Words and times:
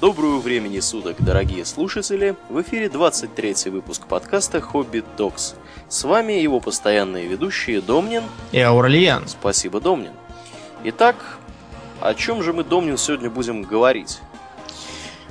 Доброго 0.00 0.38
времени 0.38 0.80
суток, 0.80 1.16
дорогие 1.18 1.62
слушатели! 1.66 2.34
В 2.48 2.62
эфире 2.62 2.88
23 2.88 3.70
выпуск 3.70 4.06
подкаста 4.06 4.58
«Хобби 4.62 5.04
Докс». 5.18 5.56
С 5.90 6.04
вами 6.04 6.32
его 6.32 6.58
постоянные 6.58 7.26
ведущие 7.26 7.82
Домнин 7.82 8.22
и 8.50 8.60
Аурлиен. 8.60 9.28
Спасибо, 9.28 9.78
Домнин. 9.78 10.12
Итак, 10.84 11.16
о 12.00 12.14
чем 12.14 12.42
же 12.42 12.54
мы, 12.54 12.64
Домнин, 12.64 12.96
сегодня 12.96 13.28
будем 13.28 13.60
говорить? 13.60 14.20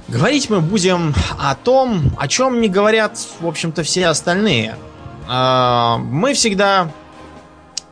Говорить 0.07 0.51
мы 0.51 0.61
будем 0.61 1.15
о 1.39 1.55
том, 1.55 2.11
о 2.19 2.27
чем 2.27 2.61
не 2.61 2.69
говорят, 2.69 3.17
в 3.39 3.47
общем-то, 3.47 3.81
все 3.81 4.05
остальные. 4.05 4.75
А, 5.27 5.97
мы 5.97 6.35
всегда, 6.35 6.91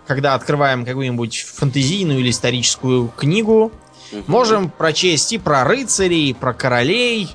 когда 0.05 0.35
открываем 0.35 0.85
какую-нибудь 0.85 1.41
фантазийную 1.41 2.19
или 2.19 2.29
историческую 2.29 3.07
книгу, 3.07 3.71
можем 4.27 4.69
прочесть 4.69 5.33
и 5.33 5.37
про 5.37 5.63
рыцарей, 5.63 6.29
и 6.29 6.33
про 6.33 6.53
королей, 6.53 7.29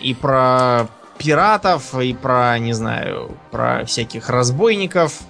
и 0.00 0.14
про 0.14 0.88
пиратов, 1.18 1.94
и 1.94 2.12
про, 2.12 2.58
не 2.58 2.72
знаю, 2.72 3.36
про 3.50 3.84
всяких 3.84 4.28
разбойников 4.28 5.20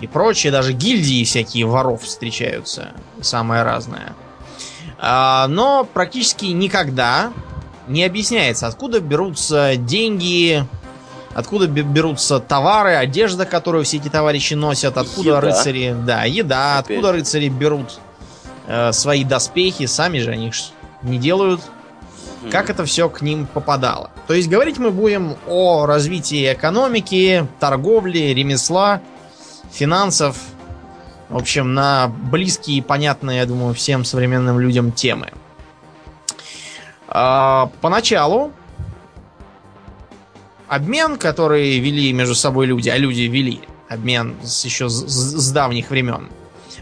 и 0.00 0.06
прочее. 0.06 0.52
Даже 0.52 0.72
гильдии 0.72 1.24
всякие 1.24 1.66
воров 1.66 2.02
встречаются. 2.02 2.92
Самое 3.20 3.62
разное. 3.62 4.14
А, 4.98 5.46
но 5.48 5.84
практически 5.84 6.46
никогда 6.46 7.32
не 7.88 8.04
объясняется, 8.04 8.68
откуда 8.68 9.00
берутся 9.00 9.74
деньги, 9.76 10.64
откуда 11.34 11.66
берутся 11.66 12.38
товары, 12.38 12.94
одежда, 12.94 13.44
которую 13.44 13.84
все 13.84 13.96
эти 13.96 14.08
товарищи 14.08 14.54
носят, 14.54 14.96
откуда 14.96 15.30
еда. 15.30 15.40
рыцари, 15.40 15.96
да, 16.06 16.24
еда, 16.24 16.78
Опять. 16.78 16.90
откуда 16.90 17.12
рыцари 17.12 17.48
берут 17.48 17.98
э, 18.72 18.92
свои 18.92 19.22
доспехи, 19.22 19.84
сами 19.86 20.18
же 20.18 20.30
они 20.30 20.50
не 21.02 21.18
делают. 21.18 21.60
Как 22.50 22.70
это 22.70 22.84
все 22.84 23.08
к 23.08 23.20
ним 23.22 23.46
попадало. 23.46 24.10
То 24.26 24.34
есть 24.34 24.48
говорить 24.48 24.78
мы 24.78 24.90
будем 24.90 25.36
о 25.46 25.86
развитии 25.86 26.52
экономики, 26.52 27.46
торговли, 27.60 28.18
ремесла, 28.18 29.00
финансов. 29.70 30.36
В 31.28 31.36
общем, 31.36 31.74
на 31.74 32.08
близкие 32.08 32.78
и 32.78 32.80
понятные, 32.80 33.38
я 33.38 33.46
думаю, 33.46 33.74
всем 33.74 34.04
современным 34.04 34.58
людям 34.58 34.90
темы. 34.90 35.28
А, 37.08 37.70
поначалу 37.80 38.52
обмен, 40.66 41.16
который 41.16 41.78
вели 41.78 42.12
между 42.12 42.34
собой 42.34 42.66
люди, 42.66 42.88
а 42.88 42.96
люди 42.96 43.22
вели 43.22 43.60
обмен 43.88 44.36
еще 44.42 44.88
с, 44.88 45.04
с 45.06 45.52
давних 45.52 45.90
времен, 45.90 46.28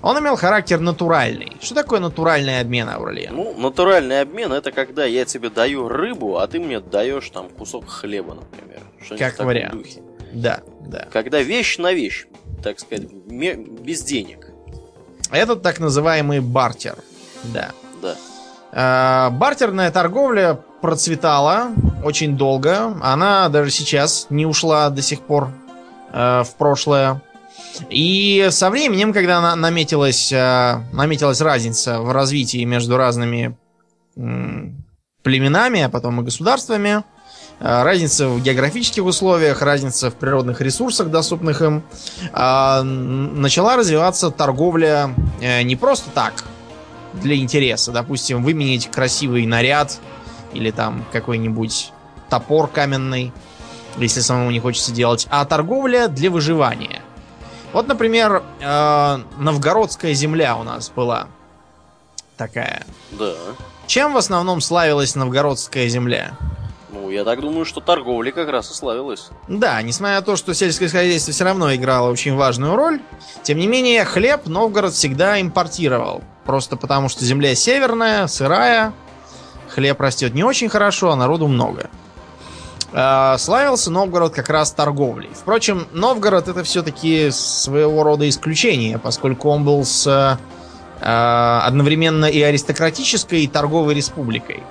он 0.02 0.18
имел 0.18 0.36
характер 0.36 0.80
натуральный. 0.80 1.56
Что 1.60 1.74
такое 1.74 2.00
натуральный 2.00 2.60
обмен, 2.60 2.88
Аурлиен? 2.88 3.34
Ну, 3.34 3.54
натуральный 3.58 4.20
обмен 4.20 4.52
это 4.52 4.72
когда 4.72 5.04
я 5.04 5.24
тебе 5.24 5.50
даю 5.50 5.88
рыбу, 5.88 6.38
а 6.38 6.46
ты 6.46 6.58
мне 6.58 6.80
даешь 6.80 7.28
там 7.30 7.48
кусок 7.50 7.88
хлеба, 7.88 8.34
например. 8.34 8.80
Как 9.18 9.38
вариант. 9.38 9.74
Духе. 9.74 10.02
Да, 10.32 10.60
да. 10.80 11.06
Когда 11.12 11.42
вещь 11.42 11.78
на 11.78 11.92
вещь, 11.92 12.26
так 12.62 12.78
сказать, 12.80 13.10
без 13.10 14.02
денег. 14.02 14.46
Это 15.30 15.56
так 15.56 15.80
называемый 15.80 16.40
бартер. 16.40 16.96
Да. 17.44 17.70
Да. 18.02 18.16
Э, 18.72 19.30
бартерная 19.30 19.90
торговля 19.90 20.60
процветала 20.80 21.68
очень 22.04 22.36
долго. 22.36 22.94
Она 23.02 23.48
даже 23.48 23.70
сейчас 23.70 24.26
не 24.30 24.46
ушла 24.46 24.90
до 24.90 25.02
сих 25.02 25.20
пор 25.20 25.50
э, 26.12 26.42
в 26.44 26.54
прошлое. 26.56 27.22
И 27.88 28.48
со 28.50 28.70
временем, 28.70 29.12
когда 29.12 29.54
наметилась, 29.56 30.32
э, 30.32 30.82
наметилась 30.92 31.40
разница 31.40 32.00
в 32.00 32.12
развитии 32.12 32.64
между 32.64 32.96
разными 32.96 33.56
племенами, 35.22 35.82
а 35.82 35.88
потом 35.88 36.20
и 36.20 36.24
государствами, 36.24 37.04
разница 37.60 38.28
в 38.28 38.42
географических 38.42 39.04
условиях, 39.04 39.62
разница 39.62 40.10
в 40.10 40.14
природных 40.14 40.60
ресурсах, 40.60 41.08
доступных 41.10 41.62
им, 41.62 41.84
начала 42.32 43.76
развиваться 43.76 44.30
торговля 44.30 45.14
не 45.40 45.76
просто 45.76 46.10
так, 46.10 46.44
для 47.14 47.36
интереса. 47.36 47.92
Допустим, 47.92 48.42
выменить 48.42 48.90
красивый 48.90 49.46
наряд 49.46 50.00
или 50.52 50.70
там 50.70 51.04
какой-нибудь 51.12 51.92
топор 52.28 52.68
каменный, 52.68 53.32
если 53.96 54.20
самому 54.20 54.50
не 54.50 54.60
хочется 54.60 54.92
делать, 54.92 55.26
а 55.30 55.44
торговля 55.44 56.08
для 56.08 56.30
выживания. 56.30 57.02
Вот, 57.72 57.86
например, 57.86 58.42
э, 58.60 59.18
новгородская 59.38 60.12
земля 60.14 60.56
у 60.56 60.64
нас 60.64 60.90
была 60.90 61.28
такая. 62.36 62.84
Да. 63.12 63.34
Чем 63.86 64.14
в 64.14 64.16
основном 64.16 64.60
славилась 64.60 65.14
новгородская 65.14 65.88
земля? 65.88 66.32
Ну, 66.92 67.10
я 67.10 67.24
так 67.24 67.40
думаю, 67.40 67.64
что 67.64 67.80
торговля 67.80 68.32
как 68.32 68.48
раз 68.48 68.70
и 68.70 68.74
славилась. 68.74 69.28
Да, 69.46 69.80
несмотря 69.82 70.16
на 70.16 70.22
то, 70.22 70.36
что 70.36 70.54
сельское 70.54 70.88
хозяйство 70.88 71.32
все 71.32 71.44
равно 71.44 71.72
играло 71.74 72.10
очень 72.10 72.34
важную 72.34 72.74
роль, 72.74 73.00
тем 73.42 73.58
не 73.58 73.66
менее, 73.66 74.04
хлеб 74.04 74.46
Новгород 74.46 74.92
всегда 74.94 75.40
импортировал. 75.40 76.22
Просто 76.44 76.76
потому, 76.76 77.08
что 77.08 77.24
земля 77.24 77.54
северная, 77.54 78.26
сырая, 78.26 78.92
хлеб 79.68 80.00
растет 80.00 80.34
не 80.34 80.42
очень 80.42 80.68
хорошо, 80.68 81.10
а 81.12 81.16
народу 81.16 81.46
много. 81.46 81.90
А, 82.92 83.38
славился 83.38 83.90
Новгород 83.90 84.34
как 84.34 84.48
раз 84.48 84.72
торговлей. 84.72 85.30
Впрочем, 85.32 85.86
Новгород 85.92 86.48
это 86.48 86.64
все-таки 86.64 87.30
своего 87.30 88.02
рода 88.02 88.28
исключение, 88.28 88.98
поскольку 88.98 89.48
он 89.48 89.64
был 89.64 89.84
с 89.84 90.38
а, 91.00 91.62
одновременно 91.64 92.24
и 92.24 92.40
аристократической, 92.42 93.42
и 93.42 93.48
торговой 93.48 93.94
республикой. 93.94 94.62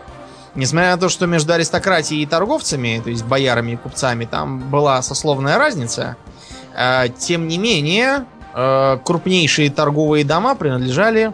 Несмотря 0.56 0.92
на 0.92 0.98
то, 0.98 1.10
что 1.10 1.28
между 1.28 1.54
аристократией 1.54 2.24
и 2.24 2.26
торговцами, 2.26 3.00
то 3.04 3.10
есть 3.10 3.24
боярами 3.24 3.74
и 3.74 3.76
купцами, 3.78 4.26
там 4.26 4.70
была 4.70 5.02
сословная 5.02 5.58
разница, 5.58 6.18
а, 6.76 7.08
тем 7.08 7.48
не 7.48 7.58
менее, 7.58 8.26
крупнейшие 9.06 9.70
торговые 9.70 10.26
дома 10.26 10.56
принадлежали 10.56 11.34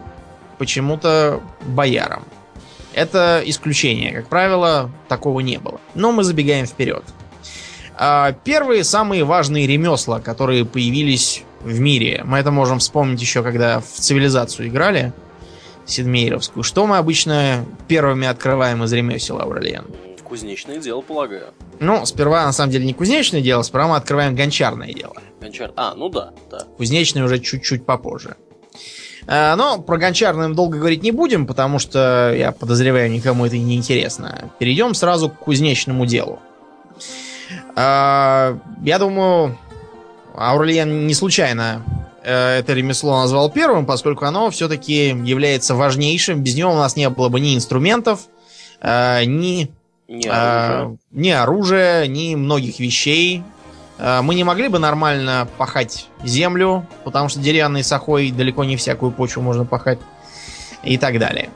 почему-то 0.58 1.40
боярам. 1.62 2.24
Это 2.96 3.42
исключение. 3.44 4.10
Как 4.10 4.28
правило, 4.28 4.90
такого 5.06 5.40
не 5.40 5.58
было. 5.58 5.80
Но 5.94 6.12
мы 6.12 6.24
забегаем 6.24 6.64
вперед. 6.64 7.04
А, 7.94 8.32
первые 8.32 8.84
самые 8.84 9.22
важные 9.22 9.66
ремесла, 9.66 10.18
которые 10.18 10.64
появились 10.64 11.44
в 11.60 11.78
мире. 11.78 12.22
Мы 12.24 12.38
это 12.38 12.50
можем 12.50 12.78
вспомнить 12.78 13.20
еще, 13.20 13.42
когда 13.42 13.80
в 13.80 13.84
цивилизацию 13.84 14.68
играли. 14.68 15.12
Седмейровскую. 15.84 16.64
Что 16.64 16.86
мы 16.86 16.96
обычно 16.96 17.66
первыми 17.86 18.26
открываем 18.26 18.82
из 18.82 18.92
ремесел, 18.94 19.40
Аурелиен? 19.40 19.84
Кузнечное 20.24 20.78
дело, 20.78 21.02
полагаю. 21.02 21.52
Ну, 21.78 22.04
сперва, 22.06 22.46
на 22.46 22.52
самом 22.52 22.72
деле, 22.72 22.86
не 22.86 22.94
кузнечное 22.94 23.42
дело, 23.42 23.62
сперва 23.62 23.88
мы 23.88 23.96
открываем 23.96 24.34
гончарное 24.34 24.92
дело. 24.92 25.14
Гончар... 25.40 25.70
А, 25.76 25.94
ну 25.94 26.08
да, 26.08 26.32
да. 26.50 26.60
Кузнечное 26.78 27.24
уже 27.24 27.38
чуть-чуть 27.38 27.84
попозже. 27.84 28.36
Э, 29.26 29.54
но 29.56 29.78
про 29.78 29.98
гончарным 29.98 30.54
долго 30.54 30.78
говорить 30.78 31.02
не 31.02 31.10
будем, 31.10 31.46
потому 31.46 31.78
что, 31.78 32.32
я 32.36 32.52
подозреваю, 32.52 33.10
никому 33.10 33.46
это 33.46 33.58
не 33.58 33.76
интересно. 33.76 34.50
Перейдем 34.58 34.94
сразу 34.94 35.30
к 35.30 35.38
кузнечному 35.38 36.06
делу. 36.06 36.38
Э, 37.76 38.56
я 38.82 38.98
думаю, 38.98 39.58
Аурлиен 40.36 41.06
не 41.06 41.14
случайно 41.14 41.82
э, 42.22 42.58
это 42.58 42.72
ремесло 42.72 43.20
назвал 43.20 43.50
первым, 43.50 43.86
поскольку 43.86 44.24
оно 44.24 44.50
все-таки 44.50 45.08
является 45.08 45.74
важнейшим. 45.74 46.42
Без 46.42 46.54
него 46.54 46.72
у 46.72 46.76
нас 46.76 46.96
не 46.96 47.08
было 47.08 47.28
бы 47.28 47.40
ни 47.40 47.54
инструментов, 47.54 48.20
ни, 48.82 49.70
ни 50.06 50.28
оружия, 50.28 50.98
ни, 51.10 51.30
оружия, 51.30 52.06
ни 52.06 52.34
многих 52.34 52.78
вещей, 52.78 53.42
мы 53.98 54.34
не 54.34 54.44
могли 54.44 54.68
бы 54.68 54.78
нормально 54.78 55.48
пахать 55.56 56.08
землю, 56.22 56.86
потому 57.04 57.28
что 57.28 57.40
деревянной 57.40 57.82
сахой 57.82 58.30
далеко 58.30 58.64
не 58.64 58.76
всякую 58.76 59.10
почву 59.10 59.42
можно 59.42 59.64
пахать 59.64 59.98
и 60.82 60.98
так 60.98 61.18
далее. 61.18 61.50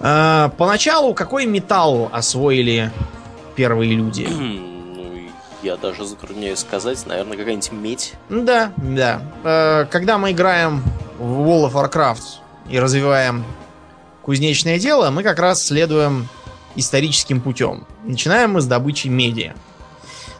Э, 0.00 0.50
поначалу 0.56 1.14
какой 1.14 1.46
металл 1.46 2.08
освоили 2.12 2.90
первые 3.54 3.94
люди? 3.94 4.26
Ну, 4.30 5.28
я 5.62 5.76
даже 5.76 6.04
затрудняюсь 6.04 6.58
сказать, 6.58 7.04
наверное, 7.06 7.36
какая-нибудь 7.36 7.72
медь. 7.72 8.14
Да, 8.28 8.72
да. 8.76 9.22
Э, 9.44 9.86
когда 9.90 10.18
мы 10.18 10.32
играем 10.32 10.82
в 11.18 11.42
World 11.42 11.70
of 11.70 11.72
Warcraft 11.72 12.22
и 12.70 12.78
развиваем 12.78 13.44
кузнечное 14.22 14.78
дело, 14.78 15.10
мы 15.10 15.22
как 15.22 15.38
раз 15.38 15.62
следуем 15.62 16.28
историческим 16.76 17.40
путем. 17.40 17.86
Начинаем 18.04 18.52
мы 18.52 18.60
с 18.60 18.66
добычи 18.66 19.08
меди. 19.08 19.54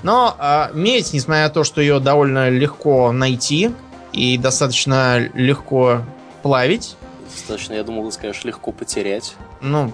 Но 0.02 0.37
э, 0.38 0.70
медь, 0.75 1.12
несмотря 1.12 1.44
на 1.44 1.50
то, 1.50 1.64
что 1.64 1.81
ее 1.81 2.00
довольно 2.00 2.49
легко 2.49 3.12
найти 3.12 3.73
и 4.12 4.38
достаточно 4.38 5.19
легко 5.35 6.02
плавить. 6.43 6.97
Достаточно, 7.32 7.75
я 7.75 7.85
думал, 7.85 8.06
ты 8.06 8.12
скажешь, 8.12 8.44
легко 8.44 8.73
потерять. 8.73 9.35
Ну, 9.61 9.93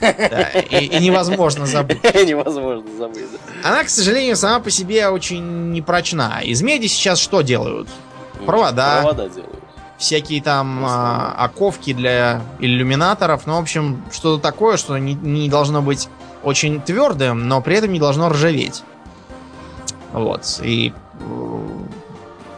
да, 0.00 0.50
и, 0.70 0.86
и 0.86 0.98
невозможно 1.00 1.66
забыть. 1.66 2.02
невозможно 2.14 2.88
забыть, 2.96 3.26
да. 3.30 3.68
Она, 3.68 3.84
к 3.84 3.90
сожалению, 3.90 4.36
сама 4.36 4.60
по 4.60 4.70
себе 4.70 5.08
очень 5.08 5.72
непрочна. 5.72 6.40
Из 6.42 6.62
меди 6.62 6.86
сейчас 6.86 7.18
что 7.18 7.42
делают? 7.42 7.88
Провода. 8.46 9.02
Провода 9.02 9.28
делают. 9.28 9.62
всякие 9.98 10.42
там 10.42 10.84
а, 10.84 11.34
оковки 11.36 11.92
для 11.92 12.40
иллюминаторов. 12.58 13.46
Ну, 13.46 13.56
в 13.56 13.60
общем, 13.60 14.02
что-то 14.10 14.42
такое, 14.42 14.76
что 14.76 14.96
не, 14.96 15.14
не 15.14 15.48
должно 15.48 15.82
быть 15.82 16.08
очень 16.42 16.80
твердым, 16.80 17.48
но 17.48 17.60
при 17.60 17.76
этом 17.76 17.92
не 17.92 18.00
должно 18.00 18.30
ржаветь. 18.30 18.82
Вот. 20.12 20.60
И 20.62 20.92
э, 21.20 21.68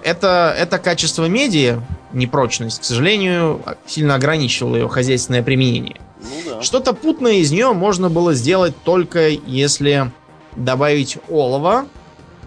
это, 0.02 0.54
это 0.56 0.78
качество 0.78 1.26
меди, 1.26 1.80
непрочность, 2.12 2.80
к 2.80 2.84
сожалению, 2.84 3.62
сильно 3.86 4.14
ограничивало 4.14 4.76
ее 4.76 4.88
хозяйственное 4.88 5.42
применение. 5.42 6.00
Ну 6.20 6.50
да. 6.50 6.62
Что-то 6.62 6.92
путное 6.94 7.34
из 7.34 7.50
нее 7.50 7.72
можно 7.72 8.08
было 8.10 8.34
сделать 8.34 8.74
только 8.84 9.28
если 9.28 10.10
добавить 10.56 11.18
олово 11.28 11.86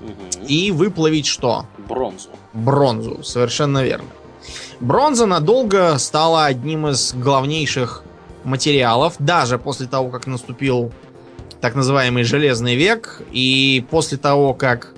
Мгм. 0.02 0.46
и 0.48 0.72
выплавить 0.72 1.26
что? 1.26 1.66
Бронзу. 1.78 2.30
Бронзу, 2.54 3.24
совершенно 3.24 3.84
верно. 3.84 4.10
Бронза 4.80 5.26
надолго 5.26 5.98
стала 5.98 6.46
одним 6.46 6.88
из 6.88 7.14
главнейших 7.14 8.04
материалов, 8.44 9.16
даже 9.20 9.58
после 9.58 9.88
того, 9.88 10.10
как 10.10 10.28
наступил 10.28 10.92
так 11.60 11.76
называемый 11.76 12.24
Железный 12.24 12.76
век, 12.76 13.22
и 13.32 13.84
после 13.90 14.18
того, 14.18 14.54
как 14.54 14.94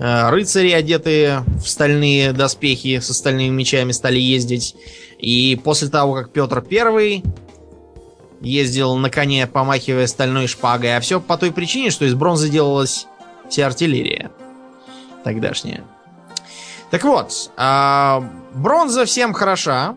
рыцари, 0.00 0.70
одетые 0.70 1.44
в 1.62 1.68
стальные 1.68 2.32
доспехи 2.32 3.00
со 3.00 3.12
стальными 3.12 3.50
мечами, 3.50 3.92
стали 3.92 4.18
ездить, 4.18 4.74
и 5.18 5.60
после 5.62 5.88
того, 5.88 6.14
как 6.14 6.32
Петр 6.32 6.62
Первый 6.62 7.22
ездил 8.40 8.96
на 8.96 9.10
коне, 9.10 9.46
помахивая 9.46 10.06
стальной 10.06 10.46
шпагой, 10.46 10.96
а 10.96 11.00
все 11.00 11.20
по 11.20 11.36
той 11.36 11.52
причине, 11.52 11.90
что 11.90 12.06
из 12.06 12.14
бронзы 12.14 12.48
делалась 12.48 13.06
вся 13.50 13.66
артиллерия 13.66 14.30
тогдашняя. 15.22 15.84
Так 16.90 17.04
вот, 17.04 17.50
а, 17.56 18.24
бронза 18.54 19.04
всем 19.04 19.32
хороша. 19.32 19.96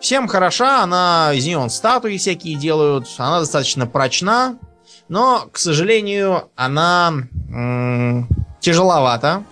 Всем 0.00 0.26
хороша, 0.26 0.82
она 0.82 1.32
из 1.32 1.44
нее 1.46 1.58
вон 1.58 1.70
статуи 1.70 2.16
всякие 2.16 2.56
делают, 2.56 3.06
она 3.18 3.38
достаточно 3.38 3.86
прочна, 3.86 4.58
но, 5.08 5.48
к 5.52 5.58
сожалению, 5.58 6.50
она 6.56 7.12
м, 8.62 8.72
тяжеловата. 8.72 9.42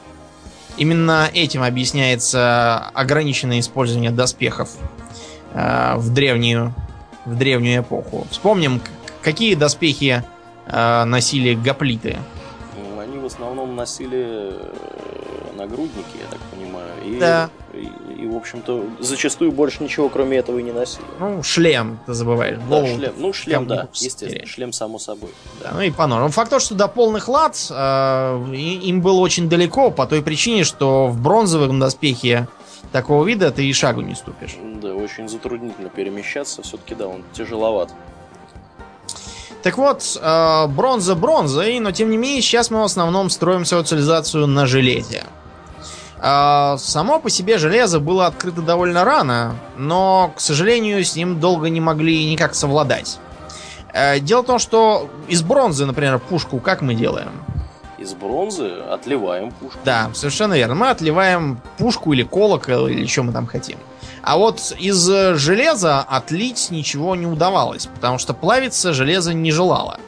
Именно 0.76 1.28
этим 1.34 1.62
объясняется 1.62 2.78
ограниченное 2.94 3.60
использование 3.60 4.10
доспехов 4.10 4.70
э, 5.52 5.94
в 5.96 6.10
древнюю 6.12 6.72
в 7.26 7.36
древнюю 7.36 7.82
эпоху. 7.82 8.26
Вспомним, 8.30 8.80
какие 9.22 9.54
доспехи 9.54 10.24
э, 10.66 11.04
носили 11.04 11.54
гоплиты. 11.54 12.16
Ну, 12.78 12.98
Они 12.98 13.18
в 13.18 13.26
основном 13.26 13.76
носили 13.76 14.52
э, 14.52 14.74
нагрудники, 15.56 16.16
я 16.18 16.26
так 16.30 16.40
понимаю. 16.50 16.88
И, 17.04 17.18
Да. 17.20 17.50
и, 17.74 17.90
в 18.30 18.36
общем-то, 18.36 18.84
зачастую 19.00 19.52
больше 19.52 19.82
ничего, 19.82 20.08
кроме 20.08 20.38
этого, 20.38 20.58
и 20.58 20.62
не 20.62 20.72
носили. 20.72 21.04
Ну, 21.18 21.42
шлем, 21.42 21.98
ты 22.06 22.14
забываешь. 22.14 22.58
Да, 22.68 22.86
шлем. 22.86 23.12
Ну, 23.16 23.32
шлем, 23.32 23.66
да, 23.66 23.88
естественно. 23.92 24.46
Шлем, 24.46 24.72
само 24.72 24.98
собой. 24.98 25.30
Да, 25.62 25.72
ну 25.74 25.80
и 25.80 25.90
по 25.90 26.06
нормам. 26.06 26.30
Факт 26.30 26.50
то, 26.50 26.58
что 26.58 26.74
до 26.74 26.88
полных 26.88 27.28
лад 27.28 27.56
э, 27.70 28.54
им 28.54 29.00
было 29.00 29.20
очень 29.20 29.48
далеко, 29.48 29.90
по 29.90 30.06
той 30.06 30.22
причине, 30.22 30.64
что 30.64 31.06
в 31.08 31.20
бронзовом 31.20 31.78
доспехе 31.78 32.48
такого 32.92 33.24
вида 33.24 33.50
ты 33.50 33.66
и 33.66 33.72
шагу 33.72 34.00
не 34.00 34.14
ступишь. 34.14 34.56
Да, 34.80 34.94
очень 34.94 35.28
затруднительно 35.28 35.88
перемещаться. 35.88 36.62
Все-таки, 36.62 36.94
да, 36.94 37.08
он 37.08 37.24
тяжеловат. 37.32 37.90
Так 39.62 39.76
вот, 39.76 40.18
э, 40.20 40.66
бронза 40.68 41.14
бронзой, 41.14 41.80
но 41.80 41.92
тем 41.92 42.10
не 42.10 42.16
менее 42.16 42.40
сейчас 42.40 42.70
мы 42.70 42.80
в 42.80 42.84
основном 42.84 43.28
строим 43.28 43.64
свою 43.64 43.84
цивилизацию 43.84 44.46
на 44.46 44.66
железе. 44.66 45.24
Э, 46.22 46.76
само 46.78 47.18
по 47.18 47.30
себе 47.30 47.58
железо 47.58 48.00
было 48.00 48.26
открыто 48.26 48.62
довольно 48.62 49.04
рано, 49.04 49.56
но, 49.76 50.32
к 50.36 50.40
сожалению, 50.40 51.04
с 51.04 51.16
ним 51.16 51.40
долго 51.40 51.70
не 51.70 51.80
могли 51.80 52.30
никак 52.30 52.54
совладать. 52.54 53.18
Э, 53.92 54.20
дело 54.20 54.42
в 54.42 54.46
том, 54.46 54.58
что 54.58 55.08
из 55.28 55.42
бронзы, 55.42 55.86
например, 55.86 56.18
пушку 56.18 56.58
как 56.58 56.82
мы 56.82 56.94
делаем? 56.94 57.32
Из 57.98 58.14
бронзы 58.14 58.70
отливаем 58.90 59.50
пушку. 59.50 59.78
Да, 59.84 60.10
совершенно 60.14 60.54
верно. 60.54 60.74
Мы 60.74 60.90
отливаем 60.90 61.60
пушку 61.76 62.12
или 62.12 62.22
колокол, 62.22 62.88
или 62.88 63.06
что 63.06 63.22
мы 63.22 63.32
там 63.32 63.46
хотим. 63.46 63.78
А 64.22 64.36
вот 64.36 64.74
из 64.78 65.08
э, 65.08 65.34
железа 65.34 66.00
отлить 66.00 66.70
ничего 66.70 67.16
не 67.16 67.26
удавалось, 67.26 67.86
потому 67.86 68.18
что 68.18 68.34
плавиться 68.34 68.92
железо 68.92 69.32
не 69.32 69.50
желало. 69.50 69.98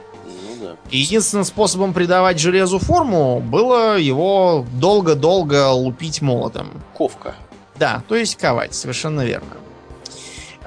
И 0.92 0.98
единственным 0.98 1.46
способом 1.46 1.94
придавать 1.94 2.38
железу 2.38 2.78
форму 2.78 3.40
было 3.40 3.98
его 3.98 4.66
долго-долго 4.74 5.70
лупить 5.70 6.20
молотом. 6.20 6.68
Ковка. 6.94 7.34
Да, 7.76 8.02
то 8.06 8.14
есть 8.14 8.36
ковать, 8.36 8.74
совершенно 8.74 9.22
верно. 9.22 9.56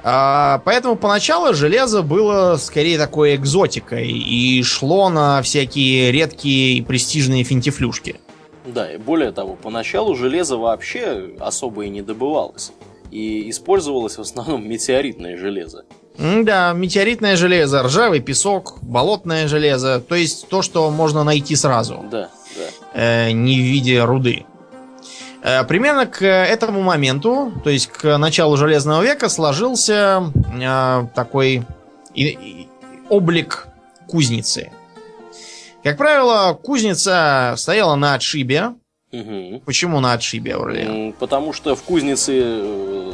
А, 0.02 0.60
поэтому 0.64 0.96
поначалу 0.96 1.54
железо 1.54 2.02
было 2.02 2.56
скорее 2.56 2.98
такой 2.98 3.36
экзотикой 3.36 4.08
и 4.08 4.64
шло 4.64 5.10
на 5.10 5.42
всякие 5.42 6.10
редкие 6.10 6.78
и 6.78 6.82
престижные 6.82 7.44
финтифлюшки. 7.44 8.20
Да, 8.64 8.92
и 8.92 8.98
более 8.98 9.30
того, 9.30 9.54
поначалу 9.54 10.16
железо 10.16 10.56
вообще 10.56 11.36
особо 11.38 11.84
и 11.84 11.88
не 11.88 12.02
добывалось. 12.02 12.72
И 13.12 13.48
использовалось 13.48 14.18
в 14.18 14.22
основном 14.22 14.68
метеоритное 14.68 15.36
железо. 15.36 15.84
Да, 16.18 16.72
метеоритное 16.72 17.36
железо, 17.36 17.82
ржавый 17.82 18.20
песок, 18.20 18.78
болотное 18.82 19.48
железо, 19.48 20.00
то 20.00 20.14
есть 20.14 20.48
то, 20.48 20.62
что 20.62 20.90
можно 20.90 21.24
найти 21.24 21.54
сразу. 21.56 22.04
Да, 22.10 22.28
да. 22.56 22.62
э, 22.94 23.30
не 23.32 23.56
в 23.56 23.62
виде 23.62 24.02
руды. 24.02 24.44
Э, 25.42 25.64
Примерно 25.64 26.06
к 26.06 26.24
этому 26.24 26.80
моменту, 26.82 27.52
то 27.62 27.70
есть 27.70 27.88
к 27.88 28.16
началу 28.18 28.56
Железного 28.56 29.02
века, 29.02 29.28
сложился 29.28 30.32
э, 30.58 31.06
такой 31.14 31.62
и- 32.14 32.24
и- 32.26 32.68
облик 33.10 33.68
кузницы. 34.08 34.70
Как 35.84 35.98
правило, 35.98 36.54
кузница 36.54 37.54
стояла 37.56 37.94
на 37.94 38.14
отшибе. 38.14 38.72
Мгм. 39.12 39.60
Почему 39.60 40.00
на 40.00 40.14
отшибе, 40.14 40.54
Аурлиан? 40.54 40.90
М, 41.08 41.12
Потому 41.12 41.52
что 41.52 41.76
в 41.76 41.82
кузнице 41.84 42.32
э, 42.42 43.05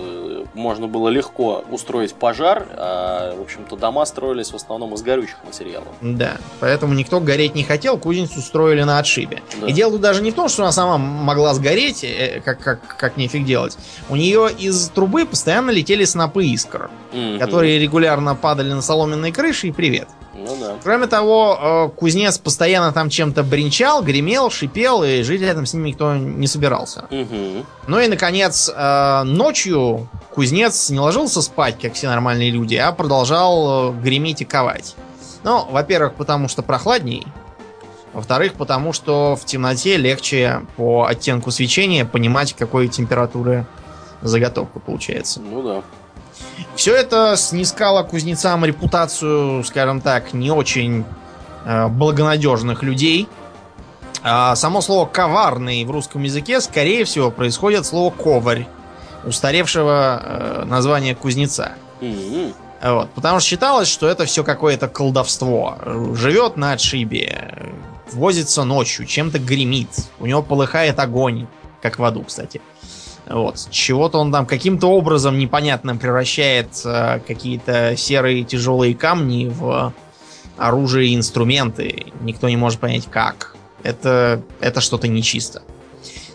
можно 0.54 0.86
было 0.86 1.08
легко 1.08 1.64
устроить 1.70 2.14
пожар, 2.14 2.66
а, 2.76 3.34
в 3.36 3.40
общем-то, 3.42 3.76
дома 3.76 4.04
строились 4.04 4.50
в 4.52 4.56
основном 4.56 4.94
из 4.94 5.02
горючих 5.02 5.36
материалов. 5.44 5.88
Да, 6.00 6.36
поэтому 6.60 6.94
никто 6.94 7.20
гореть 7.20 7.54
не 7.54 7.64
хотел, 7.64 7.98
кузницу 7.98 8.40
строили 8.40 8.82
на 8.82 8.98
отшибе. 8.98 9.42
Да. 9.60 9.66
И 9.66 9.72
дело 9.72 9.92
тут 9.92 10.00
даже 10.00 10.22
не 10.22 10.30
в 10.30 10.34
том, 10.34 10.48
что 10.48 10.62
она 10.62 10.72
сама 10.72 10.98
могла 10.98 11.54
сгореть, 11.54 12.04
э, 12.04 12.40
как, 12.44 12.58
как, 12.60 12.96
как 12.96 13.16
нефиг 13.16 13.44
делать. 13.44 13.76
У 14.08 14.16
нее 14.16 14.50
из 14.58 14.88
трубы 14.90 15.24
постоянно 15.26 15.70
летели 15.70 16.04
снопы 16.04 16.44
искр, 16.46 16.90
Мгм. 17.12 17.38
которые 17.38 17.78
регулярно 17.78 18.34
падали 18.34 18.72
на 18.72 18.82
соломенные 18.82 19.32
крыши, 19.32 19.68
и 19.68 19.72
привет. 19.72 20.08
Ну 20.34 20.56
да. 20.58 20.76
Кроме 20.82 21.06
того, 21.06 21.90
э, 21.92 21.96
кузнец 21.96 22.38
постоянно 22.38 22.92
там 22.92 23.10
чем-то 23.10 23.42
бренчал, 23.42 24.02
гремел, 24.02 24.50
шипел, 24.50 25.04
и 25.04 25.22
жить 25.22 25.42
рядом 25.42 25.66
с 25.66 25.74
ним 25.74 25.84
никто 25.84 26.16
не 26.16 26.46
собирался. 26.46 27.04
Мгм. 27.10 27.66
Ну 27.86 28.00
и, 28.00 28.08
наконец, 28.08 28.70
э, 28.74 29.22
ночью 29.24 30.08
кузнец 30.30 30.90
не 30.90 30.98
ложился 30.98 31.42
спать, 31.42 31.78
как 31.80 31.94
все 31.94 32.08
нормальные 32.08 32.50
люди, 32.50 32.76
а 32.76 32.92
продолжал 32.92 33.90
э, 33.90 34.00
греметь 34.00 34.40
и 34.40 34.44
ковать. 34.44 34.96
Ну, 35.44 35.66
во-первых, 35.70 36.14
потому 36.14 36.48
что 36.48 36.62
прохладней. 36.62 37.26
Во-вторых, 38.12 38.54
потому 38.54 38.92
что 38.92 39.36
в 39.36 39.44
темноте 39.44 39.96
легче 39.96 40.60
по 40.76 41.06
оттенку 41.06 41.50
свечения 41.50 42.04
понимать, 42.04 42.52
какой 42.52 42.88
температуры 42.88 43.66
заготовка 44.20 44.80
получается. 44.80 45.40
Ну 45.40 45.62
да. 45.62 45.82
Все 46.74 46.94
это 46.94 47.36
снискало 47.36 48.02
кузнецам 48.02 48.64
репутацию, 48.64 49.62
скажем 49.64 50.00
так, 50.00 50.32
не 50.32 50.50
очень 50.50 51.04
э, 51.64 51.88
благонадежных 51.88 52.82
людей. 52.82 53.28
А 54.22 54.54
само 54.54 54.80
слово 54.80 55.06
коварный 55.06 55.84
в 55.84 55.90
русском 55.90 56.22
языке, 56.22 56.60
скорее 56.60 57.04
всего, 57.04 57.30
происходит 57.30 57.80
от 57.80 57.86
слова 57.86 58.10
коварь, 58.10 58.66
устаревшего 59.24 60.20
э, 60.22 60.64
названия 60.64 61.14
кузнеца. 61.14 61.72
Вот, 62.82 63.10
потому 63.10 63.38
что 63.38 63.48
считалось, 63.48 63.88
что 63.88 64.08
это 64.08 64.24
все 64.24 64.42
какое-то 64.42 64.88
колдовство. 64.88 65.76
Живет 66.14 66.56
на 66.56 66.72
отшибе, 66.72 67.70
возится 68.12 68.64
ночью, 68.64 69.06
чем-то 69.06 69.38
гремит, 69.38 69.88
у 70.18 70.26
него 70.26 70.42
полыхает 70.42 70.98
огонь, 70.98 71.46
как 71.80 71.98
в 72.00 72.04
аду, 72.04 72.24
кстати. 72.24 72.60
Вот, 73.28 73.68
чего-то 73.70 74.18
он 74.18 74.32
там 74.32 74.46
каким-то 74.46 74.88
образом 74.88 75.38
непонятным 75.38 75.98
превращает 75.98 76.68
э, 76.84 77.20
какие-то 77.26 77.94
серые 77.96 78.42
тяжелые 78.44 78.94
камни 78.94 79.46
в 79.46 79.92
оружие 80.56 81.10
и 81.10 81.16
инструменты. 81.16 82.06
Никто 82.20 82.48
не 82.48 82.56
может 82.56 82.80
понять, 82.80 83.06
как. 83.10 83.54
Это, 83.82 84.42
это 84.60 84.80
что-то 84.80 85.08
нечисто. 85.08 85.62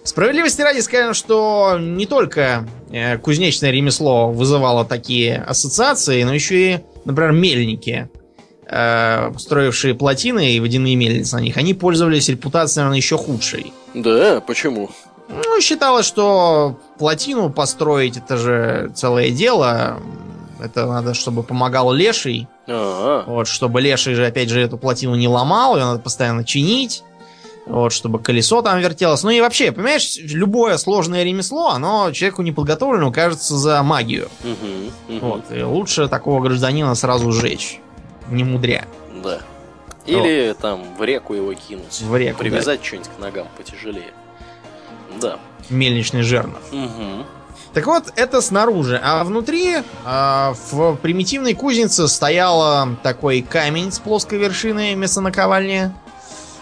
Справедливости 0.04 0.62
ради 0.62 0.80
скажем, 0.80 1.14
что 1.14 1.78
не 1.78 2.06
только 2.06 2.66
э, 2.90 3.18
кузнечное 3.18 3.72
ремесло 3.72 4.32
вызывало 4.32 4.86
такие 4.86 5.36
ассоциации, 5.36 6.24
но 6.24 6.34
еще 6.34 6.72
и, 6.72 6.80
например, 7.04 7.34
мельники, 7.34 8.10
э, 8.66 9.32
строившие 9.38 9.96
плотины 9.96 10.54
и 10.54 10.60
водяные 10.62 10.96
мельницы 10.96 11.36
на 11.36 11.42
них, 11.42 11.58
они 11.58 11.74
пользовались 11.74 12.30
репутацией, 12.30 12.84
наверное, 12.84 12.98
еще 12.98 13.18
худшей. 13.18 13.74
Да, 13.94 14.40
почему? 14.40 14.90
Ну, 15.30 15.62
считалось, 15.62 16.06
что 16.06 16.80
плотину 16.98 17.50
построить 17.50 18.18
это 18.18 18.38
же 18.38 18.92
целое 18.96 19.30
дело. 19.32 20.00
Это 20.60 20.86
надо, 20.88 21.14
чтобы 21.14 21.44
помогал 21.44 21.92
леший. 21.92 22.48
Вот, 22.66 23.48
чтобы 23.48 23.82
леший 23.82 24.16
же, 24.16 24.26
опять 24.26 24.50
же, 24.50 24.60
эту 24.62 24.78
плотину 24.78 25.16
не 25.16 25.28
ломал, 25.28 25.76
ее 25.78 25.86
надо 25.86 26.00
постоянно 26.00 26.44
чинить. 26.44 27.04
Вот, 27.66 27.92
чтобы 27.92 28.20
колесо 28.20 28.62
там 28.62 28.80
вертелось. 28.80 29.24
Ну 29.24 29.30
и 29.30 29.42
вообще, 29.42 29.74
понимаешь, 29.74 30.18
любое 30.18 30.78
сложное 30.78 31.24
ремесло, 31.24 31.68
оно 31.72 32.12
человеку 32.14 32.42
неподготовленному 32.42 33.12
кажется 33.12 33.58
за 33.58 33.84
магию. 33.84 34.30
мгм, 34.44 34.92
мгм, 35.10 35.20
Вот, 35.20 35.52
и 35.52 35.62
лучше 35.62 36.08
такого 36.08 36.42
гражданина 36.42 36.96
сразу 36.96 37.32
сжечь. 37.34 37.82
Не 38.30 38.46
мудря. 38.46 38.86
Да. 39.24 39.40
Или 40.06 40.56
там 40.60 40.96
в 40.98 41.04
реку 41.04 41.34
его 41.34 41.54
кинуть. 41.54 42.02
В 42.02 42.16
реку, 42.16 42.40
Привязать 42.40 42.84
что-нибудь 42.84 43.10
к 43.16 43.20
ногам 43.20 43.48
потяжелее. 43.58 44.14
Да. 45.22 45.38
Мельничный 45.70 46.22
жернов. 46.22 46.62
Мгм. 46.72 47.26
Так 47.74 47.86
вот, 47.86 48.12
это 48.16 48.42
снаружи. 48.42 49.00
А 49.04 49.24
внутри, 49.24 49.78
а, 50.04 50.54
в 50.72 50.96
примитивной 50.96 51.54
кузнице 51.54 52.08
стоял 52.08 52.88
такой 53.04 53.42
камень 53.42 53.92
с 53.92 54.00
плоской 54.00 54.40
вершиной 54.40 54.96
вместо 54.96 55.22
наковальни. 55.22 55.92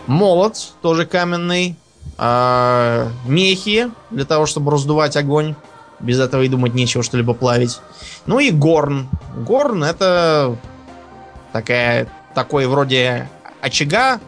Молот, 0.08 0.74
тоже 0.82 1.06
каменный. 1.06 1.76
а, 2.18 3.10
мехи, 3.26 3.92
для 4.10 4.26
того, 4.26 4.46
чтобы 4.46 4.72
раздувать 4.72 5.18
огонь. 5.18 5.56
Без 6.00 6.20
этого 6.20 6.42
и 6.44 6.48
думать 6.48 6.74
нечего 6.74 7.04
что-либо 7.04 7.34
плавить. 7.34 7.80
Ну 8.26 8.40
и 8.40 8.52
горн. 8.52 9.10
Горн 9.38 9.84
это 9.84 10.58
такая, 11.54 12.08
такой 12.34 12.68
вроде 12.68 13.30
очага 13.62 14.20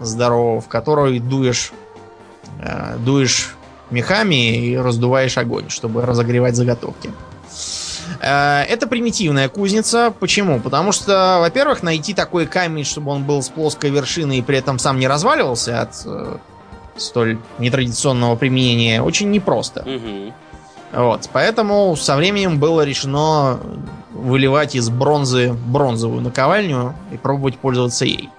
здорового, 0.00 0.60
в 0.60 0.68
который 0.68 1.18
дуешь, 1.18 1.72
э, 2.60 2.96
дуешь 2.98 3.56
мехами 3.90 4.56
и 4.56 4.76
раздуваешь 4.76 5.38
огонь, 5.38 5.68
чтобы 5.68 6.04
разогревать 6.04 6.56
заготовки. 6.56 7.10
Э, 8.20 8.62
Это 8.68 8.86
примитивная 8.86 9.48
кузница. 9.48 10.12
Почему? 10.18 10.60
Потому 10.60 10.92
что, 10.92 11.38
во-первых, 11.40 11.82
найти 11.82 12.14
такой 12.14 12.46
камень, 12.46 12.84
чтобы 12.84 13.12
он 13.12 13.24
был 13.24 13.42
с 13.42 13.48
плоской 13.48 13.90
вершиной 13.90 14.38
и 14.38 14.42
при 14.42 14.58
этом 14.58 14.78
сам 14.78 14.98
не 14.98 15.08
разваливался 15.08 15.82
от 15.82 16.02
э, 16.04 16.36
столь 16.96 17.38
нетрадиционного 17.58 18.36
применения, 18.36 19.02
очень 19.02 19.30
непросто. 19.30 19.84
Мгм. 19.86 20.32
Вот, 20.92 21.28
поэтому 21.32 21.94
со 21.96 22.16
временем 22.16 22.58
было 22.58 22.80
решено 22.82 23.60
выливать 24.10 24.74
из 24.74 24.88
бронзы 24.88 25.52
бронзовую 25.52 26.22
наковальню 26.22 26.94
и 27.12 27.18
пробовать 27.18 27.58
пользоваться 27.58 28.06
ей. 28.06 28.30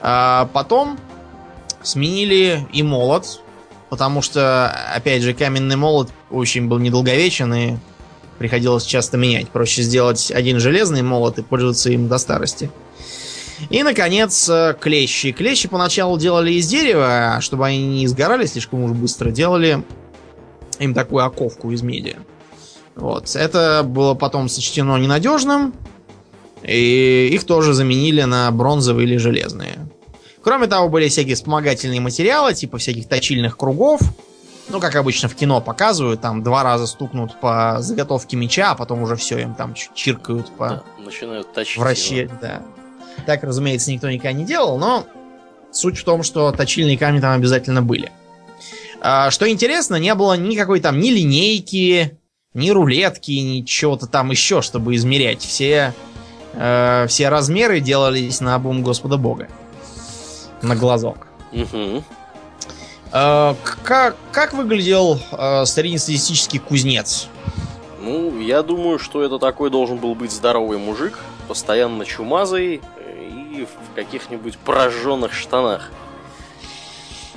А 0.00 0.48
потом 0.52 0.98
сменили 1.82 2.66
и 2.72 2.82
молот, 2.82 3.42
потому 3.90 4.22
что, 4.22 4.68
опять 4.94 5.22
же, 5.22 5.34
каменный 5.34 5.76
молот 5.76 6.10
очень 6.30 6.68
был 6.68 6.78
недолговечен 6.78 7.52
и 7.54 7.76
приходилось 8.38 8.84
часто 8.84 9.16
менять. 9.16 9.48
Проще 9.50 9.82
сделать 9.82 10.30
один 10.30 10.60
железный 10.60 11.02
молот 11.02 11.38
и 11.38 11.42
пользоваться 11.42 11.90
им 11.90 12.08
до 12.08 12.18
старости. 12.18 12.70
И, 13.70 13.82
наконец, 13.82 14.48
э, 14.48 14.76
клещи. 14.80 15.32
Клещи 15.32 15.68
поначалу 15.68 16.16
делали 16.18 16.52
из 16.52 16.68
дерева, 16.68 17.38
чтобы 17.40 17.66
они 17.66 18.00
не 18.00 18.06
сгорали 18.06 18.46
слишком 18.46 18.84
уж 18.84 18.92
быстро, 18.92 19.30
делали 19.30 19.82
им 20.78 20.94
такую 20.94 21.24
оковку 21.24 21.72
из 21.72 21.82
меди. 21.82 22.16
Вот. 22.94 23.34
Это 23.34 23.82
было 23.84 24.14
потом 24.14 24.48
сочтено 24.48 24.96
ненадежным, 24.96 25.74
и 26.62 27.30
их 27.32 27.44
тоже 27.44 27.72
заменили 27.72 28.22
на 28.22 28.50
бронзовые 28.52 29.06
или 29.06 29.16
железные. 29.16 29.88
Кроме 30.48 30.66
того, 30.66 30.88
были 30.88 31.08
всякие 31.10 31.34
вспомогательные 31.34 32.00
материалы, 32.00 32.54
типа 32.54 32.78
всяких 32.78 33.06
точильных 33.06 33.58
кругов. 33.58 34.00
Ну, 34.70 34.80
как 34.80 34.96
обычно 34.96 35.28
в 35.28 35.34
кино 35.34 35.60
показывают, 35.60 36.22
там 36.22 36.42
два 36.42 36.62
раза 36.62 36.86
стукнут 36.86 37.38
по 37.38 37.76
заготовке 37.80 38.38
меча, 38.38 38.70
а 38.70 38.74
потом 38.74 39.02
уже 39.02 39.14
все, 39.16 39.40
им 39.40 39.54
там 39.54 39.74
чиркают 39.74 40.50
по 40.56 40.68
Да, 40.68 40.82
Начинают 41.04 41.52
точить. 41.52 41.76
вращать, 41.76 42.30
да. 42.40 42.62
Так, 43.26 43.44
разумеется, 43.44 43.92
никто 43.92 44.08
никогда 44.08 44.32
не 44.32 44.46
делал, 44.46 44.78
но 44.78 45.04
суть 45.70 45.98
в 45.98 46.04
том, 46.04 46.22
что 46.22 46.50
точильные 46.50 46.96
камни 46.96 47.20
там 47.20 47.34
обязательно 47.34 47.82
были. 47.82 48.10
А, 49.02 49.30
что 49.30 49.50
интересно, 49.50 49.96
не 49.96 50.14
было 50.14 50.32
никакой 50.32 50.80
там 50.80 50.98
ни 50.98 51.10
линейки, 51.10 52.18
ни 52.54 52.70
рулетки, 52.70 53.32
ни 53.32 53.66
чего-то 53.66 54.06
там 54.06 54.30
еще, 54.30 54.62
чтобы 54.62 54.94
измерять. 54.94 55.42
Все, 55.42 55.92
э, 56.54 57.04
все 57.06 57.28
размеры 57.28 57.80
делались 57.80 58.40
на 58.40 58.54
обум 58.54 58.82
Господа 58.82 59.18
Бога. 59.18 59.48
На 60.62 60.76
глазок. 60.76 61.26
Мгм. 61.52 62.04
Э, 63.12 63.54
как, 63.84 64.16
как 64.32 64.52
выглядел 64.52 65.20
э, 65.32 65.64
среднестатистический 65.64 66.58
кузнец? 66.58 67.28
Ну, 68.00 68.38
я 68.40 68.62
думаю, 68.62 68.98
что 68.98 69.22
это 69.22 69.38
такой 69.38 69.70
должен 69.70 69.98
был 69.98 70.14
быть 70.14 70.32
здоровый 70.32 70.78
мужик, 70.78 71.18
постоянно 71.46 72.04
чумазый 72.04 72.80
э, 72.96 73.28
и 73.28 73.66
в 73.66 73.94
каких-нибудь 73.94 74.58
прожженных 74.58 75.32
штанах. 75.32 75.90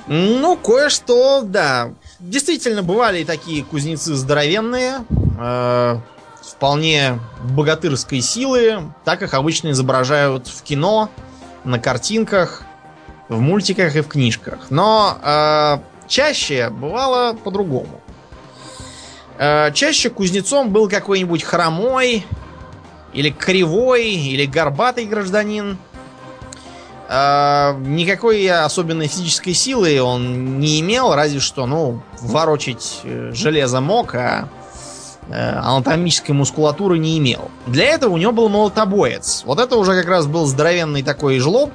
Ну, 0.06 0.56
кое-что, 0.56 1.42
да. 1.42 1.92
Действительно, 2.18 2.82
бывали 2.82 3.20
и 3.20 3.24
такие 3.24 3.64
кузнецы 3.64 4.14
здоровенные, 4.14 5.04
э, 5.40 5.96
вполне 6.42 7.20
богатырской 7.44 8.20
силы. 8.20 8.92
Так 9.04 9.22
их 9.22 9.34
обычно 9.34 9.70
изображают 9.70 10.48
в 10.48 10.62
кино, 10.62 11.08
на 11.64 11.78
картинках, 11.78 12.64
в 13.28 13.40
мультиках 13.40 13.96
и 13.96 14.00
в 14.00 14.08
книжках. 14.08 14.70
Но 14.70 15.18
э, 15.22 15.78
чаще 16.08 16.70
бывало 16.70 17.34
по-другому. 17.34 18.00
Э, 19.38 19.72
чаще 19.72 20.10
кузнецом 20.10 20.70
был 20.70 20.88
какой-нибудь 20.88 21.42
хромой, 21.42 22.24
или 23.12 23.30
кривой, 23.30 24.06
или 24.06 24.46
горбатый 24.46 25.04
гражданин. 25.06 25.78
А, 27.08 27.76
никакой 27.78 28.48
особенной 28.48 29.06
физической 29.06 29.52
силы 29.52 30.00
он 30.00 30.58
не 30.60 30.80
имел, 30.80 31.14
разве 31.14 31.40
что, 31.40 31.66
ну, 31.66 32.00
ворочить 32.20 33.00
э, 33.04 33.32
железо 33.34 33.82
мог, 33.82 34.14
а 34.14 34.48
э, 35.28 35.58
анатомической 35.58 36.34
мускулатуры 36.34 36.98
не 36.98 37.18
имел. 37.18 37.50
Для 37.66 37.84
этого 37.84 38.14
у 38.14 38.16
него 38.16 38.32
был 38.32 38.48
молотобоец. 38.48 39.42
Вот 39.44 39.60
это 39.60 39.76
уже 39.76 39.94
как 39.94 40.08
раз 40.08 40.26
был 40.26 40.46
здоровенный 40.46 41.02
такой 41.02 41.38
жлоб 41.38 41.70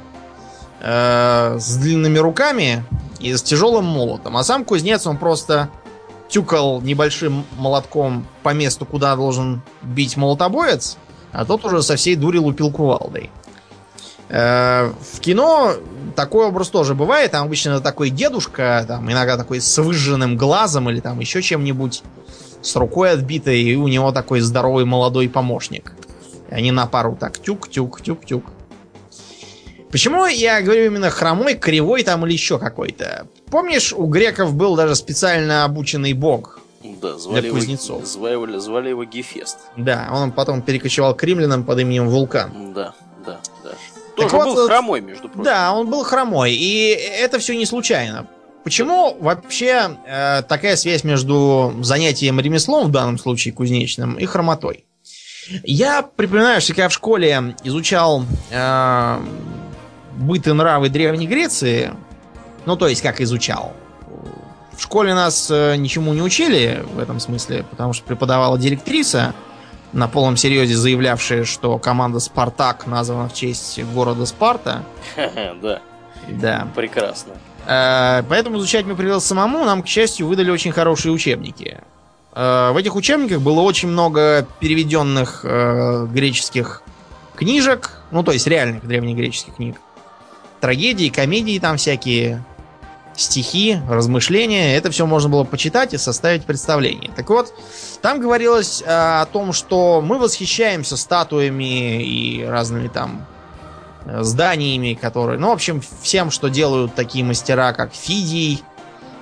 э, 0.81 1.57
с 1.60 1.75
длинными 1.77 2.17
руками 2.17 2.84
и 3.19 3.36
с 3.36 3.41
тяжелым 3.41 3.86
молотом. 3.86 4.38
А 4.38 4.43
сам 4.43 4.65
кузнец, 4.65 5.07
он 5.07 5.17
просто 5.17 5.69
тюкал 6.29 6.81
небольшим 6.81 7.46
молотком 7.57 8.25
по 8.43 8.53
месту, 8.53 8.86
куда 8.86 9.15
должен 9.15 9.62
бить 9.81 10.17
молотобоец, 10.17 10.98
а 11.31 11.46
тот 11.46 11.65
уже 11.65 11.81
со 11.81 11.96
всей 11.96 12.15
дури 12.15 12.38
лупил 12.38 12.72
кувалдой. 12.72 13.29
Э, 14.29 14.91
В 15.13 15.19
кино 15.19 15.74
такой 16.15 16.48
образ 16.48 16.69
тоже 16.69 16.96
бывает. 16.96 17.31
Там 17.31 17.46
обычно 17.46 17.79
такой 17.79 18.10
дедушка, 18.10 18.84
там 18.88 19.10
иногда 19.12 19.38
такой 19.38 19.62
с 19.62 19.77
выжженным 19.77 20.36
глазом 20.38 20.89
или 20.89 21.00
там 21.00 21.19
еще 21.19 21.41
чем-нибудь, 21.41 22.03
с 22.62 22.75
рукой 22.75 23.12
отбитой, 23.12 23.62
и 23.62 23.75
у 23.75 23.88
него 23.88 24.12
такой 24.12 24.41
здоровый 24.41 24.84
молодой 24.84 25.29
помощник. 25.29 25.93
И 26.50 26.53
они 26.53 26.72
на 26.72 26.88
пару 26.88 27.15
так 27.15 27.38
тюк-тюк-тюк-тюк. 27.38 28.43
Почему 29.91 30.25
я 30.25 30.62
говорю 30.62 30.86
именно 30.86 31.10
хромой, 31.10 31.56
кривой 31.56 32.03
там 32.03 32.25
или 32.25 32.34
еще 32.34 32.60
какой-то? 32.60 33.27
Помнишь, 33.50 33.94
у 33.94 34.06
греков 34.06 34.53
был 34.53 34.75
даже 34.75 34.96
специально 34.96 35.63
обученный 35.63 36.13
бог? 36.13 36.60
Да, 37.01 37.17
звали, 37.17 37.48
его, 37.48 37.56
кузнецов. 37.56 38.06
звали, 38.06 38.58
звали 38.58 38.89
его 38.89 39.03
Гефест. 39.03 39.58
Да, 39.75 40.10
он 40.12 40.32
потом 40.32 40.62
перекочевал 40.62 41.15
к 41.15 41.24
римлянам 41.24 41.63
под 41.63 41.79
именем 41.79 42.10
Вулкан. 42.10 42.74
Да, 42.74 42.94
да, 43.25 43.39
да. 43.63 43.72
Так 44.15 44.32
Тоже 44.32 44.36
вот, 44.36 44.46
был 44.46 44.65
э, 44.65 44.67
хромой, 44.67 45.01
между 45.01 45.29
прочим. 45.29 45.44
Да, 45.44 45.74
он 45.74 45.89
был 45.89 46.03
хромой, 46.03 46.53
и 46.53 46.89
это 46.89 47.39
все 47.39 47.56
не 47.56 47.65
случайно. 47.65 48.27
Почему 48.63 49.15
вообще 49.20 49.98
э, 50.06 50.44
такая 50.44 50.75
связь 50.75 51.03
между 51.03 51.74
занятием 51.82 52.39
ремеслом, 52.39 52.88
в 52.88 52.91
данном 52.91 53.17
случае 53.17 53.53
кузнечным, 53.53 54.15
и 54.15 54.25
хромотой? 54.25 54.86
Я 55.63 56.01
припоминаю, 56.01 56.60
что 56.62 56.74
когда 56.74 56.89
в 56.89 56.94
школе 56.94 57.56
изучал 57.63 58.24
э, 58.51 59.20
быт 60.17 60.47
и 60.47 60.51
нравы 60.51 60.89
Древней 60.89 61.27
Греции, 61.27 61.91
ну 62.65 62.75
то 62.75 62.88
есть 62.88 63.01
как 63.01 63.21
изучал, 63.21 63.74
в 64.75 64.81
школе 64.81 65.13
нас 65.15 65.50
э, 65.50 65.75
ничему 65.75 66.13
не 66.13 66.21
учили 66.21 66.83
в 66.93 67.00
этом 67.00 67.19
смысле, 67.19 67.65
потому 67.69 67.93
что 67.93 68.03
преподавала 68.05 68.57
директриса, 68.59 69.33
на 69.93 70.07
полном 70.07 70.36
серьезе 70.38 70.75
заявлявшая, 70.75 71.45
что 71.45 71.79
команда 71.79 72.19
«Спартак» 72.19 72.86
названа 72.88 73.29
в 73.29 73.33
честь 73.33 73.81
города 73.93 74.25
Спарта. 74.25 74.83
Да, 75.62 75.81
Да. 76.27 76.67
прекрасно. 76.75 77.33
Э, 77.65 78.21
Поэтому 78.29 78.57
изучать 78.57 78.86
мне 78.86 78.95
придется 78.95 79.29
самому. 79.29 79.63
Нам, 79.65 79.81
к 79.81 79.88
счастью, 79.88 80.27
выдали 80.27 80.51
очень 80.51 80.71
хорошие 80.71 81.12
учебники. 81.13 81.79
Э, 82.33 82.71
В 82.74 82.77
этих 82.77 82.95
учебниках 82.95 83.39
было 83.41 83.62
очень 83.62 83.88
много 83.88 84.45
переведенных 84.59 85.43
греческих 85.43 86.83
книжек, 87.36 87.91
ну, 88.12 88.24
то 88.24 88.31
есть 88.31 88.45
реальных 88.45 88.86
древнегреческих 88.86 89.55
книг. 89.55 89.77
Трагедии, 90.60 91.10
комедии 91.10 91.60
там 91.60 91.78
всякие. 91.78 92.44
стихи, 93.16 93.80
размышления. 93.90 94.76
Это 94.76 94.92
все 94.92 95.06
можно 95.06 95.30
было 95.30 95.44
почитать 95.44 95.94
и 95.94 95.98
составить 95.98 96.46
представление. 96.46 97.12
Так 97.16 97.30
вот, 97.30 97.54
там 98.02 98.20
говорилось 98.20 98.84
э, 98.86 98.86
о 98.86 99.26
том, 99.26 99.54
что 99.54 100.02
мы 100.02 100.20
восхищаемся 100.20 100.98
статуями 100.98 102.04
и 102.04 102.44
разными 102.44 102.88
там 102.90 103.26
э, 104.06 104.22
зданиями, 104.22 104.94
которые... 104.94 105.40
Ну, 105.40 105.50
в 105.50 105.54
общем, 105.54 105.82
всем, 106.02 106.30
что 106.30 106.48
делают 106.50 106.94
такие 106.94 107.26
мастера, 107.26 107.74
как 107.74 107.94
Фидий 107.94 108.64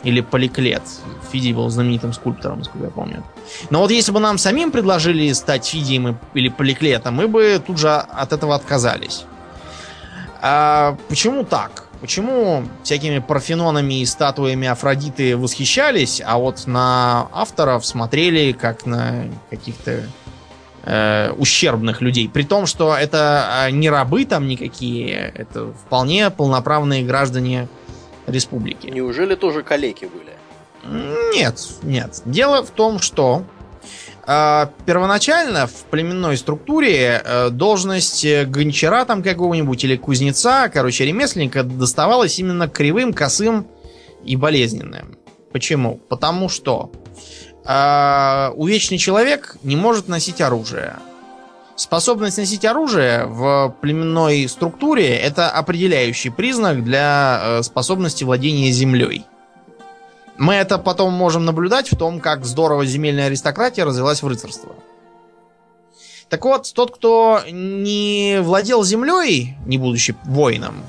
или 0.04 0.20
Поликлет. 0.22 0.84
Фидий 1.32 1.54
был 1.54 1.70
знаменитым 1.70 2.12
скульптором, 2.12 2.60
насколько 2.60 2.88
я 2.88 2.92
помню. 2.92 3.24
Но 3.70 3.80
вот 3.80 3.92
если 3.92 4.12
бы 4.12 4.20
нам 4.20 4.38
самим 4.38 4.72
предложили 4.72 5.32
стать 5.34 5.65
Фидием 5.65 6.20
или 6.34 6.50
Поликлетом, 6.50 7.15
мы 7.15 7.30
бы 7.30 7.62
тут 7.65 7.77
же 7.77 7.89
от 7.89 8.34
этого 8.34 8.56
отказались. 8.56 9.25
А 10.47 10.95
почему 11.09 11.43
так? 11.43 11.87
Почему 12.01 12.65
всякими 12.83 13.17
парфенонами 13.17 14.01
и 14.01 14.05
статуями 14.05 14.67
Афродиты 14.67 15.35
восхищались, 15.35 16.21
а 16.23 16.37
вот 16.37 16.67
на 16.67 17.27
авторов 17.33 17.83
смотрели 17.83 18.51
как 18.51 18.85
на 18.85 19.25
каких-то 19.49 20.03
э, 20.83 21.31
ущербных 21.31 22.01
людей? 22.01 22.29
При 22.29 22.43
том, 22.43 22.67
что 22.67 22.95
это 22.95 23.63
а, 23.63 23.71
не 23.71 23.89
рабы 23.89 24.25
там 24.25 24.47
никакие, 24.47 25.33
это 25.35 25.73
вполне 25.73 26.29
полноправные 26.29 27.03
граждане 27.03 27.67
республики. 28.27 28.85
Неужели 28.85 29.33
тоже 29.33 29.63
калеки 29.63 30.05
были? 30.05 31.33
Нет, 31.33 31.59
нет. 31.81 32.21
Дело 32.25 32.63
в 32.63 32.69
том, 32.69 32.99
что 32.99 33.45
первоначально 34.25 35.67
в 35.67 35.86
племенной 35.91 36.38
структуре 36.38 37.22
э, 37.24 37.50
должность 37.51 38.25
э, 38.25 38.46
гончара 38.46 39.05
там 39.05 39.22
какого-нибудь 39.22 39.84
или 39.84 39.96
кузнеца, 39.96 40.67
короче, 40.70 41.05
ремесленника 41.05 41.63
доставалась 41.63 42.39
именно 42.39 42.67
кривым, 42.67 43.13
косым 43.13 43.67
и 44.24 44.36
болезненным. 44.36 45.17
Почему? 45.51 46.00
Потому 46.10 46.50
что 46.50 46.91
э, 47.65 48.50
увечный 48.55 48.98
человек 48.98 49.58
не 49.62 49.75
может 49.75 50.08
носить 50.08 50.41
оружие. 50.41 50.96
Способность 51.75 52.38
носить 52.38 52.65
оружие 52.65 53.25
в 53.25 53.75
племенной 53.82 54.48
структуре 54.48 55.15
это 55.17 55.50
определяющий 55.50 56.29
признак 56.29 56.84
для 56.84 57.41
э, 57.41 57.63
способности 57.63 58.24
владения 58.24 58.72
землей. 58.72 59.25
Мы 60.38 60.54
это 60.56 60.77
потом 60.77 61.13
можем 61.13 61.46
наблюдать 61.46 61.92
в 61.92 61.98
том, 61.98 62.20
как 62.20 62.46
здорово 62.46 62.86
земельная 62.86 63.27
аристократия 63.27 63.86
развилась 63.86 64.22
в 64.22 64.27
рыцарство. 64.27 64.75
Так 66.30 66.44
вот, 66.44 66.72
тот, 66.74 66.96
кто 66.96 67.42
не 67.50 68.39
владел 68.42 68.84
землей, 68.84 69.56
не 69.65 69.77
будучи 69.77 70.15
воином, 70.25 70.84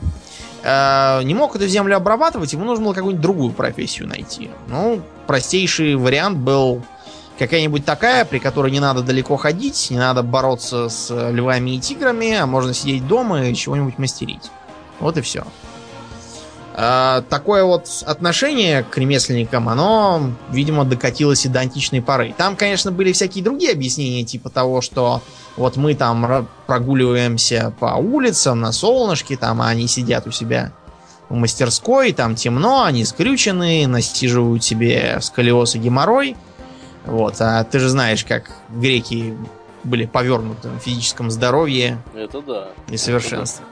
э, 0.63 1.23
не 1.23 1.35
мог 1.35 1.55
эту 1.55 1.69
землю 1.69 1.97
обрабатывать, 1.97 2.53
ему 2.53 2.65
нужно 2.65 2.87
было 2.87 2.95
какую-нибудь 2.95 3.23
другую 3.23 3.53
профессию 3.53 4.09
найти. 4.09 4.51
Ну, 4.69 5.03
простейший 5.27 5.95
вариант 5.95 6.39
был 6.39 6.83
какая-нибудь 7.39 7.85
такая, 7.85 8.25
при 8.25 8.39
которой 8.39 8.73
не 8.73 8.81
надо 8.81 9.03
далеко 9.03 9.37
ходить, 9.37 9.89
не 9.91 9.99
надо 9.99 10.23
бороться 10.23 10.89
с 10.89 11.11
львами 11.31 11.73
и 11.77 11.81
тиграми, 11.81 12.35
а 12.35 12.47
можно 12.47 12.73
сидеть 12.73 13.07
дома 13.07 13.47
и 13.47 13.55
чего-нибудь 13.55 13.99
мастерить. 13.99 14.51
Вот 15.01 15.19
и 15.19 15.21
все. 15.21 15.45
А, 16.79 17.23
такое 17.31 17.65
вот 17.65 17.89
отношение 18.05 18.83
к 18.83 18.99
ремесленникам, 18.99 19.71
оно, 19.71 20.33
видимо, 20.51 20.85
докатилось 20.85 21.47
и 21.47 21.49
до 21.49 21.61
античной 21.61 22.03
поры. 22.03 22.35
Там, 22.37 22.55
конечно, 22.55 22.93
были 22.93 23.13
всякие 23.13 23.43
другие 23.43 23.73
объяснения, 23.73 24.25
типа 24.25 24.51
того, 24.51 24.83
что 24.83 25.23
вот 25.57 25.77
мы 25.77 25.95
там 25.95 26.47
прогуливаемся 26.67 27.73
по 27.81 27.95
улицам 27.95 28.61
на 28.61 28.73
солнышке, 28.73 29.39
там, 29.39 29.63
а 29.63 29.69
они 29.69 29.89
сидят 29.89 30.27
у 30.27 30.31
себя 30.31 30.71
в 31.31 31.35
мастерской, 31.35 32.13
там 32.13 32.35
темно, 32.35 32.85
они 32.85 33.07
скрючены, 33.07 33.87
насиживают 33.87 34.63
себе 34.63 35.19
сколиоз 35.23 35.77
и 35.77 35.79
геморрой. 35.79 36.37
Вот, 37.07 37.37
а 37.41 37.65
ты 37.65 37.79
же 37.79 37.89
знаешь, 37.89 38.23
как 38.23 38.51
греки 38.69 39.35
были 39.83 40.05
повернуты 40.05 40.69
в 40.69 40.79
физическом 40.81 41.31
здоровье 41.31 42.03
Это 42.15 42.43
да. 42.43 42.69
и 42.91 42.99
совершенстве. 42.99 43.65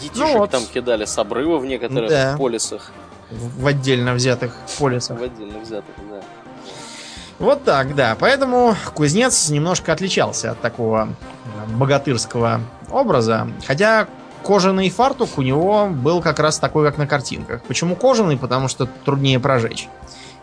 Детишек 0.00 0.16
Ну 0.18 0.38
вот. 0.38 0.50
там 0.50 0.62
кидали 0.66 1.04
с 1.04 1.16
обрыва 1.18 1.58
в 1.58 1.66
некоторых 1.66 2.10
Да. 2.10 2.36
полисах. 2.38 2.90
В 3.30 3.66
отдельно 3.66 4.14
взятых 4.14 4.56
полисах. 4.78 5.18
В 5.18 5.22
отдельно 5.22 5.58
взятых, 5.58 5.94
да. 6.10 6.20
Вот 7.38 7.64
так, 7.64 7.94
да. 7.94 8.16
Поэтому 8.18 8.76
кузнец 8.94 9.48
немножко 9.48 9.92
отличался 9.92 10.52
от 10.52 10.60
такого 10.60 11.08
э, 11.68 11.72
богатырского 11.76 12.60
образа. 12.90 13.48
Хотя 13.66 14.06
кожаный 14.44 14.88
фартук 14.90 15.30
у 15.38 15.42
него 15.42 15.88
был 15.88 16.20
как 16.20 16.38
раз 16.38 16.58
такой, 16.58 16.86
как 16.86 16.96
на 16.98 17.06
картинках. 17.06 17.62
Почему 17.64 17.96
кожаный? 17.96 18.36
Потому 18.36 18.68
что 18.68 18.86
труднее 19.04 19.40
прожечь. 19.40 19.88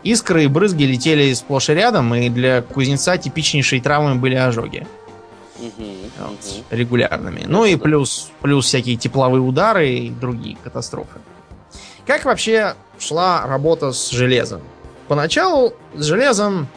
Искры 0.02 0.44
и 0.44 0.48
брызги 0.48 0.82
летели 0.82 1.32
сплошь 1.32 1.70
и 1.70 1.74
рядом, 1.74 2.12
и 2.14 2.28
для 2.28 2.60
кузнеца 2.62 3.16
типичнейшей 3.16 3.80
травмой 3.80 4.16
были 4.16 4.34
ожоги. 4.34 4.86
Вот, 6.18 6.64
регулярными. 6.70 7.44
Ну 7.46 7.64
и 7.64 7.76
плюс, 7.76 8.30
плюс 8.40 8.66
всякие 8.66 8.96
тепловые 8.96 9.42
удары 9.42 9.90
и 9.90 10.10
другие 10.10 10.56
катастрофы. 10.62 11.20
Как 12.06 12.24
вообще 12.24 12.74
шла 12.98 13.46
работа 13.46 13.92
с 13.92 14.10
железом? 14.10 14.62
Поначалу 15.08 15.74
с 15.94 16.04
железом 16.04 16.68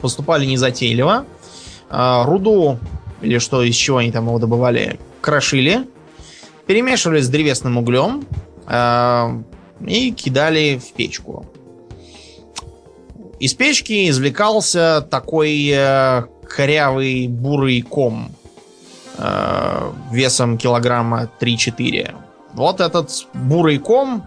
поступали 0.00 0.46
незатейливо. 0.46 1.26
А, 1.88 2.24
Руду, 2.24 2.78
или 3.20 3.38
что 3.38 3.62
из 3.62 3.74
чего 3.74 3.98
они 3.98 4.12
там 4.12 4.26
его 4.26 4.38
добывали, 4.38 4.98
крошили, 5.20 5.86
перемешивали 6.66 7.20
с 7.20 7.28
древесным 7.28 7.78
углем 7.78 8.26
а, 8.66 9.42
и 9.86 10.12
кидали 10.12 10.78
в 10.78 10.92
печку. 10.94 11.46
Из 13.38 13.52
печки 13.52 14.08
извлекался 14.08 15.06
такой 15.10 15.68
э, 15.70 16.24
корявый 16.48 17.28
бурый 17.28 17.82
ком 17.82 18.30
э, 19.18 19.92
весом 20.12 20.58
килограмма 20.58 21.28
3-4. 21.40 22.14
Вот 22.54 22.80
этот 22.80 23.10
бурый 23.34 23.78
ком 23.78 24.26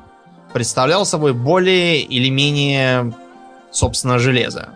представлял 0.53 1.05
собой 1.05 1.34
более 1.34 2.01
или 2.01 2.29
менее, 2.29 3.13
собственно, 3.71 4.19
железо. 4.19 4.69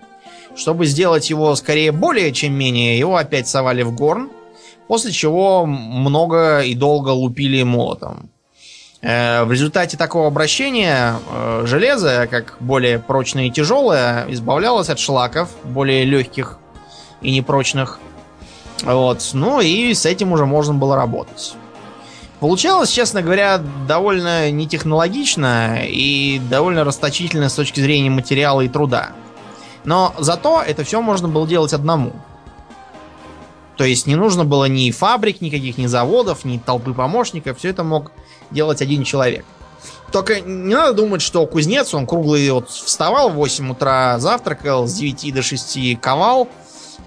Чтобы 0.55 0.85
сделать 0.85 1.29
его 1.29 1.55
скорее 1.55 1.91
более 1.91 2.31
чем 2.31 2.53
менее, 2.53 2.97
его 2.97 3.17
опять 3.17 3.47
совали 3.47 3.81
в 3.83 3.95
горн, 3.95 4.29
после 4.87 5.11
чего 5.11 5.65
много 5.65 6.61
и 6.61 6.75
долго 6.75 7.09
лупили 7.09 7.63
молотом. 7.63 8.29
Э, 9.01 9.43
В 9.43 9.51
результате 9.51 9.97
такого 9.97 10.27
обращения 10.27 11.15
э, 11.29 11.63
железо, 11.65 12.27
как 12.29 12.57
более 12.59 12.99
прочное 12.99 13.47
и 13.47 13.51
тяжелое, 13.51 14.25
избавлялось 14.29 14.89
от 14.89 14.99
шлаков, 14.99 15.49
более 15.63 16.05
легких 16.05 16.59
и 17.23 17.31
непрочных. 17.31 17.99
Вот. 18.83 19.29
Ну 19.33 19.61
и 19.61 19.93
с 19.93 20.05
этим 20.05 20.31
уже 20.31 20.45
можно 20.45 20.73
было 20.73 20.95
работать. 20.95 21.55
Получалось, 22.39 22.89
честно 22.89 23.21
говоря, 23.21 23.61
довольно 23.87 24.51
нетехнологично 24.51 25.85
и 25.85 26.41
довольно 26.49 26.83
расточительно 26.83 27.47
с 27.47 27.53
точки 27.53 27.79
зрения 27.79 28.09
материала 28.09 28.61
и 28.61 28.67
труда. 28.67 29.13
Но 29.85 30.13
зато 30.19 30.61
это 30.61 30.83
все 30.83 31.01
можно 31.01 31.29
было 31.29 31.47
делать 31.47 31.73
одному. 31.73 32.11
То 33.77 33.85
есть 33.85 34.07
не 34.07 34.15
нужно 34.15 34.45
было 34.45 34.65
ни 34.65 34.91
фабрик, 34.91 35.41
никаких, 35.41 35.77
ни 35.77 35.87
заводов, 35.87 36.45
ни 36.45 36.57
толпы 36.57 36.93
помощников. 36.93 37.57
Все 37.57 37.69
это 37.69 37.83
мог 37.83 38.11
делать 38.51 38.81
один 38.81 39.03
человек. 39.03 39.45
Только 40.11 40.41
не 40.41 40.75
надо 40.75 40.93
думать, 40.93 41.21
что 41.21 41.45
кузнец, 41.47 41.93
он 41.93 42.05
круглый 42.05 42.49
вот 42.51 42.69
вставал 42.69 43.29
в 43.29 43.33
8 43.33 43.71
утра, 43.71 44.19
завтракал, 44.19 44.85
с 44.85 44.93
9 44.93 45.33
до 45.33 45.41
6 45.41 45.99
ковал, 45.99 46.47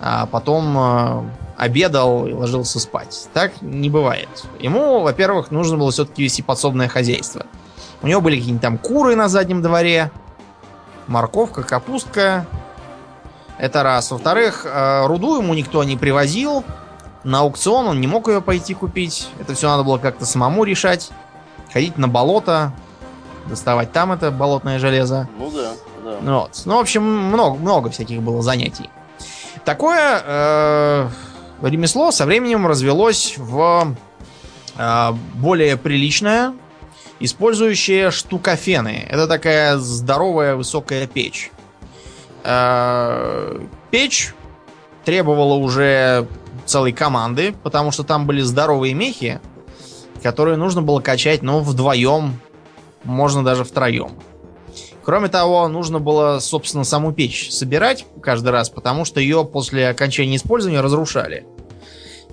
а 0.01 0.27
потом 0.27 0.77
э, 0.79 1.23
обедал 1.57 2.27
и 2.27 2.33
ложился 2.33 2.79
спать. 2.81 3.29
Так 3.33 3.63
не 3.63 3.91
бывает. 3.91 4.29
Ему, 4.61 5.01
во-первых, 5.01 5.51
нужно 5.51 5.77
было 5.77 5.91
все-таки 5.91 6.23
вести 6.23 6.43
подсобное 6.43 6.89
хозяйство. 6.89 7.47
У 8.03 8.07
него 8.07 8.21
были 8.21 8.37
какие-нибудь 8.37 8.63
там 8.63 8.79
куры 8.79 9.17
на 9.17 9.29
заднем 9.29 9.63
дворе, 9.63 10.11
морковка, 11.07 11.63
капустка. 11.63 12.47
Это 13.59 13.83
раз. 13.83 14.11
Во-вторых, 14.11 14.67
э, 14.67 15.07
руду 15.07 15.41
ему 15.41 15.55
никто 15.55 15.83
не 15.85 15.97
привозил. 15.97 16.63
На 17.25 17.41
аукцион 17.41 17.89
он 17.89 18.01
не 18.01 18.07
мог 18.07 18.29
ее 18.29 18.41
пойти 18.41 18.75
купить. 18.75 19.29
Это 19.41 19.55
все 19.55 19.69
надо 19.69 19.83
было 19.83 19.99
как-то 19.99 20.27
самому 20.27 20.65
решать. 20.65 21.11
Ходить 21.73 21.99
на 21.99 22.07
болото, 22.07 22.73
доставать 23.49 23.93
там 23.93 24.13
это 24.13 24.31
болотное 24.31 24.79
железо. 24.79 25.29
Ну 25.39 25.51
да, 25.51 25.73
да. 26.05 26.39
Вот. 26.39 26.63
Ну, 26.65 26.77
в 26.77 26.81
общем, 26.81 27.03
много, 27.03 27.57
много 27.57 27.91
всяких 27.91 28.23
было 28.23 28.43
занятий. 28.43 28.91
Такое 29.67 30.23
э, 30.25 31.09
ремесло 31.61 32.13
со 32.13 32.25
временем 32.25 32.69
развелось 32.69 33.35
в 33.37 33.97
э, 34.79 35.13
более 35.35 35.77
приличное, 35.77 36.55
использующее 37.19 38.13
штукофены. 38.13 39.05
Это 39.11 39.27
такая 39.27 39.77
здоровая 39.79 40.55
высокая 40.55 41.09
печь. 41.09 41.51
Э, 42.45 43.59
печь 43.91 44.35
требовала 45.05 45.55
уже 45.55 46.29
целой 46.65 46.93
команды, 46.93 47.53
потому 47.65 47.91
что 47.91 48.05
там 48.05 48.25
были 48.25 48.43
здоровые 48.43 48.95
мехи, 48.95 49.41
которые 50.23 50.59
нужно 50.59 50.81
было 50.81 51.01
качать, 51.01 51.43
ну, 51.43 51.59
вдвоем, 51.59 52.39
можно 53.03 53.43
даже 53.43 53.65
втроем. 53.65 54.13
Кроме 55.07 55.29
того, 55.29 55.69
нужно 55.69 56.01
было, 56.01 56.41
собственно, 56.41 56.83
саму 56.83 57.13
печь 57.13 57.53
собирать 57.53 58.05
каждый 58.21 58.49
раз, 58.49 58.71
потому 58.71 59.05
что 59.05 59.21
ее 59.21 59.45
после 59.45 59.89
окончания 59.89 60.35
использования 60.35 60.81
разрушали. 60.81 61.47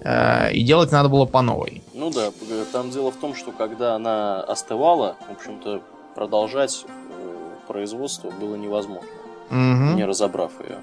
Э, 0.04 0.52
и 0.52 0.64
делать 0.64 0.92
надо 0.92 1.08
было 1.08 1.26
по 1.26 1.44
новой. 1.44 1.84
Ну 1.94 2.10
да, 2.10 2.32
там 2.72 2.90
дело 2.90 3.12
в 3.12 3.18
том, 3.18 3.36
что 3.36 3.52
когда 3.52 3.94
она 3.94 4.42
остывала, 4.42 5.18
в 5.30 5.34
общем-то, 5.34 5.84
продолжать 6.16 6.84
э, 6.88 7.68
производство 7.68 8.32
было 8.32 8.56
невозможно, 8.56 9.08
Мгм. 9.52 9.96
не 9.96 10.06
разобрав 10.06 10.54
ее. 10.68 10.80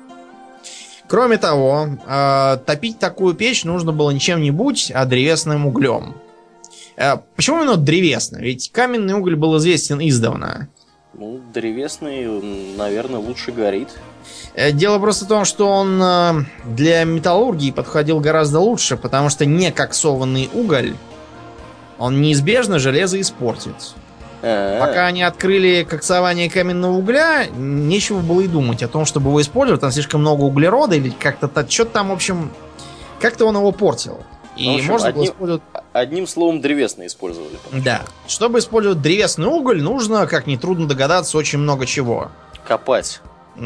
Кроме 1.09 1.39
того, 1.39 1.89
э, 2.07 2.59
топить 2.67 3.01
такую 3.01 3.35
печь 3.35 3.65
нужно 3.65 3.91
было 3.91 4.13
не 4.13 4.21
чем-нибудь, 4.21 4.93
а 4.95 5.07
древесным 5.07 5.67
углем. 5.67 6.15
Почему 7.35 7.63
именно 7.63 7.77
древесный? 7.77 8.43
Ведь 8.43 8.71
каменный 8.71 9.15
уголь 9.15 9.35
был 9.35 9.57
известен 9.57 9.99
издавна. 10.01 10.69
Ну, 11.13 11.41
древесный, 11.53 12.27
наверное, 12.77 13.19
лучше 13.21 13.51
горит. 13.53 13.89
Э, 14.55 14.71
Дело 14.71 14.99
просто 14.99 15.25
в 15.25 15.29
том, 15.29 15.45
что 15.45 15.67
он 15.69 16.01
э, 16.01 16.33
для 16.65 17.05
металлургии 17.05 17.73
подходил 17.73 18.21
гораздо 18.21 18.61
лучше, 18.61 18.97
потому 18.97 19.29
что 19.29 19.45
некоксованный 19.45 20.49
уголь, 20.55 20.95
он 21.99 22.21
неизбежно 22.23 22.79
железо 22.79 23.21
испортит. 23.21 23.75
Э, 24.43 24.79
Пока 24.81 25.07
они 25.07 25.23
открыли 25.23 25.83
коксование 25.89 26.49
каменного 26.49 26.93
угля, 26.97 27.47
нечего 27.47 28.21
было 28.21 28.43
и 28.43 28.47
думать 28.47 28.83
о 28.85 28.89
том, 28.89 29.05
чтобы 29.05 29.31
его 29.31 29.41
использовать. 29.43 29.81
Там 29.81 29.91
слишком 29.91 30.21
много 30.21 30.43
углерода 30.43 30.95
или 30.95 31.11
как-то 31.11 31.51
что-то 31.69 31.91
там, 31.91 32.09
в 32.11 32.13
общем, 32.13 32.51
как-то 33.21 33.47
он 33.47 33.57
его 33.57 33.73
портил. 33.73 34.21
И 34.57 34.67
Ну, 34.69 34.75
общем, 34.77 34.93
можно 34.93 35.11
было 35.11 35.23
одним- 35.23 35.33
использовать... 35.33 35.63
Одним 35.93 36.27
словом, 36.27 36.61
древесный 36.61 37.07
использовали. 37.09 37.51
Да. 37.73 38.03
Чтобы 38.29 38.61
использовать 38.61 39.03
древесный 39.03 39.47
уголь, 39.49 39.83
нужно, 39.83 40.27
как 40.27 40.47
нетрудно 40.47 40.87
догадаться, 40.87 41.37
очень 41.37 41.59
много 41.59 41.85
чего. 41.85 42.31
Копать, 42.67 43.21
Да. 43.57 43.61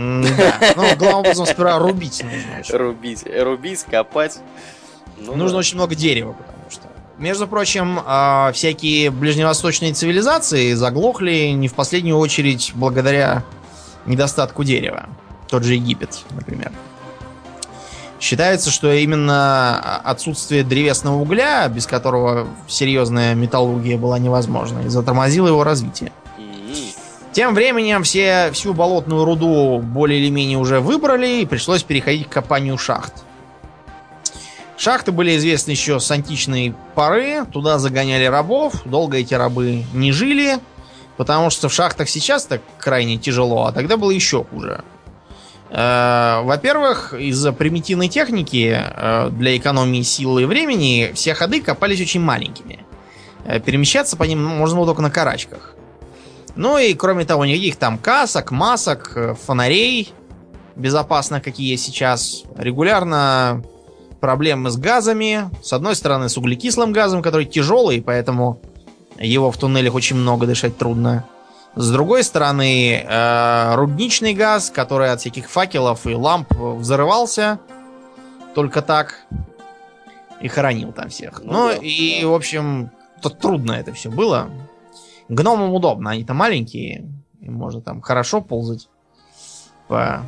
Ну, 0.76 0.96
главным 0.96 1.20
образом, 1.20 1.44
сперва 1.46 1.78
рубить 1.78 2.24
нужно. 2.24 2.78
рубить, 2.78 3.22
э, 3.26 3.42
рубить, 3.42 3.82
копать. 3.84 4.38
Ну 5.18 5.34
Нужно 5.36 5.52
да. 5.52 5.58
очень 5.58 5.76
много 5.76 5.94
дерева, 5.94 6.32
потому 6.32 6.70
что. 6.70 6.82
Между 7.18 7.46
прочим, 7.46 8.00
а, 8.04 8.50
всякие 8.52 9.10
ближневосточные 9.10 9.92
цивилизации 9.92 10.72
заглохли 10.72 11.50
не 11.50 11.68
в 11.68 11.74
последнюю 11.74 12.16
очередь 12.18 12.72
благодаря 12.74 13.44
недостатку 14.06 14.64
дерева. 14.64 15.08
Тот 15.48 15.62
же 15.62 15.74
Египет, 15.74 16.24
например. 16.30 16.72
Считается, 18.24 18.70
что 18.70 18.90
именно 18.90 19.98
отсутствие 19.98 20.64
древесного 20.64 21.16
угля, 21.16 21.68
без 21.68 21.86
которого 21.86 22.48
серьезная 22.66 23.34
металлургия 23.34 23.98
была 23.98 24.18
невозможна, 24.18 24.78
и 24.78 24.88
затормозило 24.88 25.48
его 25.48 25.62
развитие. 25.62 26.10
Тем 27.32 27.54
временем 27.54 28.02
все, 28.02 28.50
всю 28.54 28.72
болотную 28.72 29.26
руду 29.26 29.78
более 29.78 30.20
или 30.20 30.30
менее 30.30 30.56
уже 30.56 30.80
выбрали, 30.80 31.42
и 31.42 31.44
пришлось 31.44 31.82
переходить 31.82 32.26
к 32.26 32.32
копанию 32.32 32.78
шахт. 32.78 33.12
Шахты 34.78 35.12
были 35.12 35.36
известны 35.36 35.72
еще 35.72 36.00
с 36.00 36.10
античной 36.10 36.74
поры, 36.94 37.44
туда 37.52 37.78
загоняли 37.78 38.24
рабов, 38.24 38.86
долго 38.86 39.18
эти 39.18 39.34
рабы 39.34 39.84
не 39.92 40.12
жили, 40.12 40.60
потому 41.18 41.50
что 41.50 41.68
в 41.68 41.74
шахтах 41.74 42.08
сейчас 42.08 42.46
так 42.46 42.62
крайне 42.78 43.18
тяжело, 43.18 43.66
а 43.66 43.72
тогда 43.72 43.98
было 43.98 44.12
еще 44.12 44.44
хуже. 44.44 44.82
Э, 45.74 46.42
Во-первых, 46.44 47.14
из-за 47.14 47.52
примитивной 47.52 48.08
техники 48.08 48.78
э, 48.78 49.30
для 49.30 49.56
экономии 49.56 50.02
силы 50.02 50.42
и 50.42 50.44
времени 50.44 51.10
все 51.14 51.34
ходы 51.34 51.60
копались 51.60 52.00
очень 52.00 52.20
маленькими. 52.20 52.84
Э, 53.44 53.58
Перемещаться 53.58 54.16
по 54.16 54.22
ним 54.22 54.44
можно 54.44 54.76
было 54.76 54.86
только 54.86 55.02
на 55.02 55.10
карачках. 55.10 55.74
Ну 56.54 56.78
и 56.78 56.94
кроме 56.94 57.24
того, 57.24 57.44
никаких 57.44 57.74
там 57.74 57.98
касок, 57.98 58.52
масок, 58.52 59.36
фонарей 59.44 60.12
безопасно, 60.76 61.40
какие 61.40 61.72
есть 61.72 61.84
сейчас. 61.84 62.44
Регулярно 62.56 63.64
проблемы 64.20 64.70
с 64.70 64.76
газами. 64.76 65.50
С 65.60 65.72
одной 65.72 65.96
стороны, 65.96 66.28
с 66.28 66.38
углекислым 66.38 66.92
газом, 66.92 67.20
который 67.20 67.46
тяжелый, 67.46 68.00
поэтому 68.00 68.60
его 69.18 69.50
в 69.50 69.56
туннелях 69.56 69.94
очень 69.94 70.16
много 70.16 70.46
дышать 70.46 70.78
трудно. 70.78 71.24
С 71.76 71.90
другой 71.90 72.22
стороны, 72.22 73.04
э, 73.04 73.74
рудничный 73.74 74.32
газ, 74.32 74.70
который 74.70 75.10
от 75.10 75.20
всяких 75.20 75.50
факелов 75.50 76.06
и 76.06 76.14
ламп 76.14 76.52
взрывался 76.54 77.58
только 78.54 78.80
так 78.80 79.26
и 80.40 80.46
хоронил 80.48 80.92
там 80.92 81.08
всех. 81.08 81.40
Ну 81.42 81.52
Ну, 81.52 81.68
да, 81.70 81.74
и, 81.80 82.22
да. 82.22 82.28
в 82.28 82.34
общем, 82.34 82.90
тут 83.20 83.40
трудно 83.40 83.72
это 83.72 83.92
все 83.92 84.08
было. 84.10 84.50
Гномам 85.28 85.72
удобно, 85.72 86.10
они-то 86.10 86.32
маленькие, 86.34 87.08
им 87.40 87.54
можно 87.54 87.80
там 87.80 88.00
хорошо 88.02 88.40
ползать 88.40 88.88
по, 89.88 90.22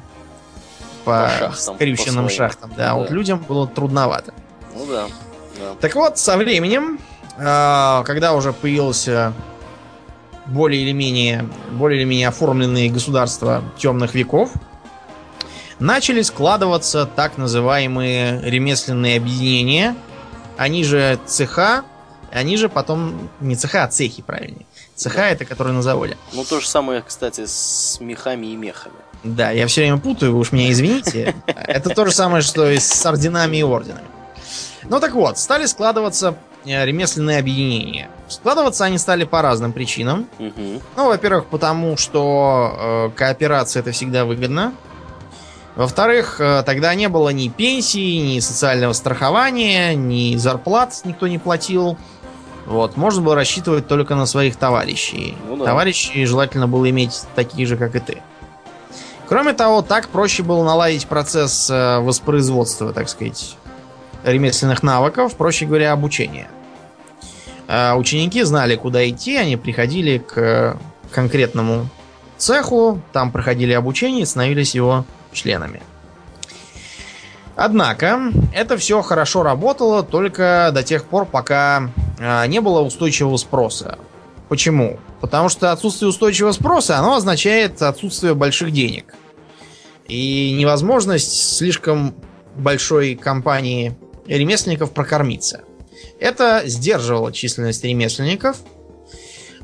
по, 1.05 1.23
По 1.23 1.29
шахтам, 1.39 1.75
скрюченным 1.77 2.25
по 2.25 2.31
своим. 2.31 2.51
шахтам. 2.51 2.73
Да, 2.77 2.91
а 2.93 2.95
вот 2.97 3.09
Да. 3.09 3.15
людям 3.15 3.39
было 3.47 3.69
трудновато. 3.69 4.35
Ну 4.75 4.87
да, 4.87 5.07
да. 5.59 5.75
Так 5.81 5.95
вот, 5.95 6.19
со 6.19 6.37
временем, 6.37 6.99
э, 7.39 8.03
когда 8.05 8.35
уже 8.35 8.53
появился 8.53 9.33
более 10.47 10.83
или 10.83 10.93
менее, 10.93 11.49
более 11.73 12.01
или 12.01 12.09
менее 12.09 12.29
оформленные 12.29 12.91
государства 12.91 13.63
темных 13.79 14.15
веков, 14.15 14.51
начали 15.79 16.23
складываться 16.23 17.07
так 17.07 17.37
называемые 17.39 18.41
ремесленные 18.43 19.17
объединения, 19.19 19.97
они 20.57 20.85
же 20.85 21.19
цеха, 21.27 21.85
они 22.33 22.57
же 22.57 22.69
потом 22.69 23.29
не 23.41 23.57
цеха, 23.57 23.85
а 23.85 23.89
цехи, 23.89 24.23
правильнее. 24.23 24.67
Цеха 24.95 25.19
Да. 25.19 25.29
это 25.31 25.45
которые 25.45 25.75
на 25.75 25.83
заводе. 25.83 26.17
Ну 26.33 26.45
то 26.45 26.61
же 26.61 26.67
самое, 26.67 27.03
кстати, 27.03 27.45
с 27.47 27.99
мехами 28.01 28.47
и 28.47 28.57
мехами. 28.57 28.95
Да, 29.25 29.51
я 29.51 29.67
все 29.67 29.83
время 29.83 29.99
путаю, 29.99 30.33
вы 30.33 30.39
уж 30.39 30.53
меня 30.53 30.71
извините. 30.71 31.35
Это 31.47 31.91
то 31.91 32.05
же 32.07 32.13
самое, 32.13 32.43
что 32.43 32.71
и 32.71 32.79
с 32.79 33.05
орденами 33.05 33.59
и 33.59 33.63
орденами. 33.63 34.07
Ну 34.89 35.01
так 35.01 35.15
вот, 35.15 35.39
стали 35.39 35.67
складываться 35.67 36.37
ремесленные 36.67 37.39
объединения. 37.39 38.11
Складываться 38.29 38.85
они 38.85 38.99
стали 38.99 39.25
по 39.25 39.43
разным 39.43 39.73
причинам. 39.73 40.27
Мгм. 40.39 40.81
Ну, 40.97 41.07
во-первых, 41.07 41.47
потому 41.47 41.97
что 41.97 43.11
э, 43.15 43.17
кооперация 43.17 43.81
это 43.81 43.93
всегда 43.93 44.25
выгодно. 44.25 44.73
Во-вторых, 45.77 46.41
э, 46.41 46.63
тогда 46.65 46.95
не 46.95 47.09
было 47.09 47.29
ни 47.29 47.49
пенсии, 47.49 48.35
ни 48.35 48.41
социального 48.41 48.95
страхования, 48.95 49.95
ни 49.95 50.37
зарплат 50.37 51.03
никто 51.05 51.29
не 51.29 51.39
платил. 51.39 51.97
Вот, 52.65 52.97
можно 52.97 53.23
было 53.23 53.37
рассчитывать 53.37 53.87
только 53.87 54.17
на 54.17 54.27
своих 54.27 54.57
товарищей. 54.57 55.37
Ну 55.47 55.57
да. 55.59 55.67
Товарищей 55.67 56.25
желательно 56.27 56.67
было 56.67 56.91
иметь 56.91 57.23
такие 57.37 57.67
же, 57.67 57.77
как 57.77 57.95
и 57.95 58.01
ты. 58.01 58.23
Кроме 59.29 59.53
того, 59.53 59.83
так 59.83 60.09
проще 60.09 60.43
было 60.43 60.65
наладить 60.65 61.07
процесс 61.07 61.69
э, 61.71 61.99
воспроизводства, 62.01 62.93
так 62.93 63.09
сказать, 63.09 63.57
ремесленных 64.25 64.83
навыков, 64.83 65.37
проще 65.37 65.67
говоря, 65.67 65.93
обучения. 65.93 66.49
Э, 67.69 67.95
Ученики 67.95 68.43
знали, 68.43 68.77
куда 68.77 69.09
идти, 69.09 69.37
они 69.37 69.57
приходили 69.57 70.19
к 70.19 70.79
конкретному 71.11 71.89
цеху, 72.39 73.01
там 73.13 73.33
проходили 73.33 73.73
обучение 73.73 74.23
и 74.23 74.27
становились 74.27 74.75
его 74.75 75.05
членами. 75.33 75.83
Однако, 77.57 78.33
это 78.55 78.77
все 78.77 79.01
хорошо 79.01 79.43
работало 79.43 80.03
только 80.03 80.71
до 80.75 80.83
тех 80.83 81.05
пор, 81.07 81.25
пока 81.25 81.91
э, 82.19 82.47
не 82.49 82.61
было 82.61 82.83
устойчивого 82.83 83.39
спроса. 83.39 83.99
Почему? 84.51 84.99
Потому 85.21 85.49
что 85.49 85.73
отсутствие 85.73 86.11
устойчивого 86.11 86.53
спроса, 86.53 86.99
оно 86.99 87.17
означает 87.17 87.81
отсутствие 87.81 88.35
больших 88.35 88.73
денег. 88.73 89.15
И 90.07 90.53
невозможность 90.53 91.57
слишком 91.57 92.15
большой 92.55 93.17
компании 93.17 93.97
ремесленников 94.27 94.93
прокормиться. 94.93 95.63
Это 96.19 96.63
сдерживало 96.67 97.33
численность 97.33 97.85
ремесленников. 97.85 98.59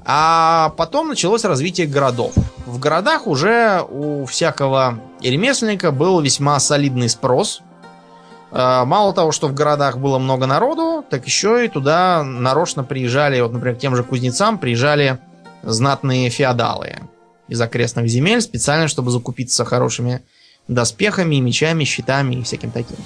А 0.04 0.74
потом 0.76 1.08
началось 1.08 1.44
развитие 1.44 1.86
городов. 1.86 2.32
В 2.66 2.78
городах 2.78 3.26
уже 3.26 3.84
у 3.88 4.24
всякого 4.26 5.00
ремесленника 5.20 5.92
был 5.92 6.20
весьма 6.20 6.58
солидный 6.58 7.08
спрос. 7.08 7.60
А, 8.50 8.84
Мало 8.84 9.14
того, 9.14 9.30
что 9.30 9.46
в 9.46 9.54
городах 9.54 9.98
было 9.98 10.18
много 10.18 10.46
народу, 10.46 11.04
так 11.08 11.26
еще 11.26 11.64
и 11.64 11.68
туда 11.68 12.24
нарочно 12.24 12.82
приезжали, 12.82 13.40
вот, 13.40 13.52
например, 13.52 13.76
к 13.76 13.80
тем 13.80 13.94
же 13.94 14.02
кузнецам 14.02 14.58
приезжали 14.58 15.18
знатные 15.62 16.28
феодалы 16.30 16.98
из 17.46 17.60
окрестных 17.60 18.08
земель 18.08 18.40
специально, 18.40 18.88
чтобы 18.88 19.12
закупиться 19.12 19.64
хорошими 19.64 20.22
доспехами, 20.66 21.36
мечами, 21.36 21.84
щитами 21.84 22.36
и 22.36 22.42
всяким 22.42 22.72
таким. 22.72 22.96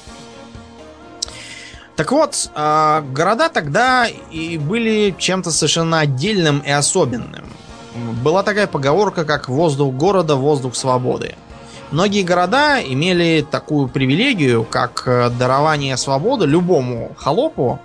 Так 1.97 2.13
вот, 2.13 2.51
а, 2.55 3.01
города 3.01 3.49
тогда 3.49 4.07
и 4.07 4.59
были 4.59 5.15
чем-то 5.19 5.51
совершенно 5.51 6.01
отдельным 6.01 6.59
и 6.61 6.71
особенным. 6.71 7.47
Была 8.23 8.43
такая 8.43 8.67
поговорка, 8.67 9.25
как 9.25 9.49
«воздух 9.49 9.95
города, 9.95 10.37
воздух 10.37 10.75
свободы». 10.75 11.35
Многие 11.91 12.23
города 12.23 12.83
имели 12.83 13.47
такую 13.49 13.89
привилегию, 13.89 14.65
как 14.65 15.05
э, 15.07 15.31
дарование 15.31 15.97
свободы 15.97 16.45
любому 16.45 17.15
холопу, 17.17 17.79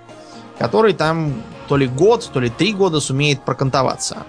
который 0.58 0.92
там 0.92 1.40
то 1.68 1.76
ли 1.76 1.86
год, 1.86 2.28
то 2.32 2.40
ли 2.40 2.50
три 2.50 2.74
года 2.74 3.00
сумеет 3.00 3.42
прокантоваться. 3.42 4.24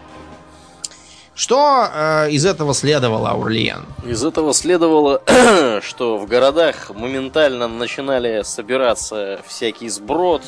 Что 1.35 1.89
э, 1.91 2.29
из 2.29 2.45
этого 2.45 2.73
следовало, 2.73 3.31
Аурлиен? 3.31 3.85
Из 4.05 4.23
этого 4.23 4.53
следовало, 4.53 5.21
что 5.81 6.17
в 6.17 6.27
городах 6.27 6.91
моментально 6.93 7.67
начинали 7.67 8.43
собираться 8.43 9.39
всякий 9.47 9.89
сброд 9.89 10.43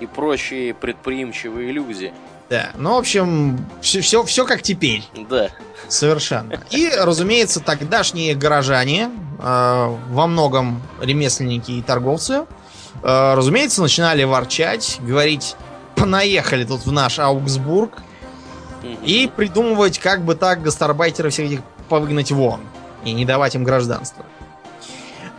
и 0.00 0.06
прочие 0.06 0.74
предприимчивые 0.74 1.70
люди. 1.70 2.12
Да, 2.50 2.70
ну, 2.76 2.94
в 2.94 2.98
общем, 2.98 3.64
все, 3.80 4.00
все, 4.00 4.24
все 4.24 4.44
как 4.44 4.62
теперь. 4.62 5.04
Да. 5.28 5.50
Совершенно. 5.86 6.60
И, 6.70 6.90
разумеется, 6.90 7.60
тогдашние 7.60 8.34
горожане, 8.34 9.10
э, 9.38 9.96
во 10.10 10.26
многом 10.26 10.82
ремесленники 11.00 11.72
и 11.72 11.82
торговцы, 11.82 12.44
э, 13.02 13.34
разумеется, 13.34 13.82
начинали 13.82 14.24
ворчать, 14.24 14.98
говорить, 15.00 15.54
понаехали 15.94 16.64
тут 16.64 16.86
в 16.86 16.92
наш 16.92 17.18
Аугсбург, 17.20 18.02
и 18.82 19.30
придумывать, 19.34 19.98
как 19.98 20.24
бы 20.24 20.34
так 20.34 20.62
гастарбайтеров 20.62 21.32
всех 21.32 21.46
этих 21.46 21.60
повыгнать 21.88 22.30
вон 22.32 22.60
и 23.04 23.12
не 23.12 23.24
давать 23.24 23.54
им 23.54 23.64
гражданство. 23.64 24.24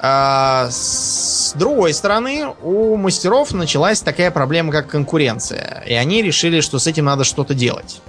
А 0.01 0.69
с 0.71 1.53
другой 1.55 1.93
стороны, 1.93 2.53
у 2.61 2.95
мастеров 2.95 3.51
началась 3.51 4.01
такая 4.01 4.31
проблема, 4.31 4.71
как 4.71 4.87
конкуренция. 4.87 5.83
И 5.85 5.93
они 5.93 6.21
решили, 6.21 6.61
что 6.61 6.79
с 6.79 6.87
этим 6.87 7.05
надо 7.05 7.25
что-то 7.25 7.53
делать. 7.53 8.01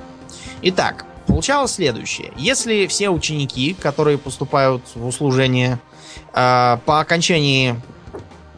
Итак, 0.63 1.05
получалось 1.27 1.73
следующее. 1.73 2.33
Если 2.37 2.87
все 2.87 3.11
ученики, 3.11 3.75
которые 3.75 4.19
поступают 4.19 4.83
в 4.95 5.05
услужение, 5.05 5.81
а, 6.33 6.81
по 6.87 7.01
окончании 7.01 7.75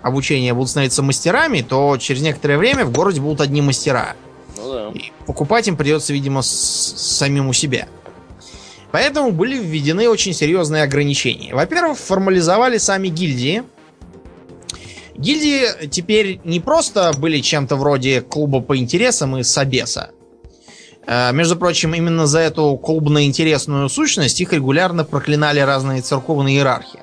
обучения 0.03 0.53
будут 0.53 0.71
становиться 0.71 1.03
мастерами, 1.03 1.63
то 1.63 1.97
через 1.97 2.23
некоторое 2.23 2.59
время 2.59 2.85
в 2.85 2.93
городе 2.93 3.21
будут 3.21 3.41
одни 3.41 3.63
мастера. 3.63 4.15
Ну 4.63 4.73
да. 4.73 4.91
И 4.95 5.13
покупать 5.27 5.69
им 5.69 5.77
придется, 5.77 6.13
видимо, 6.13 6.43
с, 6.43 6.49
самим 6.49 7.49
у 7.49 7.53
себя. 7.53 7.89
Поэтому 8.93 9.33
были 9.33 9.59
введены 9.59 10.09
очень 10.09 10.35
серьезные 10.35 10.83
ограничения. 10.83 11.55
Во-первых, 11.55 11.99
формализовали 11.99 12.79
сами 12.79 13.09
гильдии. 13.09 13.63
Гильдии 15.17 15.89
теперь 15.89 16.41
не 16.45 16.61
просто 16.61 17.13
были 17.17 17.41
чем-то 17.41 17.77
вроде 17.77 18.21
клуба 18.21 18.61
по 18.61 18.77
интересам 18.77 19.37
и 19.37 19.43
собеса. 19.43 20.11
Э, 21.07 21.33
Между 21.33 21.57
прочим, 21.57 21.95
именно 21.95 22.27
за 22.27 22.41
эту 22.41 22.77
клубно-интересную 22.77 23.89
сущность 23.89 24.41
их 24.41 24.53
регулярно 24.53 25.05
проклинали 25.05 25.61
разные 25.61 26.03
церковные 26.03 26.57
иерархи. 26.57 27.01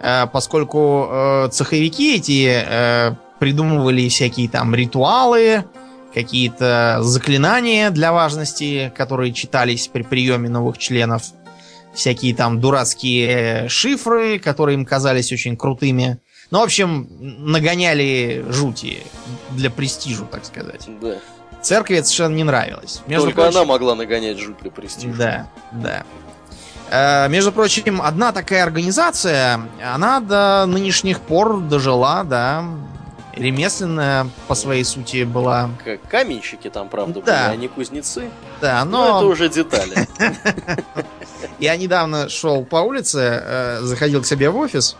Э, 0.00 0.26
Поскольку 0.32 1.08
э, 1.10 1.48
цеховики 1.52 2.16
эти 2.16 2.62
э, 2.66 3.14
придумывали 3.38 4.08
всякие 4.08 4.48
там 4.48 4.74
ритуалы, 4.74 5.64
какие-то 6.16 7.00
заклинания 7.02 7.90
для 7.90 8.10
важности, 8.10 8.90
которые 8.96 9.34
читались 9.34 9.86
при 9.88 10.02
приеме 10.02 10.48
новых 10.48 10.78
членов, 10.78 11.24
всякие 11.92 12.34
там 12.34 12.58
дурацкие 12.58 13.68
шифры, 13.68 14.38
которые 14.38 14.76
им 14.76 14.86
казались 14.86 15.30
очень 15.30 15.58
крутыми. 15.58 16.18
Ну, 16.50 16.60
в 16.60 16.62
общем, 16.62 17.06
нагоняли 17.20 18.46
жути 18.48 19.02
для 19.50 19.68
престижа, 19.68 20.24
так 20.24 20.46
сказать. 20.46 20.88
Да. 21.02 21.16
Церкви 21.60 21.98
это 21.98 22.06
совершенно 22.06 22.34
не 22.34 22.44
нравилось. 22.44 23.02
Между 23.06 23.26
Только 23.26 23.42
прочим- 23.42 23.58
она 23.58 23.66
могла 23.66 23.94
нагонять 23.94 24.38
жуть 24.38 24.56
для 24.62 24.70
престижа. 24.70 25.12
да, 25.18 25.46
да. 25.72 26.04
Э, 26.88 27.28
между 27.28 27.52
прочим, 27.52 28.00
одна 28.00 28.32
такая 28.32 28.62
организация, 28.62 29.60
она 29.84 30.20
до 30.20 30.64
нынешних 30.66 31.20
пор 31.20 31.60
дожила, 31.60 32.24
да, 32.24 32.64
ремесленная 33.36 34.28
по 34.48 34.54
своей 34.54 34.84
сути 34.84 35.24
была. 35.24 35.70
Как 35.84 36.00
каменщики 36.08 36.68
там, 36.70 36.88
правда, 36.88 37.20
Да. 37.24 37.48
были, 37.48 37.52
а 37.52 37.56
не 37.56 37.68
кузнецы. 37.68 38.30
Да, 38.60 38.84
Но 38.84 38.90
но 39.10 39.18
это 39.18 39.26
уже 39.26 39.48
детали. 39.48 40.08
я 41.58 41.76
недавно 41.76 42.28
шел 42.28 42.64
по 42.64 42.76
улице, 42.76 43.40
э, 43.42 43.78
заходил 43.82 44.22
к 44.22 44.26
себе 44.26 44.50
в 44.50 44.56
офис. 44.56 44.96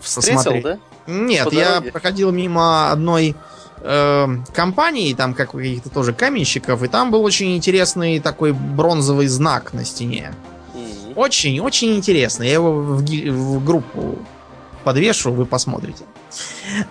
Встретил, 0.00 0.62
да? 0.62 0.78
Нет, 1.06 1.52
я 1.52 1.80
проходил 1.80 2.32
мимо 2.32 2.90
одной 2.90 3.36
э, 3.80 4.26
компании, 4.54 5.14
там 5.14 5.34
как 5.34 5.54
у 5.54 5.58
каких-то 5.58 5.90
тоже 5.90 6.12
каменщиков, 6.12 6.82
и 6.82 6.88
там 6.88 7.10
был 7.10 7.22
очень 7.22 7.56
интересный 7.56 8.18
такой 8.20 8.52
бронзовый 8.52 9.26
знак 9.28 9.72
на 9.72 9.84
стене. 9.84 10.34
Мгм. 10.74 11.12
Очень, 11.16 11.60
очень 11.60 11.94
интересно. 11.94 12.42
Я 12.42 12.54
его 12.54 12.72
в, 12.72 13.02
в 13.02 13.64
группу 13.64 14.18
подвешу, 14.86 15.32
вы 15.32 15.44
посмотрите. 15.46 16.04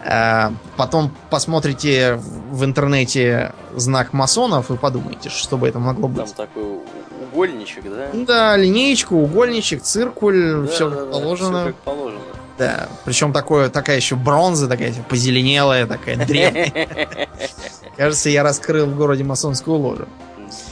Э, 0.04 0.50
Потом 0.76 1.12
посмотрите 1.30 2.20
в 2.52 2.64
интернете 2.66 3.54
знак 3.74 4.12
масонов 4.14 4.70
и 4.70 4.76
подумайте, 4.78 5.30
что 5.30 5.58
бы 5.58 5.68
это 5.70 5.80
могло 5.80 6.04
Там 6.10 6.26
быть. 6.26 6.36
такой 6.36 6.64
у- 6.64 6.84
угольничек, 7.32 7.84
да? 7.86 8.10
Да, 8.14 8.58
линеечку, 8.58 9.16
угольничек, 9.16 9.82
циркуль, 9.82 10.66
Да, 10.66 10.68
все 10.68 10.90
да, 10.90 10.96
как 10.98 11.06
да, 11.06 11.12
положено. 11.12 11.58
всё 11.60 11.68
как 11.68 11.76
положено. 11.78 12.22
Да, 12.58 12.90
причем 13.06 13.32
такое, 13.34 13.70
такая 13.70 13.96
еще 13.98 14.16
бронза, 14.16 14.68
такая 14.68 14.92
типа, 14.92 15.06
позеленелая, 15.10 15.88
такая 15.88 16.18
древняя. 16.18 16.88
Кажется, 17.98 18.30
я 18.30 18.44
раскрыл 18.44 18.88
в 18.88 18.96
городе 18.96 19.24
масонскую 19.24 19.78
ложу. 19.80 20.06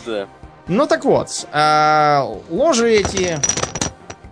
Да. 0.06 0.28
Ну 0.68 0.88
так 0.88 1.04
вот, 1.06 1.46
а, 1.52 2.26
ложи 2.50 2.92
эти 2.92 3.38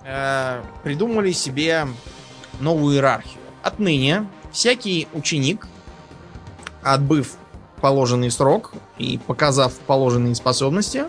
а, 0.05 0.61
придумали 0.83 1.31
себе 1.33 1.87
новую 2.61 2.95
иерархию. 2.95 3.41
Отныне 3.63 4.27
всякий 4.51 5.07
ученик, 5.13 5.67
отбыв 6.81 7.35
положенный 7.79 8.31
срок 8.31 8.73
и 8.97 9.19
показав 9.25 9.73
положенные 9.87 10.35
способности, 10.35 11.05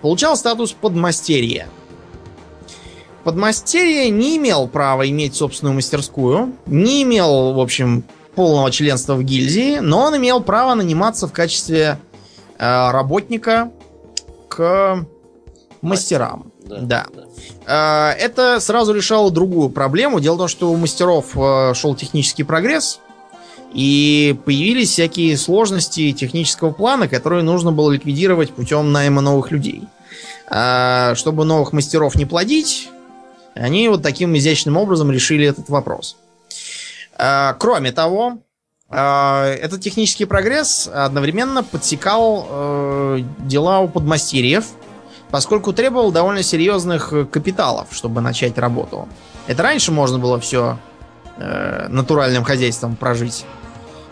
получал 0.00 0.36
статус 0.36 0.72
подмастерья. 0.72 1.68
Подмастерье 3.24 4.08
не 4.10 4.36
имел 4.36 4.68
права 4.68 5.08
иметь 5.08 5.34
собственную 5.34 5.74
мастерскую, 5.74 6.54
не 6.66 7.02
имел, 7.02 7.52
в 7.52 7.60
общем, 7.60 8.04
полного 8.34 8.70
членства 8.70 9.14
в 9.14 9.22
гильдии, 9.24 9.78
но 9.80 10.02
он 10.04 10.16
имел 10.16 10.40
право 10.40 10.74
наниматься 10.74 11.26
в 11.26 11.32
качестве 11.32 11.98
э, 12.58 12.90
работника 12.90 13.72
к 14.48 15.04
мастерам. 15.82 16.52
Да. 16.64 16.78
Да. 16.80 17.06
Э, 17.14 17.20
Это 17.68 18.60
сразу 18.60 18.94
решало 18.94 19.30
другую 19.30 19.68
проблему. 19.68 20.20
Дело 20.20 20.36
в 20.36 20.38
том, 20.38 20.48
что 20.48 20.70
у 20.70 20.76
мастеров 20.76 21.36
э, 21.36 21.74
шел 21.74 21.94
технический 21.94 22.42
прогресс, 22.42 23.00
и 23.72 24.36
появились 24.44 24.90
всякие 24.90 25.36
сложности 25.36 26.12
технического 26.12 26.70
плана, 26.70 27.08
которые 27.08 27.42
нужно 27.42 27.72
было 27.72 27.90
ликвидировать 27.90 28.52
путем 28.52 28.92
найма 28.92 29.20
новых 29.20 29.50
людей. 29.50 29.84
А, 30.50 31.14
Чтобы 31.14 31.44
новых 31.44 31.72
мастеров 31.72 32.14
не 32.14 32.24
плодить, 32.24 32.88
они 33.54 33.88
вот 33.88 34.02
таким 34.02 34.36
изящным 34.36 34.76
образом 34.76 35.10
решили 35.10 35.46
этот 35.46 35.68
вопрос. 35.68 36.16
А, 37.16 37.54
Кроме 37.54 37.92
того, 37.92 38.38
а, 38.88 39.46
этот 39.46 39.82
технический 39.82 40.24
прогресс 40.24 40.88
одновременно 40.92 41.62
подсекал 41.62 43.18
дела 43.40 43.80
у 43.80 43.88
подмастерьев, 43.88 44.66
поскольку 45.30 45.72
требовал 45.72 46.12
довольно 46.12 46.42
серьезных 46.42 47.12
э, 47.12 47.24
капиталов, 47.24 47.88
чтобы 47.92 48.20
начать 48.20 48.58
работу. 48.58 49.08
Это 49.46 49.62
раньше 49.62 49.92
можно 49.92 50.18
было 50.18 50.38
все 50.40 50.78
натуральным 51.88 52.42
хозяйством 52.42 52.96
прожить, 52.96 53.46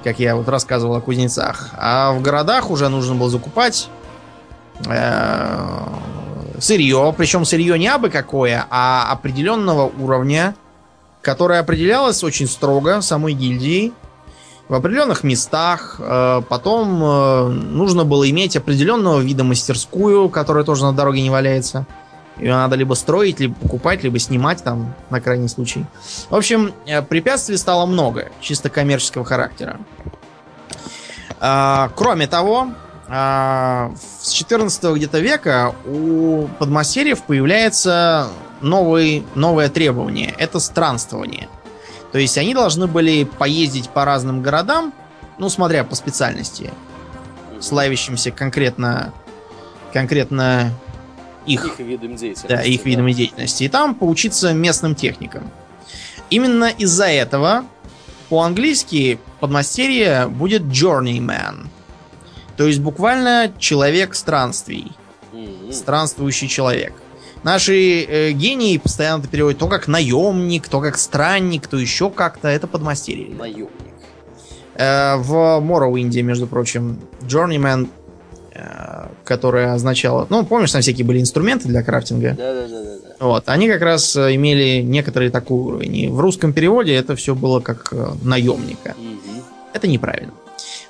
как 0.04 0.20
я 0.20 0.36
вот 0.36 0.48
рассказывал 0.48 0.94
о 0.94 1.00
кузнецах. 1.00 1.70
А 1.76 2.12
в 2.12 2.22
городах 2.22 2.70
уже 2.70 2.88
нужно 2.88 3.16
было 3.16 3.28
закупать 3.28 3.88
э, 4.86 5.86
сырье, 6.58 7.14
причем 7.16 7.44
сырье 7.44 7.78
не 7.78 7.88
абы 7.88 8.10
какое, 8.10 8.66
а 8.70 9.10
определенного 9.10 9.90
уровня, 9.98 10.54
которое 11.22 11.60
определялось 11.60 12.22
очень 12.22 12.46
строго 12.46 13.00
самой 13.00 13.32
гильдией 13.32 13.92
в 14.68 14.74
определенных 14.74 15.24
местах. 15.24 15.96
Э, 15.98 16.42
Потом 16.48 17.02
э, 17.02 17.48
нужно 17.48 18.04
было 18.04 18.28
иметь 18.30 18.56
определенного 18.56 19.20
вида 19.20 19.44
мастерскую, 19.44 20.28
которая 20.28 20.64
тоже 20.64 20.84
на 20.84 20.92
дороге 20.92 21.22
не 21.22 21.30
валяется. 21.30 21.86
Ее 22.38 22.52
надо 22.52 22.76
либо 22.76 22.94
строить, 22.94 23.40
либо 23.40 23.54
покупать, 23.54 24.02
либо 24.04 24.18
снимать 24.18 24.62
там 24.62 24.94
на 25.08 25.20
крайний 25.20 25.48
случай. 25.48 25.86
В 26.28 26.34
общем, 26.34 26.72
э, 26.86 27.02
препятствий 27.02 27.56
стало 27.56 27.86
много, 27.86 28.30
чисто 28.40 28.68
коммерческого 28.68 29.24
характера. 29.24 29.78
А, 31.38 31.90
Кроме 31.94 32.26
того, 32.26 32.68
а, 33.08 33.92
с 34.20 34.30
14 34.32 34.94
где-то 34.94 35.20
века 35.20 35.74
у 35.86 36.48
подмастерьев 36.58 37.22
появляется 37.22 38.28
новый, 38.60 39.24
новое 39.34 39.68
требование. 39.68 40.34
Это 40.38 40.60
странствование. 40.60 41.48
То 42.12 42.18
есть 42.18 42.38
они 42.38 42.54
должны 42.54 42.86
были 42.86 43.24
поездить 43.24 43.90
по 43.90 44.04
разным 44.04 44.42
городам, 44.42 44.92
ну, 45.38 45.48
смотря 45.48 45.84
по 45.84 45.94
специальности, 45.94 46.70
славящимся 47.60 48.30
конкретно, 48.30 49.12
конкретно 49.92 50.72
их, 51.46 51.64
Их 51.64 51.78
видом 51.78 52.16
деятельности. 52.16 52.46
да, 52.48 52.62
их 52.62 52.84
видом 52.84 53.10
деятельности, 53.10 53.64
и 53.64 53.68
там 53.68 53.94
поучиться 53.94 54.52
местным 54.52 54.94
техникам. 54.94 55.50
Именно 56.30 56.70
из-за 56.70 57.06
этого 57.06 57.64
по-английски 58.28 59.20
подмастерье 59.40 60.26
будет 60.28 60.62
journeyman. 60.62 61.66
То 62.56 62.66
есть 62.66 62.80
буквально 62.80 63.52
человек 63.58 64.14
странствий. 64.14 64.92
Странствующий 65.70 66.48
человек. 66.48 66.94
Наши 67.46 68.02
э, 68.02 68.32
гении 68.32 68.76
постоянно 68.76 69.20
это 69.20 69.28
переводят 69.28 69.60
то 69.60 69.68
как 69.68 69.86
наемник, 69.86 70.66
то 70.66 70.80
как 70.80 70.98
странник, 70.98 71.68
то 71.68 71.76
еще 71.76 72.10
как-то. 72.10 72.48
Это 72.48 72.66
подмастерье. 72.66 73.32
Наемник. 73.36 73.70
Э, 74.74 75.14
в 75.14 75.60
Morrowind, 75.60 76.20
между 76.22 76.48
прочим, 76.48 76.98
Journeyman, 77.20 77.88
э, 78.52 79.06
которая 79.22 79.74
означала... 79.74 80.26
Ну, 80.28 80.44
помнишь, 80.44 80.72
там 80.72 80.80
всякие 80.80 81.06
были 81.06 81.20
инструменты 81.20 81.68
для 81.68 81.84
крафтинга? 81.84 82.32
Да-да-да. 82.36 83.14
Вот, 83.20 83.48
они 83.48 83.68
как 83.68 83.80
раз 83.80 84.16
э, 84.16 84.34
имели 84.34 84.82
некоторый 84.82 85.30
такой 85.30 85.56
уровень. 85.56 85.96
И 85.96 86.08
в 86.08 86.18
русском 86.18 86.52
переводе 86.52 86.96
это 86.96 87.14
все 87.14 87.36
было 87.36 87.60
как 87.60 87.92
э, 87.92 88.08
наемника. 88.22 88.96
Мгм. 88.98 89.44
Это 89.72 89.86
неправильно. 89.86 90.32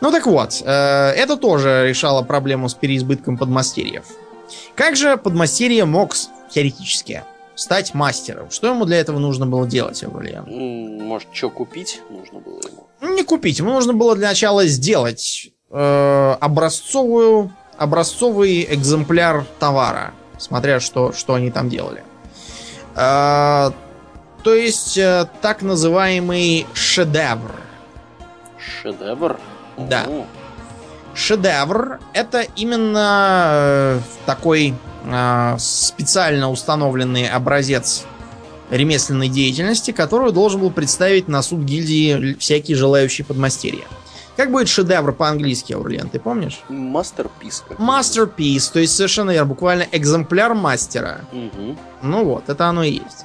Ну 0.00 0.10
так 0.10 0.24
вот, 0.24 0.62
э, 0.64 0.70
это 0.70 1.36
тоже 1.36 1.84
решало 1.86 2.22
проблему 2.22 2.70
с 2.70 2.72
переизбытком 2.74 3.36
подмастерьев. 3.36 4.04
Как 4.74 4.96
же 4.96 5.18
подмастерье 5.18 5.84
мог 5.84 6.14
теоретически 6.50 7.24
стать 7.54 7.94
мастером? 7.94 8.50
Что 8.50 8.68
ему 8.68 8.84
для 8.84 8.98
этого 8.98 9.18
нужно 9.18 9.46
было 9.46 9.66
делать, 9.66 10.02
Аврелиан? 10.04 10.44
М, 10.46 11.06
Может, 11.06 11.28
что 11.32 11.50
купить 11.50 12.02
нужно 12.10 12.40
было 12.40 12.60
ему? 12.66 12.86
Ну, 13.00 13.14
Не 13.14 13.22
купить, 13.24 13.58
ему 13.58 13.72
нужно 13.72 13.92
было 13.94 14.14
для 14.16 14.28
начала 14.28 14.66
сделать 14.66 15.50
э, 15.70 16.36
образцовую, 16.40 17.52
образцовый 17.78 18.66
экземпляр 18.74 19.44
товара, 19.58 20.14
смотря 20.38 20.80
что, 20.80 21.12
что 21.12 21.34
они 21.34 21.50
там 21.50 21.68
делали. 21.68 22.02
Э, 22.94 23.70
то 24.42 24.54
есть 24.54 24.96
э, 24.96 25.28
так 25.42 25.62
называемый 25.62 26.66
шедевр. 26.72 27.52
Шедевр? 28.58 29.38
Да. 29.76 30.04
О, 30.08 30.24
Шедевр 31.16 31.98
это 32.12 32.42
именно 32.56 33.48
э, 33.50 34.00
такой 34.26 34.74
э, 35.04 35.56
специально 35.58 36.50
установленный 36.50 37.26
образец 37.28 38.04
ремесленной 38.70 39.28
деятельности, 39.28 39.92
которую 39.92 40.32
должен 40.32 40.60
был 40.60 40.70
представить 40.70 41.26
на 41.26 41.42
суд 41.42 41.60
гильдии 41.60 42.34
всякий 42.34 42.74
желающий 42.74 43.22
подмастерья. 43.22 43.84
Как 44.36 44.50
будет 44.50 44.68
шедевр 44.68 45.12
по-английски, 45.12 45.72
Аурлиан, 45.72 46.10
ты 46.10 46.20
помнишь? 46.20 46.60
Мастерпис. 46.68 47.64
Masterpiece, 47.78 48.70
то 48.70 48.78
есть 48.78 48.94
совершенно 48.94 49.30
верно, 49.30 49.46
буквально 49.46 49.86
экземпляр 49.92 50.54
мастера. 50.54 51.20
Мгм. 51.32 51.78
Ну 52.02 52.24
вот, 52.24 52.50
это 52.50 52.66
оно 52.66 52.82
и 52.82 52.94
есть. 52.94 53.24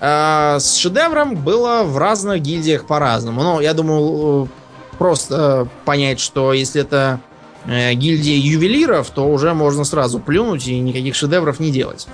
А, 0.00 0.58
с 0.60 0.76
шедевром 0.76 1.34
было 1.34 1.82
в 1.82 1.98
разных 1.98 2.42
гильдиях 2.42 2.86
по-разному. 2.86 3.42
Но 3.42 3.60
я 3.60 3.74
думаю, 3.74 4.48
просто 4.94 5.66
э, 5.66 5.84
понять, 5.84 6.20
что 6.20 6.52
если 6.52 6.80
это 6.82 7.20
э, 7.66 7.92
гильдия 7.94 8.36
ювелиров, 8.36 9.10
то 9.10 9.28
уже 9.28 9.54
можно 9.54 9.84
сразу 9.84 10.18
плюнуть 10.20 10.66
и 10.66 10.78
никаких 10.80 11.14
шедевров 11.14 11.60
не 11.60 11.70
делать. 11.70 12.06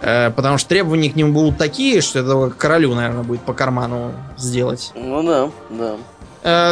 Э, 0.00 0.30
Потому 0.30 0.58
что 0.58 0.68
требования 0.68 1.10
к 1.10 1.16
ним 1.16 1.32
будут 1.32 1.58
такие, 1.58 2.00
что 2.00 2.20
это 2.20 2.54
королю, 2.56 2.94
наверное, 2.94 3.22
будет 3.22 3.40
по 3.42 3.52
карману 3.52 4.12
сделать. 4.36 4.92
Ну 4.94 5.22
да, 5.22 5.50
да. 5.70 5.96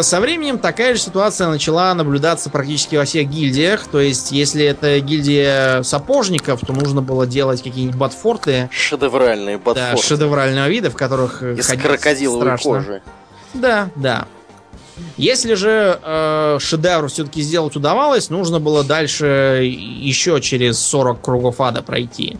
Со 0.03 0.21
временем 0.21 0.59
такая 0.59 0.95
же 0.95 1.01
ситуация 1.03 1.49
начала 1.49 1.93
наблюдаться 1.93 2.49
практически 2.49 2.97
во 2.97 3.05
всех 3.05 3.29
гильдиях. 3.29 3.87
То 3.87 4.01
есть, 4.01 4.33
если 4.33 4.65
это 4.65 4.99
гильдия 5.01 5.83
сапожников, 5.83 6.61
то 6.61 6.73
нужно 6.73 7.03
было 7.03 7.27
делать 7.27 7.63
какие-нибудь 7.63 7.97
ботфорты 7.99 8.71
Шедевральные 8.73 9.59
да, 9.59 9.63
ботфорты. 9.65 10.03
шедеврального 10.07 10.69
вида, 10.69 10.89
в 10.91 10.97
которых 10.97 11.43
Из 11.43 11.67
крокодиловой 11.67 12.41
страшно. 12.47 12.71
кожи. 12.71 13.03
Да, 13.53 13.91
да. 13.95 14.27
Если 15.17 15.55
же 15.55 15.99
э, 16.03 16.59
шедевр 16.61 17.09
все-таки 17.09 17.43
сделать 17.43 17.77
удавалось, 17.77 18.31
нужно 18.31 18.61
было 18.61 18.85
дальше 18.85 19.63
еще 19.65 20.41
через 20.41 20.79
40 20.79 21.21
кругов 21.21 21.61
ада 21.61 21.83
пройти. 21.83 22.37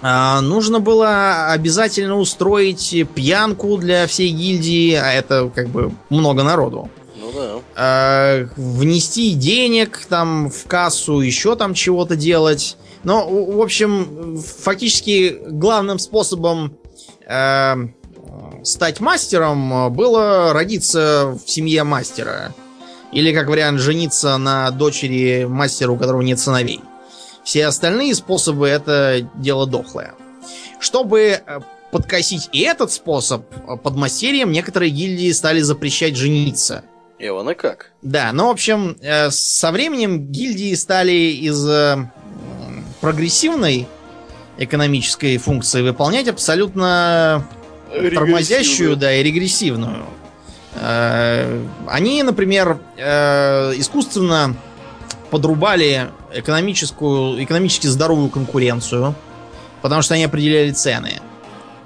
А, 0.00 0.40
нужно 0.40 0.80
было 0.80 1.52
обязательно 1.52 2.18
устроить 2.18 3.06
пьянку 3.14 3.76
для 3.76 4.06
всей 4.08 4.30
гильдии, 4.30 4.94
а 4.94 5.12
это 5.12 5.50
как 5.54 5.68
бы 5.68 5.92
много 6.10 6.42
народу. 6.42 6.90
Ну 7.16 7.32
да. 7.32 7.60
Э, 7.76 8.48
внести 8.56 9.34
денег 9.34 10.04
там 10.08 10.50
в 10.50 10.66
кассу, 10.66 11.20
еще 11.20 11.54
там 11.54 11.74
чего-то 11.74 12.16
делать. 12.16 12.76
Но, 13.04 13.28
в 13.28 13.56
в 13.56 13.60
общем, 13.60 14.40
фактически 14.40 15.38
главным 15.48 16.00
способом 16.00 16.76
э, 17.26 17.74
стать 18.64 19.00
мастером 19.00 19.72
э, 19.72 19.88
было 19.90 20.52
родиться 20.52 21.38
в 21.44 21.50
семье 21.50 21.84
мастера. 21.84 22.52
Или, 23.12 23.34
как 23.34 23.48
вариант, 23.48 23.80
жениться 23.80 24.36
на 24.38 24.70
дочери 24.70 25.44
мастера, 25.44 25.92
у 25.92 25.96
которого 25.96 26.22
нет 26.22 26.38
сыновей. 26.38 26.80
Все 27.44 27.66
остальные 27.66 28.14
способы 28.14 28.68
это 28.68 29.28
дело 29.34 29.66
дохлое. 29.66 30.14
Чтобы 30.80 31.42
э, 31.44 31.60
подкосить 31.90 32.48
и 32.52 32.60
этот 32.60 32.90
способ, 32.92 33.44
э, 33.52 33.76
подмастерьям 33.76 34.52
некоторые 34.52 34.90
гильдии 34.90 35.30
стали 35.32 35.60
запрещать 35.60 36.16
жениться. 36.16 36.84
Эван, 37.18 37.50
и 37.50 37.54
как? 37.54 37.92
Да, 38.02 38.32
ну, 38.32 38.48
в 38.48 38.50
общем, 38.50 38.96
со 39.30 39.70
временем 39.70 40.26
гильдии 40.26 40.74
стали 40.74 41.12
из 41.12 41.64
прогрессивной 43.00 43.86
экономической 44.58 45.36
функции 45.36 45.82
выполнять 45.82 46.26
абсолютно 46.26 47.46
тормозящую, 48.14 48.96
да, 48.96 49.12
и 49.14 49.22
регрессивную. 49.22 50.04
Э, 50.74 51.64
Они, 51.88 52.22
например, 52.22 52.78
э, 52.96 53.72
искусственно 53.76 54.56
подрубали 55.30 56.10
экономическую, 56.34 57.42
экономически 57.42 57.86
здоровую 57.86 58.28
конкуренцию, 58.30 59.14
потому 59.82 60.02
что 60.02 60.14
они 60.14 60.24
определяли 60.24 60.70
цены. 60.72 61.20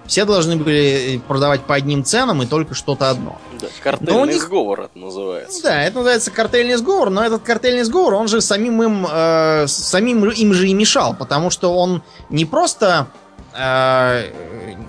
Все 0.06 0.24
должны 0.24 0.54
были 0.56 1.20
продавать 1.26 1.62
по 1.62 1.74
одним 1.74 2.04
ценам 2.04 2.40
и 2.40 2.46
только 2.46 2.74
что-то 2.76 3.10
одно. 3.10 3.40
Да, 3.60 3.66
Но 3.66 3.82
картельный 3.82 4.34
них- 4.34 4.42
сговор 4.42 4.82
это 4.82 4.98
называется. 4.98 5.62
Да, 5.64 5.82
это 5.82 5.96
называется 5.96 6.30
картельный 6.30 6.76
сговор, 6.76 7.10
но 7.10 7.24
этот 7.24 7.42
картельный 7.42 7.82
сговор, 7.82 8.14
он 8.14 8.28
же 8.28 8.40
самим 8.40 8.80
им, 8.84 9.04
э, 9.10 9.64
самим 9.66 10.28
им 10.30 10.54
же 10.54 10.68
и 10.68 10.74
мешал, 10.74 11.16
потому 11.16 11.50
что 11.50 11.74
он 11.76 12.02
не 12.30 12.44
просто 12.44 13.08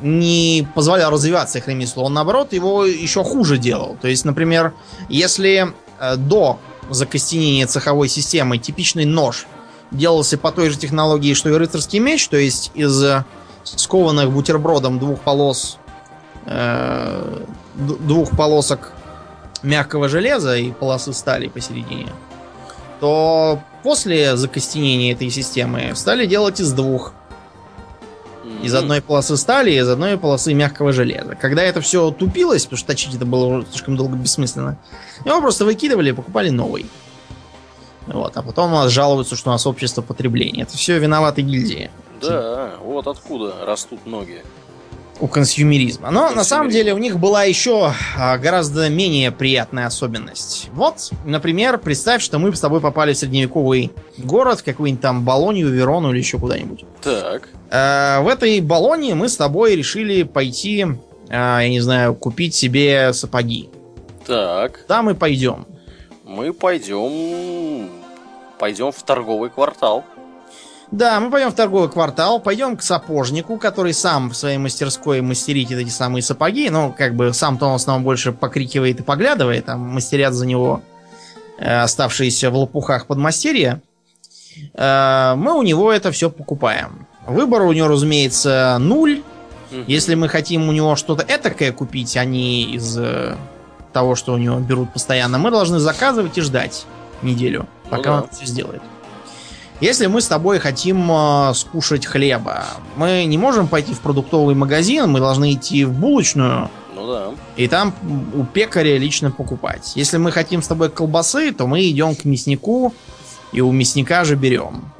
не 0.01 0.67
позволял 0.75 1.11
развиваться 1.11 1.57
их 1.59 1.67
ремеслу, 1.67 2.03
он 2.03 2.13
наоборот 2.13 2.53
его 2.53 2.85
еще 2.85 3.23
хуже 3.23 3.57
делал. 3.57 3.97
То 4.01 4.07
есть, 4.07 4.25
например, 4.25 4.73
если 5.09 5.73
э, 5.99 6.15
до 6.15 6.59
закостенения 6.89 7.67
цеховой 7.67 8.09
системы 8.09 8.57
типичный 8.57 9.05
нож 9.05 9.47
делался 9.91 10.37
по 10.37 10.51
той 10.51 10.69
же 10.69 10.77
технологии, 10.77 11.33
что 11.33 11.49
и 11.49 11.53
рыцарский 11.53 11.99
меч, 11.99 12.27
то 12.27 12.37
есть 12.37 12.71
из 12.75 13.01
э, 13.03 13.25
скованных 13.63 14.31
бутербродом 14.31 14.99
двух 14.99 15.21
полос 15.21 15.77
э, 16.45 17.43
двух 17.75 18.31
полосок 18.35 18.93
мягкого 19.63 20.09
железа 20.09 20.55
и 20.57 20.71
полосы 20.71 21.13
стали 21.13 21.47
посередине, 21.47 22.11
то 22.99 23.59
после 23.83 24.35
закостенения 24.35 25.13
этой 25.13 25.29
системы 25.29 25.91
стали 25.95 26.25
делать 26.25 26.59
из 26.59 26.71
двух. 26.73 27.13
Из 28.63 28.73
одной 28.73 29.01
полосы 29.01 29.37
стали, 29.37 29.71
из 29.71 29.87
одной 29.87 30.17
полосы 30.17 30.53
мягкого 30.53 30.91
железа. 30.91 31.35
Когда 31.35 31.63
это 31.63 31.81
все 31.81 32.11
тупилось, 32.11 32.63
потому 32.63 32.77
что 32.77 32.87
точить 32.87 33.15
это 33.15 33.25
было 33.25 33.65
слишком 33.69 33.95
долго 33.95 34.15
бессмысленно, 34.15 34.77
его 35.25 35.41
просто 35.41 35.65
выкидывали 35.65 36.09
и 36.09 36.13
покупали 36.13 36.49
новый. 36.49 36.85
Вот, 38.07 38.37
а 38.37 38.41
потом 38.41 38.71
у 38.71 38.75
нас 38.75 38.91
жалуются, 38.91 39.35
что 39.35 39.49
у 39.49 39.53
нас 39.53 39.67
общество 39.67 40.01
потребления. 40.01 40.63
Это 40.63 40.77
все 40.77 40.97
виноваты 40.97 41.41
гильдии 41.41 41.91
Да, 42.21 42.75
вот 42.81 43.05
откуда 43.05 43.65
растут 43.65 44.05
ноги. 44.05 44.43
У 45.19 45.27
консюмеризма. 45.27 46.11
Но 46.11 46.29
на 46.31 46.43
самом 46.43 46.69
деле 46.69 46.93
у 46.93 46.97
них 46.97 47.19
была 47.19 47.43
еще 47.43 47.93
а, 48.17 48.37
гораздо 48.37 48.89
менее 48.89 49.31
приятная 49.31 49.87
особенность. 49.87 50.69
Вот, 50.73 51.11
например, 51.25 51.77
представь, 51.77 52.21
что 52.21 52.39
мы 52.39 52.55
с 52.55 52.59
тобой 52.59 52.81
попали 52.81 53.13
в 53.13 53.17
средневековый 53.17 53.91
город, 54.17 54.61
какую-нибудь 54.61 55.01
там 55.01 55.23
Болонию, 55.23 55.69
Верону 55.69 56.11
или 56.11 56.19
еще 56.19 56.37
куда-нибудь. 56.37 56.85
Так. 57.01 57.49
Э, 57.71 58.21
в 58.21 58.27
этой 58.27 58.59
Болонии 58.61 59.13
мы 59.13 59.29
с 59.29 59.37
тобой 59.37 59.75
решили 59.75 60.23
пойти, 60.23 60.85
э, 61.29 61.33
я 61.33 61.69
не 61.69 61.79
знаю, 61.79 62.15
купить 62.15 62.55
себе 62.55 63.13
сапоги. 63.13 63.69
Так. 64.25 64.81
Куда 64.83 65.01
мы 65.01 65.15
пойдем? 65.15 65.65
Мы 66.25 66.53
пойдем. 66.53 67.89
Пойдем 68.59 68.91
в 68.91 69.03
торговый 69.03 69.49
квартал. 69.49 70.03
Да, 70.91 71.19
мы 71.19 71.29
пойдем 71.29 71.51
в 71.51 71.55
торговый 71.55 71.89
квартал, 71.89 72.39
пойдем 72.39 72.77
к 72.77 72.81
сапожнику, 72.81 73.57
который 73.57 73.93
сам 73.93 74.29
в 74.29 74.35
своей 74.37 74.57
мастерской 74.57 75.19
мастерит 75.21 75.69
эти 75.71 75.89
самые 75.89 76.21
сапоги. 76.21 76.69
Ну, 76.69 76.93
как 76.97 77.13
бы 77.13 77.33
сам-то 77.33 77.65
он 77.65 77.73
в 77.73 77.75
основном 77.75 78.03
больше 78.05 78.31
покрикивает 78.31 79.01
и 79.01 79.03
поглядывает, 79.03 79.65
там 79.65 79.81
мастерят 79.81 80.33
за 80.33 80.45
него 80.45 80.81
э, 81.59 81.81
оставшиеся 81.81 82.49
в 82.51 82.55
лопухах 82.55 83.05
подмастерья. 83.05 83.81
Э, 84.75 85.33
мы 85.35 85.57
у 85.57 85.61
него 85.61 85.91
это 85.91 86.11
все 86.11 86.29
покупаем. 86.29 87.05
Выбор 87.25 87.63
у 87.63 87.73
него, 87.73 87.89
разумеется, 87.89 88.77
нуль. 88.79 89.23
Если 89.87 90.15
мы 90.15 90.29
хотим 90.29 90.69
у 90.69 90.71
него 90.71 90.95
что-то 90.95 91.25
этакое 91.27 91.73
купить, 91.73 92.15
а 92.15 92.23
не 92.23 92.63
из 92.75 92.97
э, 92.97 93.35
того, 93.91 94.15
что 94.15 94.33
у 94.33 94.37
него 94.37 94.57
берут 94.59 94.93
постоянно, 94.93 95.37
мы 95.37 95.51
должны 95.51 95.79
заказывать 95.79 96.37
и 96.37 96.41
ждать 96.41 96.85
неделю, 97.21 97.67
Ну 97.83 97.89
пока 97.89 98.03
да. 98.03 98.13
он 98.13 98.23
это 98.23 98.35
все 98.35 98.45
сделает. 98.45 98.81
Если 99.79 100.07
мы 100.07 100.21
с 100.21 100.27
тобой 100.27 100.57
хотим 100.57 101.11
э, 101.11 101.53
скушать 101.53 102.05
хлеба, 102.05 102.65
мы 102.95 103.25
не 103.25 103.37
можем 103.37 103.67
пойти 103.67 103.93
в 103.93 103.99
продуктовый 103.99 104.55
магазин, 104.55 105.09
мы 105.11 105.19
должны 105.19 105.53
идти 105.53 105.85
в 105.85 105.91
булочную 105.91 106.71
Ну 106.95 107.07
да. 107.07 107.31
и 107.57 107.67
там 107.67 107.93
у 108.33 108.43
пекаря 108.43 108.97
лично 108.97 109.29
покупать. 109.29 109.91
Если 109.95 110.17
мы 110.17 110.31
хотим 110.31 110.63
с 110.63 110.67
тобой 110.67 110.89
колбасы, 110.89 111.51
то 111.51 111.67
мы 111.67 111.87
идем 111.87 112.15
к 112.15 112.25
мяснику 112.25 112.91
и 113.51 113.61
у 113.61 113.71
мясника 113.71 114.23
же 114.23 114.35
берем. 114.35 114.91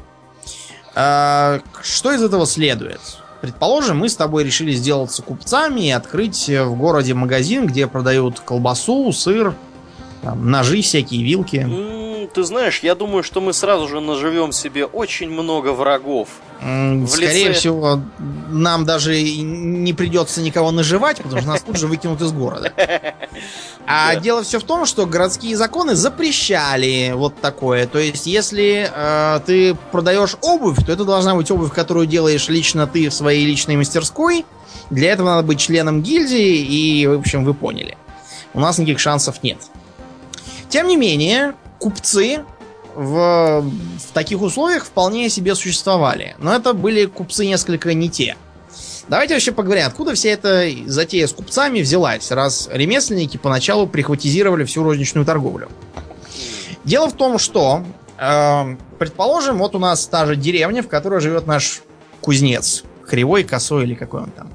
А, 0.94 1.60
что 1.82 2.12
из 2.12 2.22
этого 2.22 2.46
следует? 2.46 3.02
Предположим, 3.42 3.98
мы 3.98 4.10
с 4.10 4.16
тобой 4.16 4.44
решили 4.44 4.74
сделаться 4.74 5.24
купцами 5.24 5.88
и 5.88 5.92
открыть 5.92 6.50
в 6.50 6.76
городе 6.76 7.16
магазин, 7.16 7.66
где 7.66 7.88
продают 7.88 8.40
колбасу, 8.40 9.12
сыр, 9.12 9.56
там, 10.22 10.50
ножи 10.50 10.82
всякие, 10.82 11.24
вилки. 11.24 11.68
Ты 12.34 12.44
знаешь, 12.44 12.80
я 12.80 12.96
думаю, 12.96 13.24
что 13.24 13.42
мы 13.42 13.54
сразу 13.54 13.88
же 13.88 14.00
наживем 14.00 14.52
себе 14.52 14.86
очень 14.86 15.30
много 15.30 15.70
врагов. 15.70 16.30
В 16.62 17.08
Скорее 17.08 17.50
лице- 17.50 17.60
всего, 17.60 18.02
нам 18.50 18.86
даже 18.86 19.22
не 19.22 19.94
придется 19.94 20.42
никого 20.42 20.72
наживать, 20.72 21.18
потому 21.18 21.42
что 21.42 21.50
нас 21.50 21.62
тут 21.62 21.78
же 21.78 21.88
выкинут 21.88 22.22
из 22.22 22.32
города. 22.32 22.74
А 23.90 24.18
дело 24.18 24.44
все 24.44 24.60
в 24.60 24.64
том, 24.64 24.86
что 24.86 25.06
городские 25.06 25.56
законы 25.56 25.96
запрещали 25.96 27.14
вот 27.16 27.40
такое. 27.40 27.88
То 27.88 28.00
есть, 28.00 28.28
если 28.28 28.92
э, 28.94 29.40
ты 29.46 29.76
продаешь 29.94 30.36
обувь, 30.42 30.86
то 30.86 30.92
это 30.92 31.06
должна 31.06 31.36
быть 31.36 31.50
обувь, 31.52 31.72
которую 31.72 32.06
делаешь 32.06 32.50
лично 32.50 32.86
ты 32.86 33.08
в 33.08 33.14
своей 33.14 33.46
личной 33.46 33.78
мастерской. 33.78 34.46
Для 34.90 35.14
этого 35.14 35.28
надо 35.28 35.48
быть 35.48 35.60
членом 35.62 36.02
гильдии, 36.02 36.58
и, 36.58 37.08
в 37.08 37.20
общем, 37.20 37.46
вы 37.46 37.54
поняли. 37.54 37.98
У 38.54 38.60
нас 38.60 38.78
никаких 38.78 39.00
шансов 39.00 39.42
нет. 39.42 39.60
Тем 40.70 40.88
не 40.88 40.98
менее, 40.98 41.54
купцы 41.80 42.40
в, 42.96 43.62
в 43.62 44.14
таких 44.14 44.42
условиях 44.42 44.86
вполне 44.86 45.30
себе 45.30 45.56
существовали. 45.56 46.36
Но 46.40 46.56
это 46.56 46.74
были 46.74 47.06
купцы 47.06 47.46
несколько 47.46 47.94
не 47.94 48.10
те. 48.10 48.36
Давайте 49.08 49.36
вообще 49.36 49.52
поговорим, 49.52 49.86
откуда 49.86 50.16
вся 50.16 50.30
эта 50.30 50.70
затея 50.86 51.28
с 51.28 51.34
купцами 51.34 51.82
взялась, 51.82 52.30
раз 52.32 52.68
ремесленники 52.72 53.38
поначалу 53.38 53.88
прихватизировали 53.88 54.66
всю 54.66 54.84
розничную 54.84 55.26
торговлю. 55.26 55.70
Дело 56.84 57.08
в 57.08 57.14
том, 57.14 57.38
что, 57.38 57.84
э, 58.18 58.76
предположим, 59.00 59.60
вот 59.60 59.76
у 59.76 59.80
нас 59.80 60.08
та 60.08 60.26
же 60.26 60.36
деревня, 60.36 60.84
в 60.84 60.90
которой 60.90 61.22
живет 61.22 61.48
наш 61.48 61.82
кузнец. 62.20 62.84
Кривой, 63.08 63.46
косой 63.46 63.84
или 63.84 63.96
какой 63.96 64.24
он 64.24 64.32
там. 64.32 64.50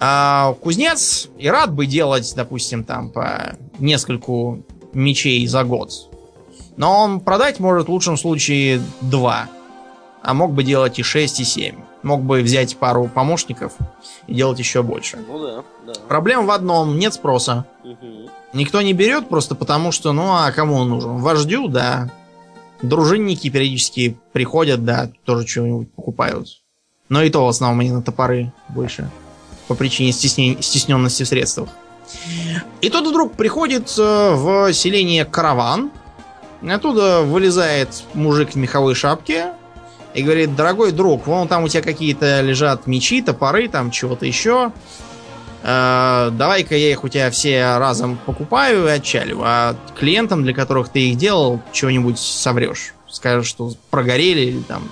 А 0.00 0.54
кузнец 0.60 1.28
и 1.38 1.48
рад 1.48 1.72
бы 1.72 1.86
делать, 1.86 2.32
допустим, 2.34 2.82
там 2.82 3.10
по 3.10 3.56
нескольку 3.78 4.64
мечей 4.92 5.46
за 5.46 5.62
год. 5.62 6.10
Но 6.76 6.98
он 7.00 7.20
продать 7.20 7.60
может 7.60 7.86
в 7.86 7.90
лучшем 7.90 8.16
случае 8.16 8.80
два. 9.00 9.48
А 10.22 10.34
мог 10.34 10.52
бы 10.52 10.64
делать 10.64 10.98
и 10.98 11.02
6, 11.02 11.40
и 11.40 11.44
7. 11.44 11.76
Мог 12.02 12.22
бы 12.22 12.42
взять 12.42 12.76
пару 12.76 13.06
помощников 13.08 13.74
и 14.26 14.34
делать 14.34 14.58
еще 14.58 14.82
больше. 14.82 15.18
Ну 15.26 15.38
да, 15.38 15.62
да. 15.86 15.92
Проблема 16.08 16.42
в 16.44 16.50
одном, 16.50 16.98
нет 16.98 17.14
спроса. 17.14 17.66
Мгм. 17.84 18.28
Никто 18.52 18.80
не 18.82 18.92
берет 18.92 19.28
просто 19.28 19.54
потому, 19.54 19.92
что, 19.92 20.12
ну 20.12 20.32
а 20.32 20.50
кому 20.52 20.76
он 20.76 20.88
нужен? 20.88 21.16
Вождю, 21.18 21.68
да. 21.68 22.10
Дружинники 22.82 23.48
периодически 23.50 24.18
приходят, 24.32 24.84
да, 24.84 25.10
тоже 25.24 25.46
чего-нибудь 25.46 25.92
покупают. 25.92 26.48
Но 27.08 27.22
и 27.22 27.30
то 27.30 27.44
в 27.44 27.48
основном 27.48 27.80
они 27.80 27.90
на 27.90 28.02
топоры 28.02 28.52
больше. 28.68 29.10
По 29.68 29.74
причине 29.74 30.10
стесне- 30.10 30.60
стесненности 30.60 31.22
в 31.22 31.28
средствах. 31.28 31.68
И 32.80 32.90
тут 32.90 33.06
вдруг 33.06 33.32
приходит 33.32 33.92
э, 33.98 34.34
в 34.34 34.72
селение 34.72 35.24
караван. 35.24 35.90
Оттуда 36.68 37.22
вылезает 37.22 38.04
мужик 38.14 38.50
в 38.52 38.56
меховой 38.56 38.94
шапке 38.94 39.52
и 40.14 40.22
говорит, 40.22 40.54
дорогой 40.54 40.92
друг, 40.92 41.26
вон 41.26 41.48
там 41.48 41.64
у 41.64 41.68
тебя 41.68 41.82
какие-то 41.82 42.40
лежат 42.40 42.86
мечи, 42.86 43.20
топоры, 43.20 43.68
там 43.68 43.90
чего-то 43.90 44.26
еще. 44.26 44.72
Э, 45.62 46.30
Давай-ка 46.32 46.76
я 46.76 46.90
их 46.90 47.04
у 47.04 47.08
тебя 47.08 47.30
все 47.30 47.78
разом 47.78 48.18
покупаю 48.24 48.86
и 48.86 48.90
отчалю. 48.90 49.40
А 49.42 49.76
клиентам, 49.98 50.44
для 50.44 50.54
которых 50.54 50.88
ты 50.88 51.10
их 51.10 51.16
делал, 51.16 51.60
чего-нибудь 51.72 52.18
соврешь. 52.18 52.94
Скажешь, 53.08 53.46
что 53.48 53.72
прогорели 53.90 54.40
или 54.42 54.60
там 54.60 54.90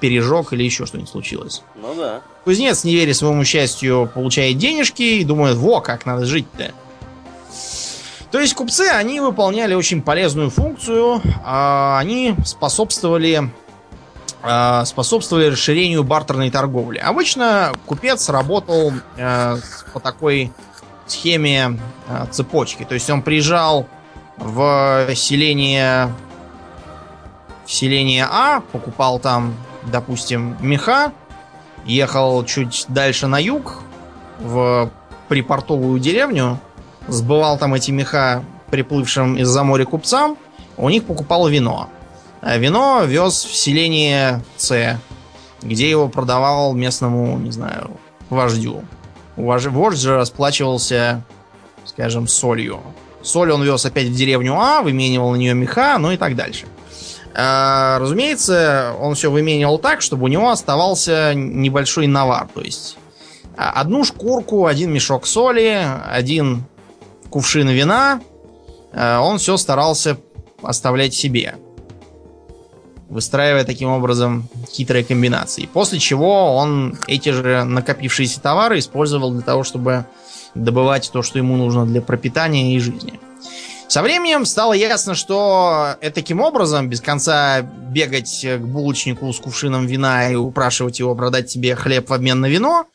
пережег 0.00 0.52
или 0.52 0.62
еще 0.62 0.86
что-нибудь 0.86 1.10
случилось. 1.10 1.62
Ну 1.74 1.94
да. 1.94 2.20
Кузнец, 2.44 2.84
не 2.84 2.94
веря 2.94 3.14
своему 3.14 3.44
счастью, 3.44 4.10
получает 4.12 4.58
денежки 4.58 5.02
и 5.02 5.24
думает, 5.24 5.56
во, 5.56 5.80
как 5.80 6.04
надо 6.04 6.26
жить-то. 6.26 6.72
То 8.34 8.40
есть 8.40 8.54
купцы, 8.54 8.88
они 8.88 9.20
выполняли 9.20 9.74
очень 9.74 10.02
полезную 10.02 10.50
функцию. 10.50 11.22
а, 11.44 12.00
Они 12.00 12.34
способствовали, 12.44 13.48
а, 14.42 14.84
способствовали 14.86 15.52
расширению 15.52 16.02
бартерной 16.02 16.50
торговли. 16.50 16.98
Обычно 16.98 17.70
купец 17.86 18.28
работал 18.28 18.92
э, 19.16 19.56
по 19.92 20.00
такой 20.00 20.50
схеме 21.06 21.78
э, 22.08 22.26
цепочки. 22.32 22.82
То 22.82 22.94
есть 22.94 23.08
он 23.08 23.22
приезжал 23.22 23.86
в 24.36 25.06
селение 25.14 26.12
в 27.64 27.70
селение 27.70 28.26
А, 28.28 28.62
покупал 28.72 29.20
там, 29.20 29.54
допустим, 29.84 30.56
меха, 30.58 31.12
ехал 31.84 32.44
чуть 32.44 32.86
дальше 32.88 33.28
на 33.28 33.38
юг, 33.38 33.76
в 34.40 34.90
припортовую 35.28 36.00
деревню, 36.00 36.58
сбывал 37.08 37.58
там 37.58 37.74
эти 37.74 37.90
меха 37.90 38.44
приплывшим 38.70 39.36
из-за 39.36 39.62
моря 39.62 39.84
купцам, 39.84 40.36
у 40.76 40.88
них 40.88 41.04
покупал 41.04 41.48
вино. 41.48 41.88
А 42.40 42.56
вино 42.56 43.02
вез 43.04 43.44
в 43.44 43.54
селение 43.54 44.42
С, 44.56 44.98
где 45.62 45.88
его 45.88 46.08
продавал 46.08 46.74
местному, 46.74 47.38
не 47.38 47.50
знаю, 47.50 47.90
вождю. 48.28 48.82
Вож- 49.36 49.70
Вождь 49.70 50.00
же 50.00 50.16
расплачивался, 50.16 51.22
скажем, 51.84 52.28
солью. 52.28 52.80
Соль 53.22 53.50
он 53.52 53.62
вез 53.62 53.84
опять 53.86 54.08
в 54.08 54.14
деревню 54.14 54.54
А, 54.58 54.82
выменивал 54.82 55.30
на 55.32 55.36
нее 55.36 55.54
меха, 55.54 55.96
ну 55.98 56.12
и 56.12 56.16
так 56.16 56.36
дальше. 56.36 56.66
А, 57.34 57.98
разумеется, 57.98 58.94
он 59.00 59.14
все 59.14 59.30
выменивал 59.30 59.78
так, 59.78 60.02
чтобы 60.02 60.24
у 60.24 60.28
него 60.28 60.50
оставался 60.50 61.32
небольшой 61.34 62.06
навар. 62.06 62.46
То 62.54 62.60
есть 62.60 62.98
а, 63.56 63.70
одну 63.70 64.04
шкурку, 64.04 64.66
один 64.66 64.92
мешок 64.92 65.26
соли, 65.26 65.86
один 66.10 66.64
кувшин 67.34 67.68
вина. 67.68 68.20
а, 68.92 69.20
Он 69.20 69.38
все 69.38 69.56
старался 69.56 70.16
оставлять 70.62 71.14
себе. 71.14 71.56
Выстраивая 73.08 73.64
таким 73.64 73.88
образом 73.88 74.48
хитрые 74.70 75.04
комбинации. 75.04 75.66
После 75.66 75.98
чего 75.98 76.54
он 76.54 76.96
эти 77.08 77.30
же 77.30 77.64
накопившиеся 77.64 78.40
товары 78.40 78.78
использовал 78.78 79.32
для 79.32 79.42
того, 79.42 79.64
чтобы 79.64 80.04
добывать 80.54 81.10
то, 81.12 81.22
что 81.22 81.38
ему 81.38 81.56
нужно 81.56 81.84
для 81.86 82.00
пропитания 82.00 82.76
и 82.76 82.78
жизни. 82.78 83.18
Со 83.88 84.02
временем 84.02 84.46
стало 84.46 84.72
ясно, 84.72 85.16
что 85.16 85.96
э, 86.00 86.10
таким 86.10 86.40
образом, 86.40 86.88
без 86.88 87.00
конца 87.00 87.62
бегать 87.62 88.46
к 88.46 88.60
булочнику 88.60 89.32
с 89.32 89.40
кувшином 89.40 89.86
вина 89.86 90.30
и 90.30 90.36
упрашивать 90.36 91.00
его 91.00 91.16
продать 91.16 91.48
тебе 91.48 91.74
хлеб 91.74 92.08
в 92.08 92.12
обмен 92.12 92.40
на 92.40 92.46
вино, 92.46 92.86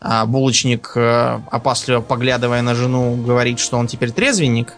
а 0.00 0.26
булочник, 0.26 0.92
э, 0.94 1.40
опасливо 1.50 2.00
поглядывая 2.00 2.62
на 2.62 2.74
жену, 2.74 3.16
говорит, 3.16 3.58
что 3.58 3.78
он 3.78 3.86
теперь 3.86 4.10
трезвенник, 4.12 4.74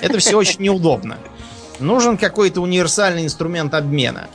это 0.00 0.18
все 0.18 0.36
очень 0.36 0.60
неудобно. 0.62 1.18
Нужен 1.80 2.16
какой-то 2.16 2.60
универсальный 2.60 3.24
инструмент 3.24 3.74
обмена. 3.74 4.28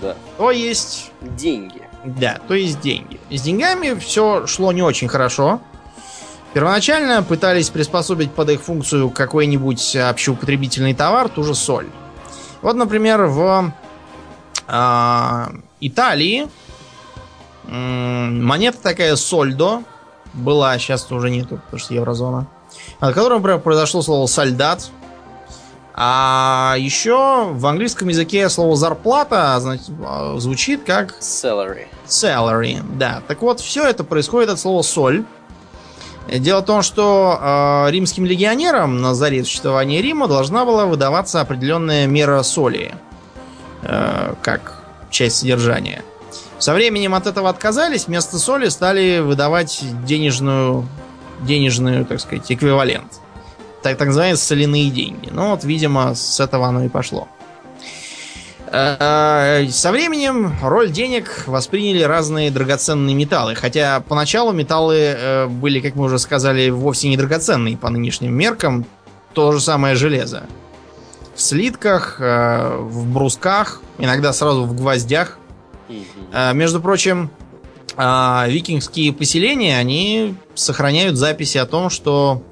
Да. 0.00 0.16
То 0.38 0.50
есть 0.50 1.10
Деньги. 1.20 1.82
да, 2.04 2.38
то 2.46 2.54
есть 2.54 2.80
деньги. 2.80 3.18
С 3.30 3.42
деньгами 3.42 3.98
все 3.98 4.46
шло 4.46 4.72
не 4.72 4.82
очень 4.82 5.08
хорошо. 5.08 5.60
Первоначально 6.52 7.22
пытались 7.22 7.70
приспособить 7.70 8.30
под 8.32 8.50
их 8.50 8.62
функцию 8.62 9.10
какой-нибудь 9.10 9.96
общеупотребительный 9.96 10.94
товар, 10.94 11.28
ту 11.28 11.42
же 11.42 11.54
соль. 11.54 11.88
Вот, 12.62 12.76
например, 12.76 13.24
в 13.24 13.72
а, 14.68 15.50
Италии 15.80 16.48
монета 17.68 18.78
такая 18.82 19.16
сольдо 19.16 19.82
была, 20.32 20.78
сейчас 20.78 21.10
уже 21.10 21.30
нету, 21.30 21.60
потому 21.64 21.78
что 21.78 21.94
еврозона, 21.94 22.46
от 23.00 23.14
которой, 23.14 23.34
например, 23.38 23.60
произошло 23.60 24.02
слово 24.02 24.26
солдат. 24.26 24.90
А 25.96 26.74
еще 26.76 27.50
в 27.52 27.64
английском 27.66 28.08
языке 28.08 28.48
слово 28.48 28.74
зарплата 28.74 29.56
значит, 29.60 29.88
а, 30.04 30.36
звучит 30.38 30.82
как 30.84 31.14
Salary. 31.20 31.86
salary, 32.04 32.82
да. 32.98 33.22
Так 33.28 33.42
вот, 33.42 33.60
все 33.60 33.86
это 33.86 34.02
происходит 34.02 34.50
от 34.50 34.58
слова 34.58 34.82
соль. 34.82 35.24
Дело 36.26 36.62
в 36.62 36.64
том, 36.64 36.82
что 36.82 37.38
э, 37.40 37.90
римским 37.90 38.24
легионерам 38.24 39.02
на 39.02 39.14
заре 39.14 39.44
существования 39.44 40.00
Рима 40.00 40.26
должна 40.26 40.64
была 40.64 40.86
выдаваться 40.86 41.40
определенная 41.40 42.06
мера 42.06 42.42
соли, 42.42 42.94
э, 43.82 44.34
как 44.42 44.82
часть 45.10 45.36
содержания. 45.36 46.02
Со 46.64 46.72
временем 46.72 47.14
от 47.14 47.26
этого 47.26 47.50
отказались, 47.50 48.06
вместо 48.06 48.38
соли 48.38 48.70
стали 48.70 49.18
выдавать 49.18 49.84
денежную, 50.06 50.88
денежную, 51.42 52.06
так 52.06 52.18
сказать, 52.20 52.50
эквивалент. 52.50 53.20
Так, 53.82 53.98
так 53.98 54.06
называемые 54.06 54.38
соляные 54.38 54.88
деньги. 54.88 55.28
Ну 55.30 55.50
вот, 55.50 55.62
видимо, 55.64 56.14
с 56.14 56.40
этого 56.40 56.66
оно 56.66 56.82
и 56.82 56.88
пошло. 56.88 57.28
Э, 58.68 59.66
Со 59.68 59.92
временем 59.92 60.54
роль 60.62 60.90
денег 60.90 61.44
восприняли 61.46 62.02
разные 62.02 62.50
драгоценные 62.50 63.14
металлы. 63.14 63.54
Хотя 63.54 64.00
поначалу 64.00 64.52
металлы 64.52 64.96
э, 64.96 65.46
были, 65.48 65.80
как 65.80 65.96
мы 65.96 66.04
уже 66.06 66.18
сказали, 66.18 66.70
вовсе 66.70 67.10
не 67.10 67.18
драгоценные 67.18 67.76
по 67.76 67.90
нынешним 67.90 68.32
меркам. 68.32 68.86
То 69.34 69.52
же 69.52 69.60
самое 69.60 69.96
железо. 69.96 70.44
В 71.34 71.42
слитках, 71.42 72.16
э, 72.20 72.78
в 72.78 73.06
брусках, 73.12 73.82
иногда 73.98 74.32
сразу 74.32 74.64
в 74.64 74.74
гвоздях. 74.74 75.36
Э, 76.32 76.54
Между 76.54 76.80
прочим, 76.80 77.30
э, 77.96 78.44
викингские 78.48 79.12
поселения, 79.12 79.78
они 79.78 80.34
сохраняют 80.54 81.16
записи 81.16 81.58
о 81.58 81.66
том, 81.66 81.90
что 81.90 82.42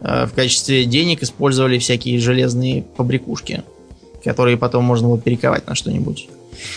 э, 0.00 0.26
в 0.26 0.34
качестве 0.34 0.84
денег 0.84 1.22
использовали 1.22 1.78
всякие 1.78 2.18
железные 2.18 2.82
побрякушки, 2.82 3.62
которые 4.24 4.56
потом 4.56 4.84
можно 4.84 5.08
было 5.08 5.18
перековать 5.18 5.66
на 5.66 5.74
что-нибудь. 5.74 6.28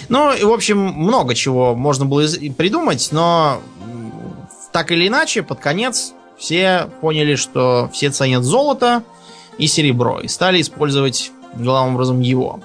Ну, 0.10 0.34
и, 0.34 0.44
в 0.44 0.52
общем, 0.52 0.80
много 0.80 1.36
чего 1.36 1.76
можно 1.76 2.06
было 2.06 2.26
придумать, 2.58 3.10
но 3.12 3.62
так 4.72 4.92
или 4.92 5.08
иначе, 5.08 5.44
под 5.44 5.60
конец 5.60 6.14
все 6.38 6.90
поняли, 7.02 7.36
что 7.36 7.90
все 7.94 8.10
ценят 8.10 8.44
золото 8.44 9.04
и 9.58 9.68
серебро, 9.68 10.20
и 10.20 10.28
стали 10.28 10.62
использовать 10.62 11.32
главным 11.56 11.96
образом 11.96 12.20
его. 12.20 12.60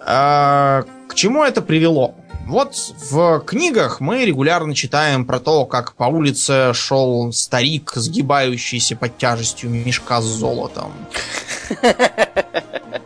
А, 0.00 0.84
к 1.12 1.14
чему 1.14 1.44
это 1.44 1.60
привело? 1.60 2.14
Вот 2.46 2.74
в 3.10 3.40
книгах 3.40 4.00
мы 4.00 4.24
регулярно 4.24 4.74
читаем 4.74 5.26
про 5.26 5.40
то, 5.40 5.66
как 5.66 5.92
по 5.92 6.04
улице 6.04 6.72
шел 6.72 7.30
старик, 7.34 7.92
сгибающийся 7.94 8.96
под 8.96 9.18
тяжестью 9.18 9.68
мешка 9.68 10.22
с 10.22 10.24
золотом. 10.24 10.90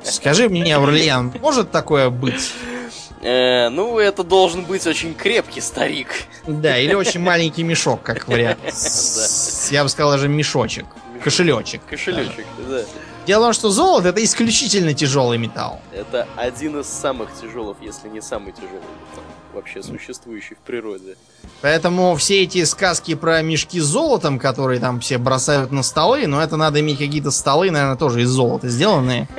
Скажи 0.04 0.48
мне, 0.48 0.76
Аурлиан, 0.76 1.34
может 1.40 1.72
такое 1.72 2.10
быть? 2.10 2.52
Э, 3.22 3.70
ну, 3.70 3.98
это 3.98 4.22
должен 4.22 4.64
быть 4.64 4.86
очень 4.86 5.12
крепкий 5.12 5.60
старик. 5.60 6.08
Да, 6.46 6.78
или 6.78 6.94
очень 6.94 7.20
маленький 7.20 7.64
мешок, 7.64 8.02
как 8.02 8.28
вариант. 8.28 8.60
Я 9.72 9.82
бы 9.82 9.88
сказал 9.88 10.12
даже 10.12 10.28
мешочек. 10.28 10.86
Кошелечек. 11.24 11.80
Кошелечек, 11.90 12.46
да. 12.68 12.84
Дело 13.26 13.40
в 13.40 13.44
том, 13.46 13.52
что 13.54 13.70
золото 13.70 14.08
это 14.08 14.22
исключительно 14.22 14.94
тяжелый 14.94 15.36
металл. 15.36 15.80
Это 15.92 16.28
один 16.36 16.78
из 16.78 16.86
самых 16.86 17.28
тяжелых, 17.40 17.76
если 17.80 18.08
не 18.08 18.20
самый 18.20 18.52
тяжелый 18.52 18.76
металл, 18.76 19.24
вообще 19.52 19.82
существующий 19.82 20.54
в 20.54 20.58
природе. 20.58 21.16
Поэтому 21.60 22.14
все 22.14 22.44
эти 22.44 22.62
сказки 22.64 23.16
про 23.16 23.42
мешки 23.42 23.80
с 23.80 23.84
золотом, 23.84 24.38
которые 24.38 24.78
там 24.78 25.00
все 25.00 25.18
бросают 25.18 25.72
на 25.72 25.82
столы, 25.82 26.28
но 26.28 26.40
это 26.40 26.56
надо 26.56 26.78
иметь 26.78 26.98
какие-то 26.98 27.32
столы, 27.32 27.72
наверное, 27.72 27.96
тоже 27.96 28.22
из 28.22 28.28
золота 28.28 28.68
сделанные. 28.68 29.28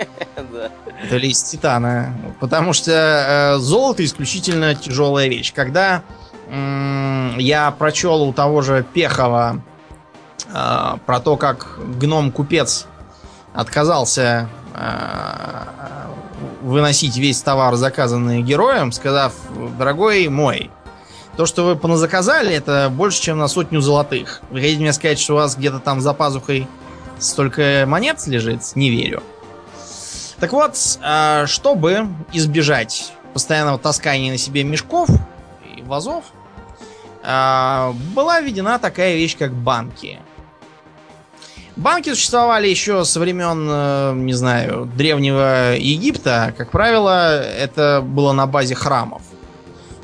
Да. 0.53 0.69
Или 1.15 1.27
из 1.27 1.41
титана. 1.41 2.15
Потому 2.39 2.71
что 2.71 2.91
э, 2.91 3.57
золото 3.57 4.05
исключительно 4.05 4.75
тяжелая 4.75 5.27
вещь. 5.27 5.51
Когда 5.51 6.03
я 6.49 7.75
прочел 7.77 8.21
у 8.21 8.33
того 8.33 8.61
же 8.61 8.85
Пехова 8.93 9.61
э, 10.47 10.97
про 11.05 11.19
то, 11.19 11.37
как 11.37 11.79
гном-купец 11.99 12.87
отказался 13.57 14.47
э, 14.75 15.63
выносить 16.61 17.17
весь 17.17 17.41
товар, 17.41 17.75
заказанный 17.75 18.43
героем, 18.43 18.91
сказав, 18.91 19.33
дорогой 19.79 20.27
мой, 20.27 20.69
то, 21.37 21.47
что 21.47 21.65
вы 21.65 21.75
поназаказали, 21.75 22.53
это 22.53 22.89
больше, 22.91 23.19
чем 23.19 23.39
на 23.39 23.47
сотню 23.47 23.81
золотых. 23.81 24.41
Вы 24.51 24.61
хотите 24.61 24.79
мне 24.79 24.93
сказать, 24.93 25.19
что 25.19 25.33
у 25.33 25.37
вас 25.37 25.57
где-то 25.57 25.79
там 25.79 26.01
за 26.01 26.13
пазухой 26.13 26.67
столько 27.17 27.85
монет 27.87 28.25
лежит? 28.27 28.61
Не 28.75 28.91
верю. 28.91 29.23
Так 30.39 30.53
вот, 30.53 30.75
э, 31.03 31.45
чтобы 31.47 32.07
избежать 32.33 33.11
постоянного 33.33 33.79
таскания 33.79 34.31
на 34.31 34.37
себе 34.37 34.63
мешков 34.63 35.09
и 35.75 35.81
вазов, 35.81 36.25
э, 37.23 37.91
была 38.13 38.39
введена 38.39 38.77
такая 38.77 39.15
вещь, 39.15 39.35
как 39.35 39.51
банки. 39.51 40.19
Банки 41.77 42.09
существовали 42.09 42.67
еще 42.67 43.05
со 43.05 43.19
времен, 43.19 43.67
э, 43.69 44.13
не 44.15 44.33
знаю, 44.33 44.89
древнего 44.97 45.75
Египта. 45.75 46.51
Как 46.57 46.71
правило, 46.71 47.39
это 47.39 48.01
было 48.03 48.31
на 48.33 48.47
базе 48.47 48.73
храмов. 48.73 49.21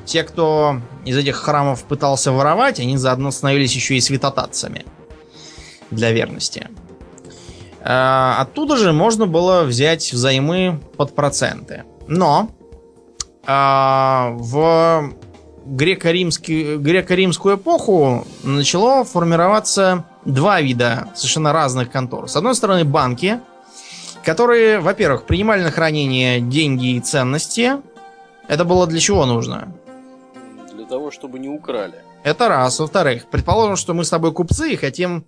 Те, 0.05 0.24
кто 0.24 0.80
из 1.03 1.17
этих 1.17 1.36
храмов 1.36 1.84
пытался 1.86 2.32
воровать, 2.32 2.80
они 2.80 2.95
заодно 2.97 3.32
становились 3.32 3.74
еще 3.74 3.95
и 3.95 4.01
святотатцами 4.01 4.86
для 5.89 6.11
верности. 6.11 6.69
А, 7.82 8.38
Оттуда 8.39 8.78
же 8.78 8.93
можно 8.93 9.26
было 9.26 9.63
взять 9.63 10.13
взаймы 10.13 10.80
под 10.95 11.15
проценты. 11.15 11.86
Но 12.07 12.51
а, 13.47 14.30
в 14.36 15.11
греко-римскую 15.65 17.55
эпоху 17.55 18.28
начало 18.43 19.03
формироваться 19.05 20.05
два 20.26 20.61
вида 20.61 21.07
совершенно 21.15 21.53
разных 21.53 21.91
контор. 21.91 22.30
С 22.30 22.36
одной 22.36 22.55
стороны, 22.55 22.84
банки, 22.86 23.39
которые, 24.24 24.80
во-первых, 24.80 25.26
принимали 25.26 25.63
на 25.63 25.71
хранение 25.71 26.39
деньги 26.39 26.95
и 26.95 26.99
ценности. 26.99 27.74
Это 28.47 28.65
было 28.65 28.88
для 28.88 28.99
чего 28.99 29.26
нужно? 29.26 29.74
Для 30.74 30.86
того, 30.86 31.11
чтобы 31.11 31.39
не 31.39 31.49
украли. 31.49 31.95
Это 32.24 32.47
раз. 32.47 32.80
Во-вторых, 32.80 33.26
предположим, 33.30 33.76
что 33.76 33.93
мы 33.93 34.05
с 34.05 34.09
тобой 34.09 34.32
купцы 34.32 34.71
и 34.71 34.76
хотим 34.78 35.26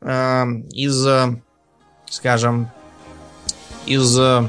э, 0.00 0.44
из, 0.72 1.06
э, 1.06 1.40
скажем, 2.06 2.70
из 3.86 4.18
э, 4.18 4.48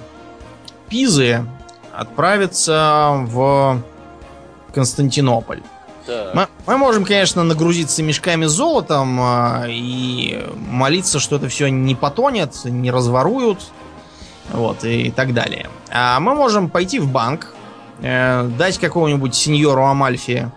Пизы 0.89 1.45
отправиться 1.93 3.25
в 3.27 3.81
Константинополь. 4.73 5.61
Да. 6.09 6.31
Мы, 6.33 6.47
мы 6.65 6.77
можем, 6.77 7.05
конечно, 7.05 7.43
нагрузиться 7.43 8.01
мешками 8.01 8.47
с 8.47 8.51
золотом 8.51 9.19
э, 9.21 9.67
и 9.69 10.43
молиться, 10.57 11.19
что 11.19 11.35
это 11.35 11.47
все 11.49 11.69
не 11.69 11.93
потонет, 11.93 12.65
не 12.65 12.89
разворуют, 12.89 13.59
вот, 14.51 14.83
и 14.83 15.11
так 15.11 15.35
далее. 15.35 15.69
А 15.91 16.19
мы 16.19 16.33
можем 16.33 16.69
пойти 16.69 16.97
в 16.97 17.07
банк, 17.11 17.53
э, 18.01 18.49
дать 18.57 18.79
какому-нибудь 18.79 19.35
сеньору 19.35 19.85
Амальфи 19.85 20.51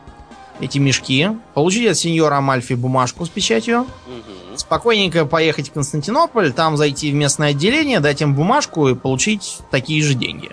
эти 0.59 0.79
мешки, 0.79 1.29
получить 1.55 1.91
от 1.91 1.97
сеньора 1.99 2.37
Амальфи 2.37 2.73
бумажку 2.75 3.27
с 3.27 3.29
печатью, 3.29 3.81
Мгм. 4.07 4.57
спокойненько 4.57 5.27
поехать 5.27 5.69
в 5.69 5.73
Константинополь, 5.73 6.53
там 6.53 6.79
зайти 6.79 7.11
в 7.11 7.15
местное 7.15 7.51
отделение, 7.51 8.01
дать 8.01 8.23
им 8.23 8.35
бумажку 8.35 8.89
и 8.89 8.95
получить 8.95 9.59
такие 9.71 10.03
же 10.03 10.15
деньги. 10.15 10.51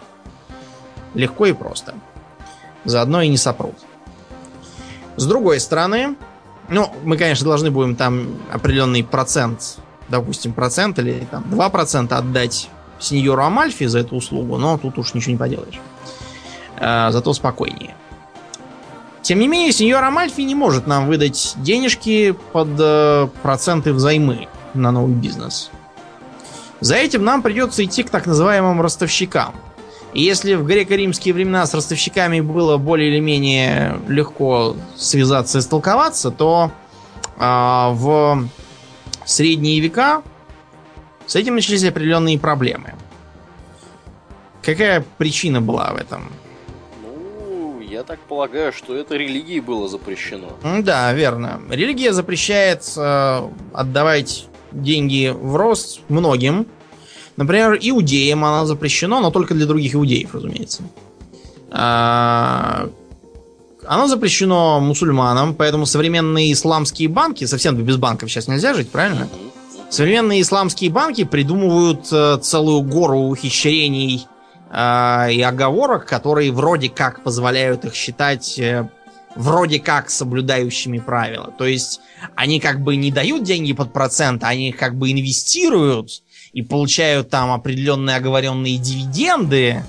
Легко 1.14 1.46
и 1.46 1.54
просто. 1.54 1.96
Заодно 2.86 3.22
и 3.22 3.28
не 3.30 3.38
сопрут. 3.38 3.76
С 5.20 5.26
другой 5.26 5.60
стороны, 5.60 6.16
ну, 6.70 6.90
мы, 7.04 7.18
конечно, 7.18 7.46
должны 7.46 7.70
будем 7.72 7.98
там 7.98 8.38
определенный 8.54 9.04
процент, 9.04 9.80
допустим, 10.08 10.54
процент 10.54 10.98
или 10.98 11.28
там 11.30 11.44
2% 11.44 12.14
отдать 12.14 12.70
сеньору 13.00 13.44
Амальфи 13.44 13.86
за 13.86 14.00
эту 14.00 14.16
услугу, 14.16 14.58
но 14.58 14.78
тут 14.78 14.98
уж 14.98 15.14
ничего 15.14 15.34
не 15.34 15.38
поделаешь. 15.38 15.82
А, 16.78 17.12
зато 17.12 17.34
спокойнее. 17.34 17.96
Тем 19.22 19.40
не 19.40 19.50
менее, 19.50 19.74
сеньор 19.74 20.02
Амальфи 20.02 20.40
не 20.40 20.56
может 20.56 20.88
нам 20.88 21.08
выдать 21.08 21.54
денежки 21.58 22.34
под 22.54 22.70
э, 22.80 23.28
проценты 23.44 23.92
взаймы 23.92 24.48
на 24.74 24.94
новый 24.94 25.16
бизнес. 25.16 25.70
За 26.80 26.96
этим 26.96 27.26
нам 27.26 27.42
придется 27.42 27.84
идти 27.84 28.04
к 28.04 28.10
так 28.10 28.26
называемым 28.26 28.82
ростовщикам. 28.82 29.54
Если 30.14 30.56
в 30.56 30.66
греко-римские 30.66 31.34
времена 31.34 31.66
с 31.66 31.74
ростовщиками 31.74 32.42
было 32.42 32.78
более 32.78 33.10
или 33.10 33.20
менее 33.20 34.00
легко 34.08 34.76
связаться 34.96 35.60
и 35.60 35.62
столковаться, 35.62 36.32
то 36.32 36.72
а, 37.38 37.92
в 37.92 38.50
средние 39.26 39.80
века 39.80 40.24
с 41.28 41.36
этим 41.36 41.56
начались 41.56 41.84
определенные 41.84 42.40
проблемы. 42.40 42.96
Какая 44.64 45.06
причина 45.18 45.62
была 45.62 45.94
в 45.94 45.98
этом? 45.98 46.32
Ну, 47.04 47.80
я 47.80 48.04
так 48.04 48.20
полагаю, 48.20 48.74
что 48.74 48.96
это 48.96 49.16
религией 49.16 49.62
было 49.62 49.88
запрещено. 49.88 50.48
Да, 50.82 51.14
верно. 51.14 51.62
Религия 51.70 52.14
запрещает 52.14 52.84
э, 52.98 53.50
отдавать 53.74 54.48
деньги 54.72 55.34
в 55.34 55.56
рост 55.56 56.02
многим. 56.10 56.66
Например, 57.40 57.80
иудеям 57.82 58.44
она 58.44 58.66
запрещено, 58.66 59.22
но 59.22 59.32
только 59.32 59.54
для 59.54 59.66
других 59.66 59.96
иудеев, 59.96 60.36
разумеется. 60.36 60.84
А, 61.72 62.90
Оно 63.88 64.08
запрещено 64.08 64.82
мусульманам, 64.82 65.56
поэтому 65.56 65.86
современные 65.86 66.52
исламские 66.52 67.08
банки, 67.08 67.46
совсем 67.46 67.78
без 67.78 67.96
банков 67.96 68.30
сейчас 68.30 68.50
нельзя 68.50 68.74
жить, 68.74 68.90
правильно? 68.90 69.30
Современные 69.90 70.42
исламские 70.42 70.92
банки 70.92 71.24
придумывают 71.24 72.12
э, 72.12 72.40
целую 72.42 72.82
гору 72.82 73.20
ухищрений 73.20 74.28
э, 74.70 75.32
и 75.32 75.42
оговорок, 75.42 76.06
которые 76.08 76.52
вроде 76.52 76.90
как 76.90 77.24
позволяют 77.24 77.86
их 77.86 77.96
считать 77.96 78.60
э, 78.60 78.90
вроде 79.38 79.80
как 79.80 80.10
соблюдающими 80.10 80.98
правила. 81.00 81.54
То 81.58 81.66
есть 81.66 82.02
они 82.36 82.60
как 82.60 82.82
бы 82.82 82.98
не 82.98 83.14
дают 83.14 83.44
деньги 83.44 83.72
под 83.72 83.94
процент, 83.94 84.44
они 84.44 84.70
их 84.70 84.78
как 84.78 84.96
бы 84.96 85.10
инвестируют 85.10 86.22
и 86.54 86.62
получают 86.62 87.30
там 87.30 87.52
определенные 87.52 88.18
оговоренные 88.18 88.78
дивиденды, 88.78 89.84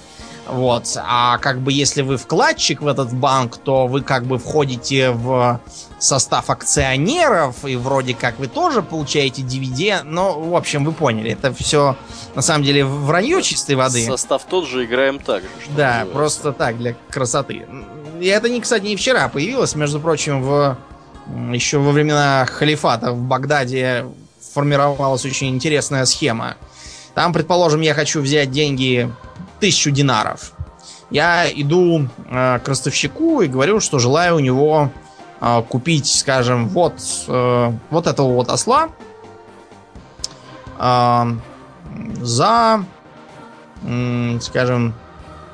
Вот. 0.51 0.97
А 0.97 1.39
как 1.39 1.61
бы 1.61 1.73
если 1.73 2.03
вы 2.03 2.17
вкладчик 2.17 2.83
в 2.83 2.89
этот 2.89 3.13
банк, 3.13 3.57
то 3.59 3.87
вы 3.87 4.03
как 4.03 4.25
бы 4.25 4.39
входите 4.39 5.11
в 5.11 5.61
состав 5.99 6.51
акционеров, 6.51 7.65
и 7.65 7.77
вроде 7.77 8.15
как 8.15 8.39
вы 8.39 8.47
тоже 8.49 8.83
получаете 8.83 9.43
DVD. 9.43 10.03
Но, 10.03 10.41
в 10.41 10.57
общем, 10.57 10.85
вы 10.85 10.93
поняли, 10.93 11.33
это 11.33 11.53
все 11.53 11.97
на 12.35 12.43
самом 12.43 12.65
деле 12.65 12.85
вранье 12.85 13.43
чистой 13.43 13.77
воды. 13.77 14.05
Состав 14.05 14.45
тот 14.45 14.67
же, 14.67 14.85
играем 14.85 15.19
так 15.19 15.43
же. 15.43 15.49
Да, 15.77 16.01
называется. 16.01 16.15
просто 16.15 16.53
так, 16.53 16.79
для 16.79 16.95
красоты. 17.11 17.67
И 18.21 18.27
это, 18.27 18.49
не, 18.49 18.61
кстати, 18.61 18.85
не 18.85 18.97
вчера 18.97 19.29
появилось, 19.29 19.75
между 19.75 20.01
прочим, 20.01 20.43
в 20.43 20.77
еще 21.53 21.79
во 21.79 21.93
времена 21.93 22.45
халифата 22.47 23.13
в 23.13 23.23
Багдаде 23.23 24.07
формировалась 24.53 25.25
очень 25.25 25.49
интересная 25.49 26.05
схема. 26.05 26.57
Там, 27.15 27.33
предположим, 27.33 27.81
я 27.81 27.95
хочу 27.95 28.21
взять 28.21 28.51
деньги 28.51 29.13
тысячу 29.59 29.91
динаров. 29.91 30.53
Я 31.11 31.51
иду 31.51 32.09
э, 32.31 32.59
к 32.61 32.69
ростовщику 32.69 33.41
и 33.41 33.49
говорю, 33.49 33.81
что 33.81 33.99
желаю 33.99 34.37
у 34.37 34.39
него 34.39 34.91
э, 35.41 35.63
купить, 35.69 36.07
скажем, 36.07 36.69
вот, 36.69 36.95
э, 37.27 37.73
вот 37.91 38.07
этого 38.07 38.33
вот 38.33 38.49
осла 38.49 38.91
э, 40.79 41.25
за, 42.21 42.85
э, 43.83 44.39
скажем, 44.41 44.95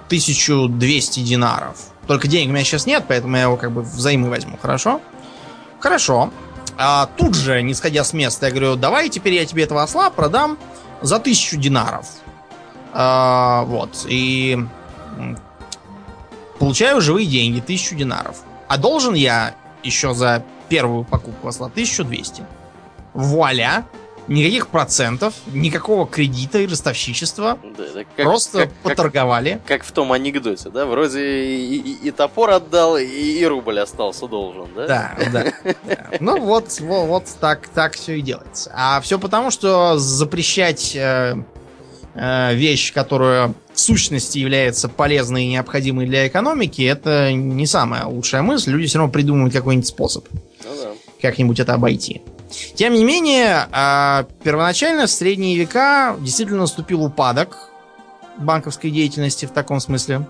1200 0.07 1.21
динаров. 1.21 1.79
Только 2.07 2.29
денег 2.29 2.51
у 2.51 2.53
меня 2.53 2.65
сейчас 2.65 2.87
нет, 2.87 3.05
поэтому 3.09 3.37
я 3.37 3.45
его 3.45 3.57
как 3.57 3.73
бы 3.73 3.83
взаймы 3.83 4.29
возьму, 4.29 4.59
хорошо? 4.61 5.01
Хорошо. 5.81 6.31
А 6.79 7.07
тут 7.17 7.35
же, 7.35 7.63
не 7.63 7.75
сходя 7.75 8.05
с 8.05 8.13
места, 8.13 8.47
я 8.47 8.53
говорю, 8.53 8.77
давай 8.77 9.09
теперь 9.09 9.35
я 9.35 9.47
тебе 9.47 9.65
этого 9.65 9.83
осла 9.83 10.11
продам 10.11 10.59
за 11.01 11.19
тысячу 11.19 11.57
динаров. 11.57 12.07
А, 12.93 13.65
вот. 13.65 14.07
И 14.09 14.59
получаю 16.59 17.01
живые 17.01 17.27
деньги, 17.27 17.61
тысячу 17.61 17.95
динаров. 17.95 18.43
А 18.69 18.77
должен 18.77 19.15
я 19.15 19.55
еще 19.83 20.15
за 20.15 20.43
первую 20.69 21.05
покупку 21.05 21.49
осла 21.49 21.69
1200. 21.69 22.43
Вуаля! 23.15 23.87
Никаких 24.29 24.69
процентов, 24.69 25.35
никакого 25.47 26.07
кредита 26.07 26.59
и 26.59 26.67
ростовщичества. 26.67 27.59
Да, 27.77 27.85
как, 28.17 28.25
Просто 28.27 28.59
как, 28.63 28.73
поторговали. 28.83 29.61
Как, 29.67 29.79
как 29.79 29.85
в 29.85 29.93
том 29.93 30.13
анекдоте, 30.13 30.69
да? 30.71 30.85
Вроде 30.85 31.21
и, 31.21 31.77
и, 31.77 32.09
и 32.09 32.11
топор 32.11 32.51
отдал, 32.51 32.97
и, 32.97 33.05
и 33.05 33.45
рубль 33.47 33.79
остался 33.79 34.27
должен, 34.27 34.67
да? 34.75 34.87
Да, 34.87 35.17
да. 35.33 35.53
да. 35.85 35.97
Ну 36.21 36.41
вот, 36.41 36.81
вот, 36.81 37.07
вот 37.07 37.25
так, 37.41 37.69
так 37.69 37.95
все 37.95 38.19
и 38.19 38.21
делается. 38.21 38.73
А 38.75 39.01
все 39.01 39.19
потому, 39.19 39.51
что 39.51 39.97
запрещать 39.99 40.97
э, 40.97 41.37
э, 42.15 42.55
вещь, 42.55 42.93
которая 42.93 43.55
в 43.73 43.81
сущности 43.81 44.39
является 44.39 44.89
полезной 44.89 45.45
и 45.45 45.49
необходимой 45.49 46.07
для 46.07 46.27
экономики, 46.27 46.83
это 46.83 47.33
не 47.33 47.67
самая 47.67 48.07
лучшая 48.07 48.43
мысль. 48.43 48.73
Люди 48.73 48.87
все 48.87 48.99
равно 48.99 49.13
придумывают 49.13 49.55
какой-нибудь 49.55 49.87
способ. 49.87 50.27
Ну 50.33 50.71
да. 50.83 50.91
Как-нибудь 51.21 51.61
это 51.61 51.75
обойти. 51.75 52.23
Тем 52.75 52.95
не 52.95 53.05
менее, 53.05 53.67
а, 53.73 54.27
первоначально 54.43 55.07
в 55.07 55.11
средние 55.11 55.57
века 55.57 56.17
действительно 56.21 56.61
наступил 56.61 57.05
упадок 57.05 57.71
банковской 58.39 58.91
деятельности 58.91 59.47
в 59.47 59.51
таком 59.51 59.81
смысле. 59.81 60.27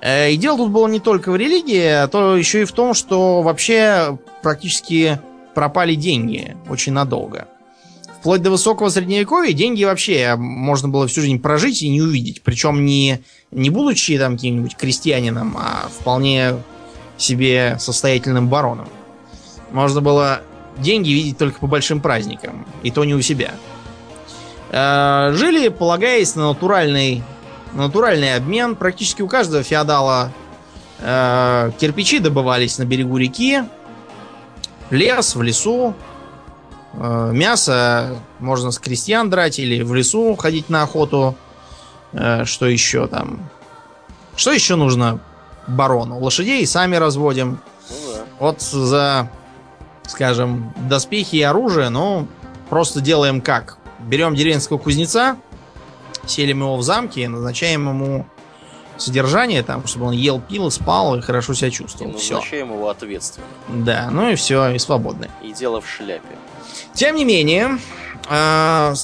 Э, 0.00 0.30
и 0.30 0.36
дело 0.36 0.58
тут 0.58 0.70
было 0.70 0.88
не 0.88 1.00
только 1.00 1.30
в 1.30 1.36
религии, 1.36 1.84
а 1.84 2.08
то 2.08 2.36
еще 2.36 2.62
и 2.62 2.64
в 2.64 2.72
том, 2.72 2.94
что 2.94 3.42
вообще 3.42 4.18
практически 4.42 5.20
пропали 5.54 5.94
деньги 5.94 6.56
очень 6.68 6.92
надолго. 6.92 7.48
Вплоть 8.20 8.42
до 8.42 8.50
высокого 8.50 8.90
средневековья 8.90 9.52
деньги 9.52 9.82
вообще 9.84 10.36
можно 10.36 10.88
было 10.88 11.06
всю 11.06 11.22
жизнь 11.22 11.40
прожить 11.40 11.82
и 11.82 11.88
не 11.88 12.02
увидеть. 12.02 12.42
Причем 12.42 12.84
не, 12.84 13.20
не 13.50 13.70
будучи 13.70 14.18
там 14.18 14.36
каким-нибудь 14.36 14.76
крестьянином, 14.76 15.56
а 15.58 15.88
вполне 15.88 16.56
себе 17.16 17.76
состоятельным 17.78 18.48
бароном. 18.48 18.88
Можно 19.72 20.00
было 20.02 20.42
деньги 20.80 21.10
видеть 21.10 21.38
только 21.38 21.58
по 21.60 21.66
большим 21.66 22.00
праздникам. 22.00 22.66
И 22.82 22.90
то 22.90 23.04
не 23.04 23.14
у 23.14 23.22
себя. 23.22 23.54
Э, 24.70 25.32
жили, 25.34 25.68
полагаясь 25.68 26.34
на 26.36 26.48
натуральный, 26.48 27.22
натуральный 27.72 28.36
обмен. 28.36 28.76
Практически 28.76 29.22
у 29.22 29.28
каждого 29.28 29.62
феодала 29.62 30.32
э, 31.00 31.72
кирпичи 31.78 32.18
добывались 32.18 32.78
на 32.78 32.84
берегу 32.84 33.16
реки. 33.16 33.62
Лес 34.90 35.34
в 35.34 35.42
лесу. 35.42 35.94
Э, 36.94 37.30
мясо 37.32 38.18
можно 38.38 38.70
с 38.70 38.78
крестьян 38.78 39.28
драть 39.28 39.58
или 39.58 39.82
в 39.82 39.94
лесу 39.94 40.36
ходить 40.36 40.68
на 40.68 40.82
охоту. 40.82 41.36
Что 42.12 42.66
еще 42.66 43.06
там? 43.06 43.48
Что 44.34 44.50
еще 44.50 44.74
нужно 44.74 45.20
барону? 45.68 46.18
Лошадей 46.18 46.66
сами 46.66 46.96
разводим. 46.96 47.60
Ну, 47.88 47.96
да. 48.12 48.22
Вот 48.40 48.60
за 48.62 49.30
скажем, 50.10 50.74
доспехи 50.88 51.36
и 51.36 51.42
оружие, 51.42 51.88
но 51.88 52.26
просто 52.68 53.00
делаем 53.00 53.40
как? 53.40 53.78
Берем 54.00 54.34
деревенского 54.34 54.78
кузнеца, 54.78 55.36
селим 56.26 56.60
его 56.60 56.76
в 56.76 56.82
замке, 56.82 57.28
назначаем 57.28 57.88
ему 57.88 58.26
содержание, 58.96 59.62
там, 59.62 59.86
чтобы 59.86 60.06
он 60.06 60.12
ел, 60.12 60.40
пил, 60.40 60.70
спал 60.70 61.16
и 61.16 61.20
хорошо 61.20 61.54
себя 61.54 61.70
чувствовал. 61.70 62.10
И 62.10 62.14
назначаем 62.14 62.66
все. 62.66 62.74
его 62.74 62.88
ответственно. 62.88 63.46
Да, 63.68 64.08
ну 64.10 64.28
и 64.28 64.34
все, 64.34 64.70
и 64.70 64.78
свободны. 64.78 65.30
И 65.42 65.52
дело 65.52 65.80
в 65.80 65.88
шляпе. 65.88 66.36
Тем 66.92 67.14
не 67.14 67.24
менее, 67.24 67.78
э, 68.28 68.94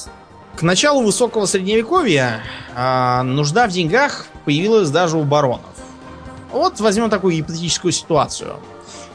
к 0.55 0.61
началу 0.61 1.03
высокого 1.03 1.45
средневековья 1.45 2.41
э, 2.75 3.21
нужда 3.21 3.67
в 3.67 3.71
деньгах 3.71 4.27
появилась 4.43 4.89
даже 4.89 5.17
у 5.17 5.23
баронов. 5.23 5.61
Вот 6.51 6.79
возьмем 6.81 7.09
такую 7.09 7.35
гипотетическую 7.35 7.93
ситуацию 7.93 8.57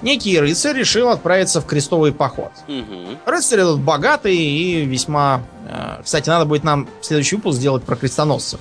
некий 0.02 0.38
рыцарь 0.38 0.76
решил 0.76 1.08
отправиться 1.08 1.60
в 1.60 1.66
крестовый 1.66 2.12
поход. 2.12 2.52
Угу. 2.68 3.18
Рыцарь 3.26 3.60
этот 3.60 3.80
богатый 3.80 4.36
и 4.36 4.84
весьма... 4.84 5.42
Э, 5.68 6.02
кстати, 6.02 6.28
надо 6.28 6.44
будет 6.44 6.64
нам 6.64 6.88
следующий 7.00 7.36
выпуск 7.36 7.58
сделать 7.58 7.82
про 7.84 7.96
крестоносцев. 7.96 8.60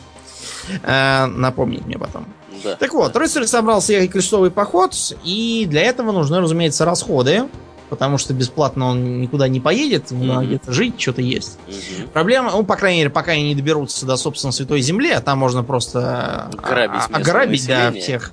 Э, 0.84 1.26
напомнить 1.26 1.86
мне 1.86 1.98
потом. 1.98 2.26
Да. 2.64 2.76
Так 2.76 2.94
вот, 2.94 3.16
рыцарь 3.16 3.46
собрался 3.46 3.94
ехать 3.94 4.10
в 4.10 4.14
крестовый 4.14 4.52
поход, 4.52 4.94
и 5.24 5.66
для 5.68 5.82
этого 5.82 6.12
нужны, 6.12 6.40
разумеется, 6.40 6.86
расходы, 6.86 7.46
потому 7.90 8.18
что 8.18 8.34
бесплатно 8.34 8.88
он 8.88 9.20
никуда 9.20 9.48
не 9.48 9.60
поедет, 9.60 10.12
ему 10.12 10.24
mm-hmm. 10.24 10.28
надо 10.28 10.46
где-то 10.46 10.72
жить, 10.72 11.02
что-то 11.02 11.22
есть. 11.22 11.58
Mm-hmm. 11.68 12.08
Проблема, 12.14 12.52
ну, 12.52 12.64
по 12.64 12.76
крайней 12.76 13.00
мере, 13.00 13.10
пока 13.10 13.34
они 13.34 13.50
не 13.50 13.56
доберутся 13.56 14.06
до, 14.06 14.16
собственно, 14.16 14.52
Святой 14.52 14.82
Земли, 14.82 15.12
а 15.12 15.22
там 15.22 15.40
можно 15.40 15.64
просто 15.64 16.50
ограбить, 16.58 17.02
ограбить 17.12 17.68
да, 17.68 17.92
всех 17.92 18.32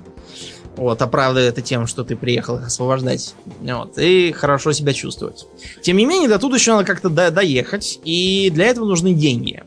вот, 0.79 1.01
оправдывая 1.01 1.49
это 1.49 1.61
тем, 1.61 1.87
что 1.87 2.03
ты 2.03 2.15
приехал 2.15 2.57
их 2.57 2.67
освобождать. 2.67 3.35
Вот, 3.61 3.97
и 3.97 4.31
хорошо 4.31 4.71
себя 4.71 4.93
чувствовать. 4.93 5.45
Тем 5.81 5.97
не 5.97 6.05
менее, 6.05 6.29
до 6.29 6.39
тут 6.39 6.53
еще 6.53 6.71
надо 6.71 6.85
как-то 6.85 7.09
до 7.09 7.31
доехать, 7.31 7.99
и 8.03 8.49
для 8.49 8.67
этого 8.67 8.85
нужны 8.85 9.13
деньги. 9.13 9.63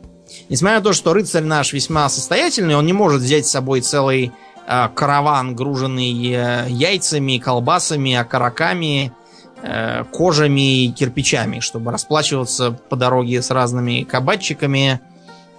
Несмотря 0.49 0.77
на 0.77 0.83
то, 0.83 0.93
что 0.93 1.13
рыцарь 1.13 1.43
наш 1.43 1.73
весьма 1.73 2.09
состоятельный, 2.09 2.75
он 2.75 2.85
не 2.85 2.93
может 2.93 3.21
взять 3.21 3.45
с 3.45 3.51
собой 3.51 3.81
целый 3.81 4.31
э, 4.67 4.89
караван, 4.95 5.55
груженный 5.55 6.11
э, 6.31 6.65
яйцами, 6.69 7.37
колбасами, 7.37 8.15
окороками, 8.15 9.13
э, 9.61 10.03
кожами 10.11 10.85
и 10.85 10.91
кирпичами, 10.91 11.59
чтобы 11.59 11.91
расплачиваться 11.91 12.71
по 12.71 12.95
дороге 12.95 13.41
с 13.41 13.51
разными 13.51 14.03
кабачиками, 14.03 14.99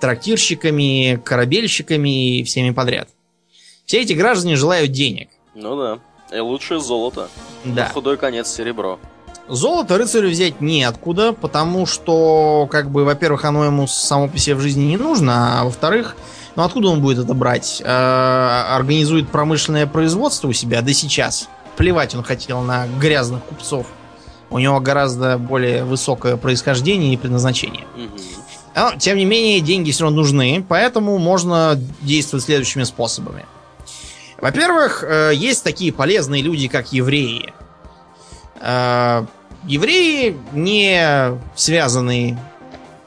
трактирщиками, 0.00 1.20
корабельщиками 1.24 2.38
и 2.38 2.44
всеми 2.44 2.70
подряд. 2.70 3.08
Все 3.86 4.00
эти 4.00 4.12
граждане 4.14 4.56
желают 4.56 4.92
денег. 4.92 5.28
Ну 5.54 5.76
да. 5.76 5.98
И 6.36 6.40
лучше 6.40 6.80
золото. 6.80 7.28
Да. 7.64 7.84
На 7.84 7.88
худой 7.88 8.16
конец 8.16 8.48
серебро. 8.48 8.98
Золото 9.48 9.98
рыцарю 9.98 10.30
взять 10.30 10.60
неоткуда, 10.60 11.34
потому 11.34 11.84
что, 11.84 12.66
как 12.70 12.90
бы, 12.90 13.04
во-первых, 13.04 13.44
оно 13.44 13.64
ему 13.64 13.86
само 13.86 14.26
по 14.28 14.38
себе 14.38 14.54
в 14.54 14.60
жизни 14.60 14.84
не 14.84 14.96
нужно, 14.96 15.60
а 15.60 15.64
во-вторых, 15.64 16.16
ну 16.56 16.62
откуда 16.62 16.88
он 16.88 17.02
будет 17.02 17.18
это 17.18 17.34
брать? 17.34 17.82
Э, 17.84 18.64
организует 18.70 19.28
промышленное 19.28 19.86
производство 19.86 20.48
у 20.48 20.52
себя, 20.54 20.80
да 20.80 20.92
сейчас. 20.94 21.48
Плевать 21.76 22.14
он 22.14 22.22
хотел 22.22 22.62
на 22.62 22.86
грязных 22.86 23.44
купцов. 23.44 23.86
У 24.48 24.58
него 24.58 24.80
гораздо 24.80 25.36
более 25.36 25.84
высокое 25.84 26.36
происхождение 26.36 27.12
и 27.12 27.16
предназначение. 27.18 27.84
Угу. 27.96 28.18
Но, 28.76 28.92
тем 28.98 29.18
не 29.18 29.24
менее, 29.24 29.60
деньги 29.60 29.90
все 29.90 30.04
равно 30.04 30.22
нужны, 30.22 30.64
поэтому 30.66 31.18
можно 31.18 31.78
действовать 32.00 32.44
следующими 32.44 32.84
способами. 32.84 33.44
Во-первых, 34.44 35.02
э, 35.02 35.30
есть 35.34 35.64
такие 35.64 35.90
полезные 35.90 36.42
люди, 36.42 36.68
как 36.68 36.92
евреи. 36.92 37.54
Э, 38.60 39.24
евреи 39.62 40.36
не 40.52 41.38
связаны 41.56 42.38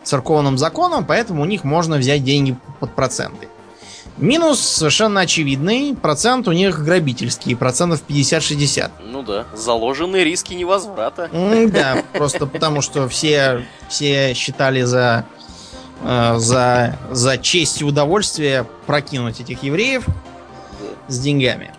церковным 0.01 0.57
законом, 0.57 1.05
поэтому 1.05 1.43
у 1.43 1.45
них 1.45 1.63
можно 1.63 1.97
взять 1.97 2.23
деньги 2.23 2.57
под 2.79 2.95
проценты. 2.95 3.49
Минус 4.17 4.59
совершенно 4.59 5.19
очевидный. 5.19 5.95
Процент 5.95 6.47
у 6.47 6.53
них 6.53 6.83
грабительский. 6.83 7.55
Процентов 7.55 8.01
50-60. 8.09 8.89
Ну 9.03 9.21
да. 9.21 9.45
Заложенные 9.53 10.23
риски 10.23 10.55
невозврата. 10.55 11.29
Да, 11.31 12.01
просто 12.13 12.47
потому 12.47 12.81
что 12.81 13.07
все, 13.07 13.63
все 13.89 14.33
считали 14.33 14.81
за, 14.81 15.23
э, 16.01 16.33
за, 16.39 16.97
за 17.11 17.37
честь 17.37 17.81
и 17.81 17.85
удовольствие 17.85 18.65
прокинуть 18.87 19.39
этих 19.39 19.61
евреев. 19.61 20.07
С 21.07 21.19
деньгами. 21.19 21.71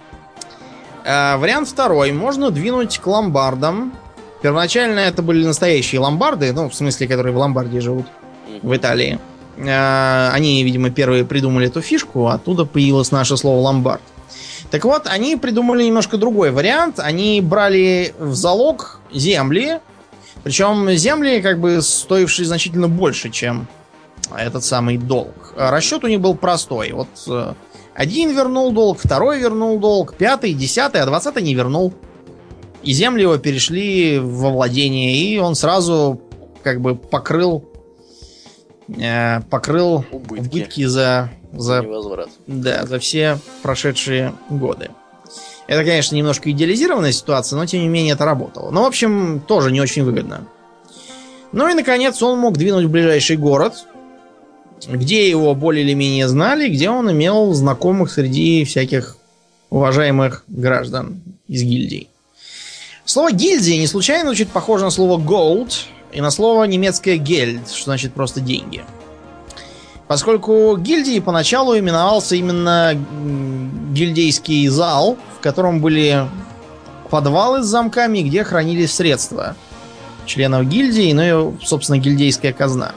Э, 1.04 1.36
вариант 1.36 1.68
второй. 1.68 2.12
Можно 2.12 2.50
двинуть 2.50 2.98
к 2.98 3.06
ломбардам. 3.06 3.92
Первоначально 4.42 5.00
это 5.00 5.22
были 5.22 5.44
настоящие 5.44 6.00
ломбарды, 6.00 6.52
ну, 6.52 6.68
в 6.68 6.74
смысле, 6.74 7.08
которые 7.08 7.34
в 7.34 7.38
ломбарде 7.38 7.80
живут 7.80 8.06
в 8.62 8.74
Италии. 8.76 9.18
Э, 9.56 10.30
они, 10.32 10.62
видимо, 10.62 10.90
первые 10.90 11.24
придумали 11.24 11.68
эту 11.68 11.80
фишку, 11.80 12.28
оттуда 12.28 12.64
появилось 12.64 13.10
наше 13.10 13.36
слово 13.36 13.60
ломбард. 13.60 14.02
Так 14.70 14.84
вот, 14.84 15.06
они 15.06 15.36
придумали 15.36 15.84
немножко 15.84 16.18
другой 16.18 16.50
вариант. 16.50 16.98
Они 16.98 17.40
брали 17.40 18.14
в 18.18 18.34
залог 18.34 19.00
земли, 19.12 19.80
причем 20.44 20.90
земли, 20.90 21.40
как 21.40 21.58
бы, 21.58 21.80
стоившие 21.82 22.46
значительно 22.46 22.88
больше, 22.88 23.30
чем 23.30 23.66
этот 24.36 24.64
самый 24.64 24.98
долг. 24.98 25.54
Расчет 25.56 26.04
у 26.04 26.06
них 26.06 26.20
был 26.20 26.34
простой. 26.34 26.92
Вот 26.92 27.08
э, 27.28 27.54
один 27.98 28.30
вернул 28.30 28.70
долг, 28.70 29.00
второй 29.02 29.40
вернул 29.40 29.80
долг, 29.80 30.14
пятый, 30.14 30.54
десятый, 30.54 31.00
а 31.00 31.06
двадцатый 31.06 31.42
не 31.42 31.52
вернул. 31.52 31.92
И 32.84 32.92
земли 32.92 33.22
его 33.22 33.38
перешли 33.38 34.20
во 34.20 34.50
владение, 34.50 35.16
и 35.16 35.36
он 35.38 35.56
сразу 35.56 36.20
как 36.62 36.80
бы 36.80 36.94
покрыл 36.94 37.64
э, 38.96 39.40
покрыл 39.50 40.04
Убытки. 40.12 40.46
убытки 40.46 40.84
за, 40.84 41.30
за, 41.52 41.80
Невозврат. 41.80 42.28
да, 42.46 42.86
за 42.86 43.00
все 43.00 43.38
прошедшие 43.64 44.32
годы. 44.48 44.90
Это, 45.66 45.82
конечно, 45.82 46.14
немножко 46.14 46.52
идеализированная 46.52 47.10
ситуация, 47.10 47.56
но 47.56 47.66
тем 47.66 47.80
не 47.80 47.88
менее 47.88 48.14
это 48.14 48.24
работало. 48.24 48.70
Ну, 48.70 48.82
в 48.84 48.86
общем, 48.86 49.42
тоже 49.44 49.72
не 49.72 49.80
очень 49.80 50.04
выгодно. 50.04 50.46
Ну 51.50 51.68
и, 51.68 51.74
наконец, 51.74 52.22
он 52.22 52.38
мог 52.38 52.56
двинуть 52.56 52.84
в 52.84 52.90
ближайший 52.90 53.36
город, 53.36 53.87
где 54.86 55.28
его 55.28 55.54
более 55.54 55.84
или 55.84 55.94
менее 55.94 56.28
знали, 56.28 56.68
где 56.68 56.90
он 56.90 57.10
имел 57.10 57.52
знакомых 57.54 58.12
среди 58.12 58.64
всяких 58.64 59.16
уважаемых 59.70 60.44
граждан 60.48 61.20
из 61.46 61.62
гильдий. 61.62 62.08
Слово 63.04 63.32
гильдия 63.32 63.78
не 63.78 63.86
случайно 63.86 64.26
звучит 64.26 64.48
похоже 64.48 64.84
на 64.84 64.90
слово 64.90 65.18
gold 65.18 65.72
и 66.12 66.20
на 66.20 66.30
слово 66.30 66.64
немецкое 66.64 67.16
geld, 67.16 67.72
что 67.72 67.84
значит 67.84 68.12
просто 68.12 68.40
деньги. 68.40 68.82
Поскольку 70.06 70.76
гильдии 70.78 71.20
поначалу 71.20 71.78
именовался 71.78 72.34
именно 72.34 72.94
гильдейский 73.92 74.66
зал, 74.68 75.18
в 75.36 75.40
котором 75.40 75.80
были 75.80 76.26
подвалы 77.10 77.62
с 77.62 77.66
замками, 77.66 78.20
где 78.20 78.42
хранились 78.42 78.94
средства 78.94 79.54
членов 80.24 80.66
гильдии, 80.66 81.12
ну 81.12 81.52
и, 81.56 81.64
собственно, 81.64 81.98
гильдейская 81.98 82.52
казна. 82.52 82.92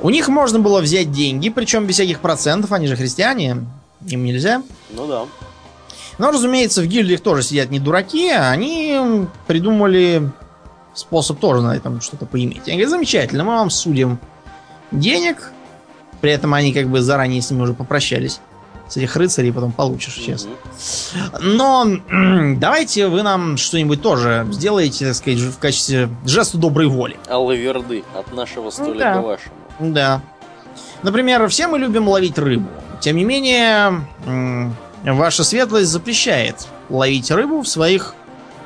У 0.00 0.10
них 0.10 0.28
можно 0.28 0.58
было 0.58 0.80
взять 0.80 1.10
деньги, 1.10 1.48
причем 1.48 1.86
без 1.86 1.96
всяких 1.96 2.20
процентов, 2.20 2.72
они 2.72 2.86
же 2.86 2.96
христиане, 2.96 3.66
им 4.06 4.24
нельзя. 4.24 4.62
Ну 4.90 5.06
да. 5.06 5.24
Но, 6.18 6.30
разумеется, 6.30 6.82
в 6.82 6.86
гильдиях 6.86 7.20
тоже 7.20 7.42
сидят 7.42 7.70
не 7.70 7.78
дураки, 7.78 8.30
а 8.30 8.50
они 8.50 9.26
придумали 9.46 10.30
способ 10.94 11.38
тоже 11.38 11.62
на 11.62 11.76
этом 11.76 12.00
что-то 12.00 12.26
поиметь. 12.26 12.66
Они 12.66 12.72
говорят, 12.72 12.90
замечательно, 12.90 13.44
мы 13.44 13.52
вам 13.52 13.70
судим 13.70 14.18
денег, 14.90 15.52
при 16.20 16.32
этом 16.32 16.54
они 16.54 16.72
как 16.72 16.88
бы 16.88 17.00
заранее 17.00 17.40
с 17.40 17.50
ними 17.50 17.62
уже 17.62 17.74
попрощались. 17.74 18.40
С 18.88 18.96
этих 18.96 19.16
рыцарей 19.16 19.52
потом 19.52 19.70
получишь, 19.70 20.14
честно. 20.14 20.52
Но 21.40 21.86
давайте 22.08 23.08
вы 23.08 23.22
нам 23.22 23.58
что-нибудь 23.58 24.00
тоже 24.00 24.46
сделаете, 24.50 25.06
так 25.06 25.14
сказать, 25.14 25.40
в 25.40 25.58
качестве 25.58 26.08
жеста 26.24 26.56
доброй 26.56 26.86
воли. 26.86 27.16
Аллаверды 27.28 28.02
от 28.18 28.32
нашего 28.34 28.70
столика 28.70 28.98
да. 28.98 29.20
к 29.20 29.24
вашему. 29.24 29.54
Да. 29.78 30.20
Например, 31.02 31.46
все 31.48 31.68
мы 31.68 31.78
любим 31.78 32.08
ловить 32.08 32.38
рыбу. 32.38 32.68
Тем 33.00 33.16
не 33.16 33.24
менее, 33.24 34.04
ваша 35.04 35.44
светлость 35.44 35.90
запрещает 35.90 36.66
ловить 36.88 37.30
рыбу 37.30 37.62
в 37.62 37.68
своих 37.68 38.14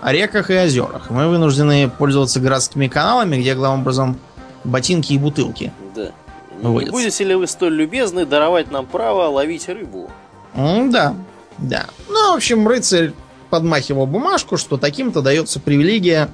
реках 0.02 0.50
и 0.50 0.58
озерах. 0.58 1.10
Мы 1.10 1.28
вынуждены 1.28 1.88
пользоваться 1.90 2.40
городскими 2.40 2.88
каналами, 2.88 3.36
где, 3.36 3.54
главным 3.54 3.82
образом, 3.82 4.18
ботинки 4.64 5.12
и 5.12 5.18
бутылки. 5.18 5.72
Да. 5.94 6.12
Ну, 6.60 6.80
Не 6.80 6.90
будете 6.90 7.24
ли 7.24 7.34
вы 7.34 7.46
столь 7.46 7.74
любезны 7.74 8.24
даровать 8.24 8.70
нам 8.70 8.86
право 8.86 9.28
ловить 9.28 9.68
рыбу? 9.68 10.10
Да, 10.54 11.14
да. 11.58 11.86
Ну, 12.08 12.32
в 12.32 12.36
общем, 12.36 12.66
рыцарь 12.66 13.12
подмахивал 13.50 14.06
бумажку, 14.06 14.56
что 14.56 14.76
таким-то 14.76 15.20
дается 15.22 15.60
привилегия 15.60 16.28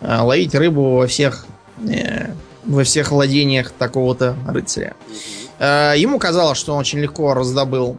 э, 0.00 0.20
ловить 0.20 0.54
рыбу 0.54 0.96
во 0.96 1.06
всех, 1.06 1.46
э, 1.88 2.30
во 2.64 2.84
всех 2.84 3.12
владениях 3.12 3.70
такого-то 3.70 4.36
рыцаря. 4.46 4.94
Э, 5.58 5.94
Ему 5.96 6.18
казалось, 6.18 6.58
что 6.58 6.72
он 6.72 6.80
очень 6.80 7.00
легко 7.00 7.34
раздобыл 7.34 7.98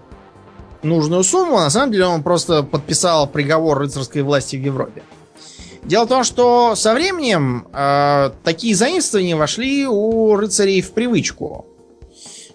нужную 0.84 1.24
сумму, 1.24 1.58
а 1.58 1.64
на 1.64 1.70
самом 1.70 1.92
деле 1.92 2.06
он 2.06 2.24
просто 2.24 2.64
подписал 2.64 3.28
приговор 3.28 3.80
рыцарской 3.80 4.22
власти 4.22 4.56
в 4.56 4.62
Европе. 4.62 5.04
Дело 5.84 6.06
в 6.06 6.10
том, 6.10 6.24
что 6.24 6.76
со 6.76 6.94
временем 6.94 7.68
э, 7.74 8.32
такие 8.44 8.76
заимствования 8.76 9.36
вошли 9.36 9.88
у 9.88 10.36
рыцарей 10.36 10.82
в 10.82 10.92
привычку. 10.92 11.66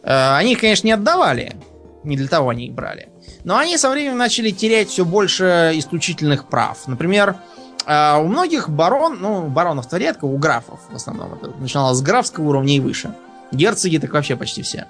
Э, 0.02 0.36
они 0.36 0.52
их, 0.52 0.60
конечно, 0.60 0.86
не 0.86 0.92
отдавали, 0.92 1.56
не 2.04 2.16
для 2.16 2.28
того 2.28 2.50
они 2.50 2.66
их 2.66 2.74
брали. 2.74 3.08
Но 3.42 3.56
они 3.56 3.76
со 3.78 3.90
временем 3.90 4.18
начали 4.18 4.50
терять 4.50 4.90
все 4.90 5.04
больше 5.04 5.72
исключительных 5.74 6.48
прав. 6.48 6.86
Например, 6.86 7.36
э, 7.36 7.55
у 7.86 8.26
многих 8.28 8.68
барон, 8.68 9.18
ну, 9.20 9.42
баронов-то 9.48 9.96
редко, 9.96 10.24
у 10.24 10.36
графов 10.38 10.80
в 10.90 10.94
основном. 10.96 11.34
Это 11.34 11.52
начиналось 11.58 11.98
с 11.98 12.02
графского 12.02 12.48
уровня 12.48 12.74
и 12.76 12.80
выше. 12.80 13.14
Герцоги 13.52 13.98
так 13.98 14.12
вообще 14.12 14.34
почти 14.34 14.62
все. 14.62 14.86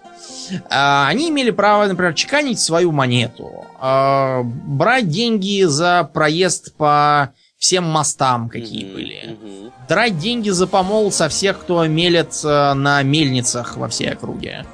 А, 0.70 1.06
Они 1.08 1.28
имели 1.28 1.50
право, 1.50 1.84
например, 1.86 2.14
чеканить 2.14 2.58
свою 2.58 2.90
монету, 2.90 3.66
а, 3.78 4.42
брать 4.44 5.10
деньги 5.10 5.64
за 5.64 6.08
проезд 6.10 6.74
по 6.76 7.32
всем 7.58 7.84
мостам, 7.84 8.48
какие 8.48 8.84
Мгм. 8.86 8.94
были, 8.94 9.38
Мгм. 9.42 9.72
драть 9.88 10.18
деньги 10.18 10.48
за 10.50 10.66
помол 10.66 11.12
со 11.12 11.28
всех, 11.28 11.58
кто 11.60 11.84
мелет 11.86 12.38
э, 12.44 12.72
на 12.74 13.02
мельницах 13.02 13.76
во 13.76 13.88
всей 13.88 14.12
округе. 14.12 14.64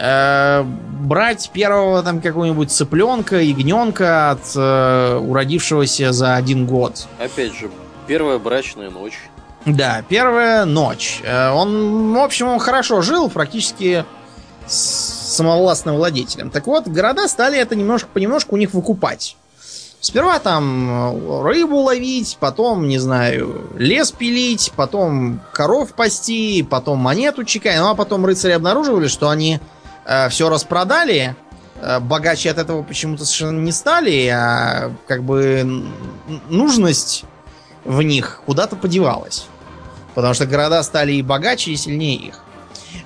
Э, 0.00 0.62
брать 0.62 1.50
первого 1.52 2.02
там 2.02 2.22
какого-нибудь 2.22 2.70
цыпленка, 2.70 3.40
ягненка 3.40 4.30
от 4.30 4.40
э, 4.56 5.16
уродившегося 5.16 6.12
за 6.12 6.36
один 6.36 6.66
год. 6.66 7.06
Опять 7.18 7.54
же, 7.54 7.70
первая 8.06 8.38
брачная 8.38 8.88
ночь. 8.88 9.18
Да, 9.66 10.02
первая 10.08 10.64
ночь. 10.64 11.20
Э, 11.22 11.50
Он, 11.50 12.14
в 12.14 12.18
общем, 12.18 12.48
он 12.48 12.58
хорошо 12.58 13.02
жил, 13.02 13.28
практически 13.28 14.06
с 14.66 15.36
самовластным 15.36 15.96
владетелем. 15.96 16.50
Так 16.50 16.66
вот, 16.66 16.88
города 16.88 17.28
стали 17.28 17.58
это 17.58 17.76
немножко 17.76 18.08
понемножку 18.12 18.54
у 18.54 18.58
них 18.58 18.72
выкупать. 18.72 19.36
Сперва 20.00 20.38
там 20.38 21.12
э, 21.14 21.42
рыбу 21.42 21.76
ловить, 21.76 22.38
потом, 22.40 22.88
не 22.88 22.98
знаю, 22.98 23.68
лес 23.76 24.12
пилить, 24.12 24.72
потом 24.74 25.40
коров 25.52 25.92
пасти, 25.92 26.62
потом 26.62 27.00
монету 27.00 27.44
чекать. 27.44 27.78
Ну 27.78 27.90
а 27.90 27.94
потом 27.94 28.24
рыцари 28.24 28.52
обнаруживали, 28.52 29.08
что 29.08 29.28
они 29.28 29.60
все 30.30 30.48
распродали, 30.48 31.36
э, 31.80 32.00
богаче 32.00 32.50
от 32.50 32.58
этого 32.58 32.82
почему-то 32.82 33.24
совершенно 33.24 33.60
не 33.60 33.72
стали, 33.72 34.26
а 34.26 34.92
как 35.06 35.22
бы 35.22 35.84
нужность 36.48 37.24
в 37.84 38.02
них 38.02 38.42
куда-то 38.46 38.76
подевалась. 38.76 39.46
Потому 40.14 40.34
что 40.34 40.46
города 40.46 40.82
стали 40.82 41.12
и 41.12 41.22
богаче, 41.22 41.70
и 41.70 41.76
сильнее 41.76 42.16
их. 42.16 42.40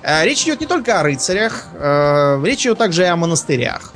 Э, 0.01 0.23
Речь 0.25 0.43
идет 0.43 0.61
не 0.61 0.67
только 0.67 0.99
о 0.99 1.03
рыцарях, 1.03 1.67
э, 1.73 2.41
речь 2.43 2.61
идет 2.61 2.77
также 2.77 3.03
и 3.03 3.05
о 3.05 3.15
монастырях. 3.15 3.93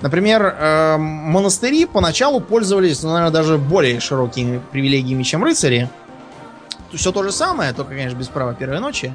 Например, 0.00 0.42
э, 0.44 0.96
монастыри 0.98 1.86
поначалу 1.86 2.40
пользовались, 2.40 3.02
ну, 3.02 3.10
наверное, 3.10 3.32
даже 3.32 3.56
более 3.56 4.00
широкими 4.00 4.60
привилегиями, 4.72 5.22
чем 5.22 5.44
рыцари. 5.44 5.88
Все 6.92 7.12
то 7.12 7.22
же 7.22 7.32
самое, 7.32 7.72
только, 7.72 7.94
конечно, 7.94 8.16
без 8.18 8.28
права 8.28 8.52
первой 8.52 8.80
ночи. 8.80 9.14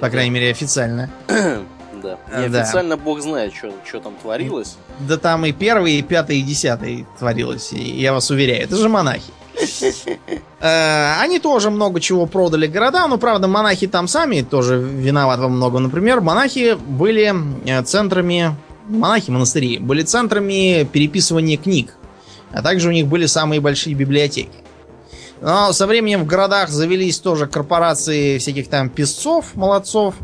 По 0.00 0.10
крайней 0.10 0.30
мере, 0.30 0.50
официально. 0.50 1.08
Да. 2.06 2.18
Э, 2.30 2.46
И 2.46 2.48
да. 2.48 2.62
официально 2.62 2.96
бог 2.96 3.20
знает, 3.20 3.52
что 3.54 4.00
там 4.00 4.14
творилось. 4.22 4.76
Да 5.00 5.16
там 5.16 5.44
и 5.46 5.52
первый, 5.52 5.94
и 5.94 6.02
пятый, 6.02 6.38
и 6.38 6.42
десятый 6.42 7.06
творилось, 7.18 7.72
я 7.72 8.12
вас 8.12 8.30
уверяю. 8.30 8.62
Это 8.62 8.76
же 8.76 8.88
монахи. 8.88 9.32
Э, 10.58 11.20
Они 11.20 11.38
тоже 11.38 11.70
много 11.70 12.00
чего 12.00 12.24
продали 12.26 12.66
города, 12.66 13.06
но, 13.08 13.18
правда, 13.18 13.46
монахи 13.46 13.86
там 13.86 14.08
сами 14.08 14.40
тоже 14.40 14.78
виноваты 14.78 15.42
во 15.42 15.48
многом. 15.48 15.82
Например, 15.84 16.20
монахи 16.20 16.74
были 16.74 17.34
э, 17.66 17.82
центрами... 17.82 18.56
Монахи, 18.88 19.30
монастыри 19.30 19.78
были 19.78 20.02
центрами 20.02 20.84
переписывания 20.90 21.58
книг, 21.58 21.94
а 22.52 22.62
также 22.62 22.88
у 22.88 22.92
них 22.92 23.06
были 23.08 23.26
самые 23.26 23.60
большие 23.60 23.94
библиотеки. 23.94 24.54
Но 25.40 25.72
со 25.72 25.86
временем 25.86 26.22
в 26.22 26.26
городах 26.26 26.70
завелись 26.70 27.18
тоже 27.18 27.46
корпорации 27.46 28.38
всяких 28.38 28.68
там 28.68 28.88
писцов, 28.88 29.54
молодцов, 29.56 30.14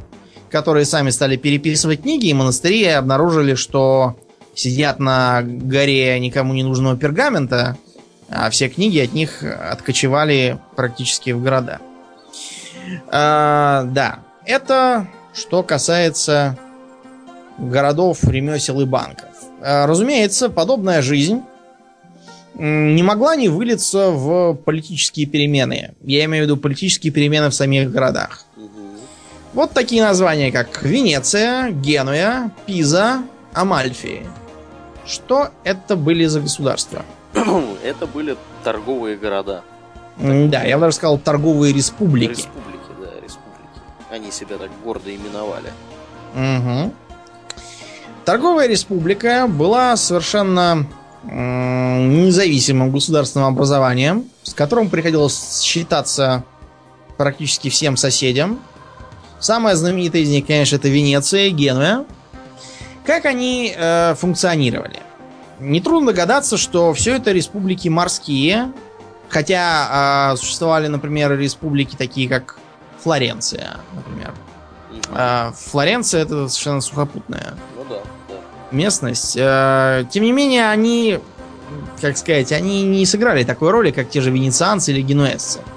которые 0.52 0.84
сами 0.84 1.10
стали 1.10 1.36
переписывать 1.36 2.02
книги, 2.02 2.26
и 2.26 2.34
монастыри 2.34 2.84
обнаружили, 2.84 3.54
что 3.54 4.16
сидят 4.54 5.00
на 5.00 5.42
горе 5.42 6.20
никому 6.20 6.52
не 6.52 6.62
нужного 6.62 6.96
пергамента, 6.96 7.76
а 8.28 8.50
все 8.50 8.68
книги 8.68 8.98
от 8.98 9.14
них 9.14 9.42
откочевали 9.42 10.58
практически 10.76 11.30
в 11.30 11.42
города. 11.42 11.80
А, 13.08 13.84
да, 13.84 14.20
это 14.44 15.08
что 15.34 15.62
касается 15.62 16.58
городов, 17.58 18.22
ремесел 18.24 18.80
и 18.80 18.84
банков. 18.84 19.28
э, 19.62 19.86
разумеется, 19.86 20.50
подобная 20.50 21.00
жизнь 21.00 21.42
не 22.54 23.02
могла 23.02 23.34
не 23.36 23.48
вылиться 23.48 24.10
в 24.10 24.54
политические 24.54 25.26
перемены. 25.26 25.94
Я 26.02 26.24
имею 26.26 26.44
в 26.44 26.46
виду 26.46 26.56
политические 26.58 27.12
перемены 27.12 27.48
в 27.48 27.54
самих 27.54 27.90
городах. 27.90 28.44
Вот 29.54 29.72
такие 29.72 30.02
названия, 30.02 30.50
как 30.50 30.82
Венеция, 30.82 31.70
Генуя, 31.70 32.50
Пиза, 32.66 33.22
Амальфи. 33.52 34.26
Что 35.06 35.50
это 35.64 35.94
были 35.94 36.24
за 36.24 36.40
государства? 36.40 37.04
Это 37.84 38.06
были 38.06 38.36
торговые 38.62 39.16
города. 39.16 39.62
Да, 40.16 40.62
я 40.62 40.76
бы 40.76 40.82
даже 40.82 40.96
сказал 40.96 41.18
торговые 41.18 41.72
республики. 41.74 42.30
Республики, 42.30 42.90
да, 43.00 43.20
республики. 43.22 43.80
Они 44.10 44.30
себя 44.30 44.58
так 44.58 44.70
гордо 44.84 45.14
именовали. 45.14 45.72
Мгм. 46.34 46.92
Торговая 48.24 48.68
республика 48.68 49.46
была 49.48 49.96
совершенно 49.96 50.86
независимым 51.24 52.90
государственным 52.90 53.48
образованием, 53.48 54.24
с 54.42 54.54
которым 54.54 54.88
приходилось 54.90 55.62
считаться 55.62 56.44
практически 57.16 57.68
всем 57.68 57.96
соседям. 57.96 58.60
Самая 59.42 59.74
знаменитая 59.74 60.22
из 60.22 60.28
них, 60.28 60.46
конечно, 60.46 60.76
это 60.76 60.88
Венеция, 60.88 61.50
Генуя. 61.50 62.04
Как 63.04 63.24
они 63.26 63.74
э, 63.76 64.14
функционировали? 64.14 65.00
Нетрудно 65.58 66.12
догадаться, 66.12 66.56
что 66.56 66.94
все 66.94 67.16
это 67.16 67.32
республики 67.32 67.88
морские, 67.88 68.72
хотя 69.28 70.30
э, 70.32 70.36
существовали, 70.36 70.86
например, 70.86 71.36
республики 71.36 71.96
такие, 71.96 72.28
как 72.28 72.56
Флоренция, 73.02 73.78
например. 73.96 74.32
А 75.10 75.52
Флоренция 75.56 76.22
это 76.22 76.48
совершенно 76.48 76.80
сухопутная 76.80 77.54
Ну 77.76 77.84
да, 77.88 77.96
да. 78.28 78.34
местность. 78.70 79.36
Э, 79.36 80.04
Тем 80.08 80.22
не 80.22 80.30
менее, 80.30 80.70
они, 80.70 81.18
как 82.00 82.16
сказать, 82.16 82.52
они 82.52 82.84
не 82.84 83.04
сыграли 83.06 83.42
такой 83.42 83.72
роли, 83.72 83.90
как 83.90 84.08
те 84.08 84.20
же 84.20 84.30
венецианцы 84.30 84.92
или 84.92 85.00
генуэзцы. 85.02 85.58
Мгм. 85.58 85.71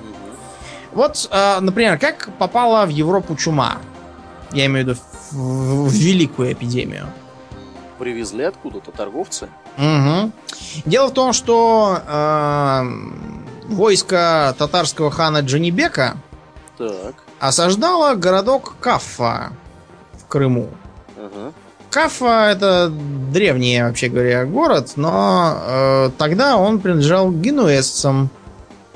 Вот, 0.95 1.27
э, 1.29 1.59
например, 1.59 1.99
как 1.99 2.29
попала 2.39 2.85
в 2.85 2.89
Европу 2.89 3.35
чума? 3.35 3.77
Я 4.51 4.65
имею 4.65 4.85
в 4.85 4.89
виду 4.89 4.99
в, 5.31 5.89
в 5.89 5.93
великую 5.93 6.53
эпидемию. 6.53 7.07
Привезли 7.99 8.45
откуда-то 8.45 8.91
торговцы. 8.91 9.49
Мгм. 9.77 10.31
Дело 10.85 11.07
в 11.07 11.13
том, 11.13 11.33
что 11.33 11.99
э, 12.07 12.83
войско 13.67 14.55
татарского 14.57 15.11
хана 15.11 15.39
Джанибека 15.39 16.15
Так. 16.77 17.15
осаждало 17.39 18.15
городок 18.15 18.75
Каффа 18.79 19.51
в 20.13 20.25
Крыму. 20.27 20.69
Ага. 21.17 21.51
Кафа 21.89 22.51
это 22.51 22.89
древний, 22.89 23.81
вообще 23.81 24.07
говоря, 24.07 24.45
город, 24.45 24.93
но 24.95 25.57
э, 25.61 26.09
тогда 26.17 26.57
он 26.57 26.79
принадлежал 26.79 27.31
генуэзцам. 27.31 28.29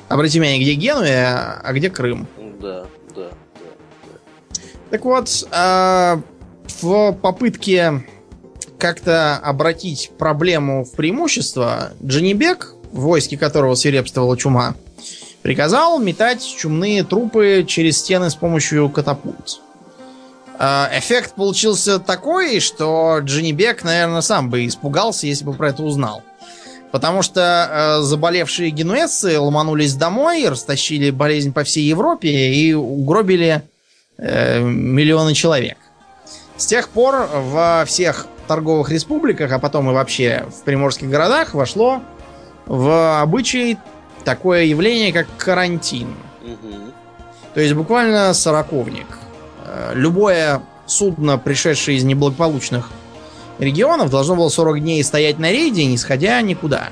Обратите 0.09 0.39
внимание, 0.39 0.61
где 0.61 0.73
Генуя, 0.73 1.61
а 1.63 1.71
где 1.71 1.89
Крым. 1.91 2.27
Да, 2.59 2.85
да, 3.15 3.29
да. 3.29 3.29
Так 4.89 5.05
вот, 5.05 5.47
э, 5.51 6.21
в 6.81 7.11
попытке 7.13 8.03
как-то 8.79 9.37
обратить 9.37 10.11
проблему 10.17 10.83
в 10.83 10.93
преимущество, 10.93 11.91
Джанибек, 12.03 12.73
в 12.91 13.01
войске 13.01 13.37
которого 13.37 13.75
свирепствовала 13.75 14.35
чума, 14.35 14.73
приказал 15.43 15.99
метать 15.99 16.43
чумные 16.43 17.03
трупы 17.03 17.63
через 17.67 17.99
стены 17.99 18.31
с 18.31 18.35
помощью 18.35 18.89
катапульт. 18.89 19.61
Э, 20.57 20.87
Эффект 20.97 21.35
получился 21.35 21.99
такой, 21.99 22.59
что 22.61 23.19
Джанибек, 23.19 23.83
наверное, 23.83 24.21
сам 24.21 24.49
бы 24.49 24.65
испугался, 24.65 25.27
если 25.27 25.45
бы 25.45 25.53
про 25.53 25.69
это 25.69 25.83
узнал. 25.83 26.23
Потому 26.91 27.21
что 27.21 27.99
э, 27.99 28.01
заболевшие 28.01 28.71
генуэзцы 28.71 29.39
ломанулись 29.39 29.93
домой, 29.93 30.47
растащили 30.47 31.11
болезнь 31.11 31.53
по 31.53 31.63
всей 31.63 31.83
Европе 31.83 32.29
и 32.29 32.73
угробили 32.73 33.61
э, 34.17 34.59
миллионы 34.61 35.35
человек. 35.35 35.77
С 36.57 36.65
тех 36.65 36.89
пор 36.89 37.29
во 37.31 37.85
всех 37.85 38.27
торговых 38.47 38.89
республиках, 38.89 39.51
а 39.51 39.59
потом 39.59 39.89
и 39.91 39.93
вообще 39.93 40.45
в 40.49 40.63
приморских 40.63 41.09
городах 41.09 41.53
вошло 41.53 42.01
в 42.65 43.21
обычай 43.21 43.77
такое 44.25 44.63
явление, 44.63 45.13
как 45.13 45.27
карантин. 45.37 46.15
То 47.53 47.61
есть 47.61 47.73
буквально 47.73 48.33
сороковник. 48.33 49.07
Э, 49.65 49.91
Любое 49.93 50.63
судно, 50.87 51.37
пришедшее 51.37 51.97
из 51.97 52.03
неблагополучных 52.03 52.89
регионов, 53.59 54.09
должно 54.09 54.35
было 54.35 54.49
40 54.49 54.79
дней 54.81 55.03
стоять 55.03 55.37
на 55.39 55.51
рейде, 55.51 55.85
не 55.85 55.97
сходя 55.97 56.41
никуда. 56.41 56.89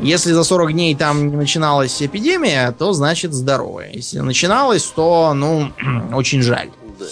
Если 0.00 0.32
за 0.32 0.42
40 0.44 0.72
дней 0.72 0.94
там 0.96 1.28
не 1.30 1.36
начиналась 1.36 2.02
эпидемия, 2.02 2.72
то 2.72 2.92
значит 2.92 3.32
здоровая. 3.32 3.90
Если 3.92 4.18
начиналась, 4.20 4.84
то, 4.84 5.32
ну, 5.34 5.70
очень 6.12 6.42
жаль. 6.42 6.70
Да, 6.98 7.04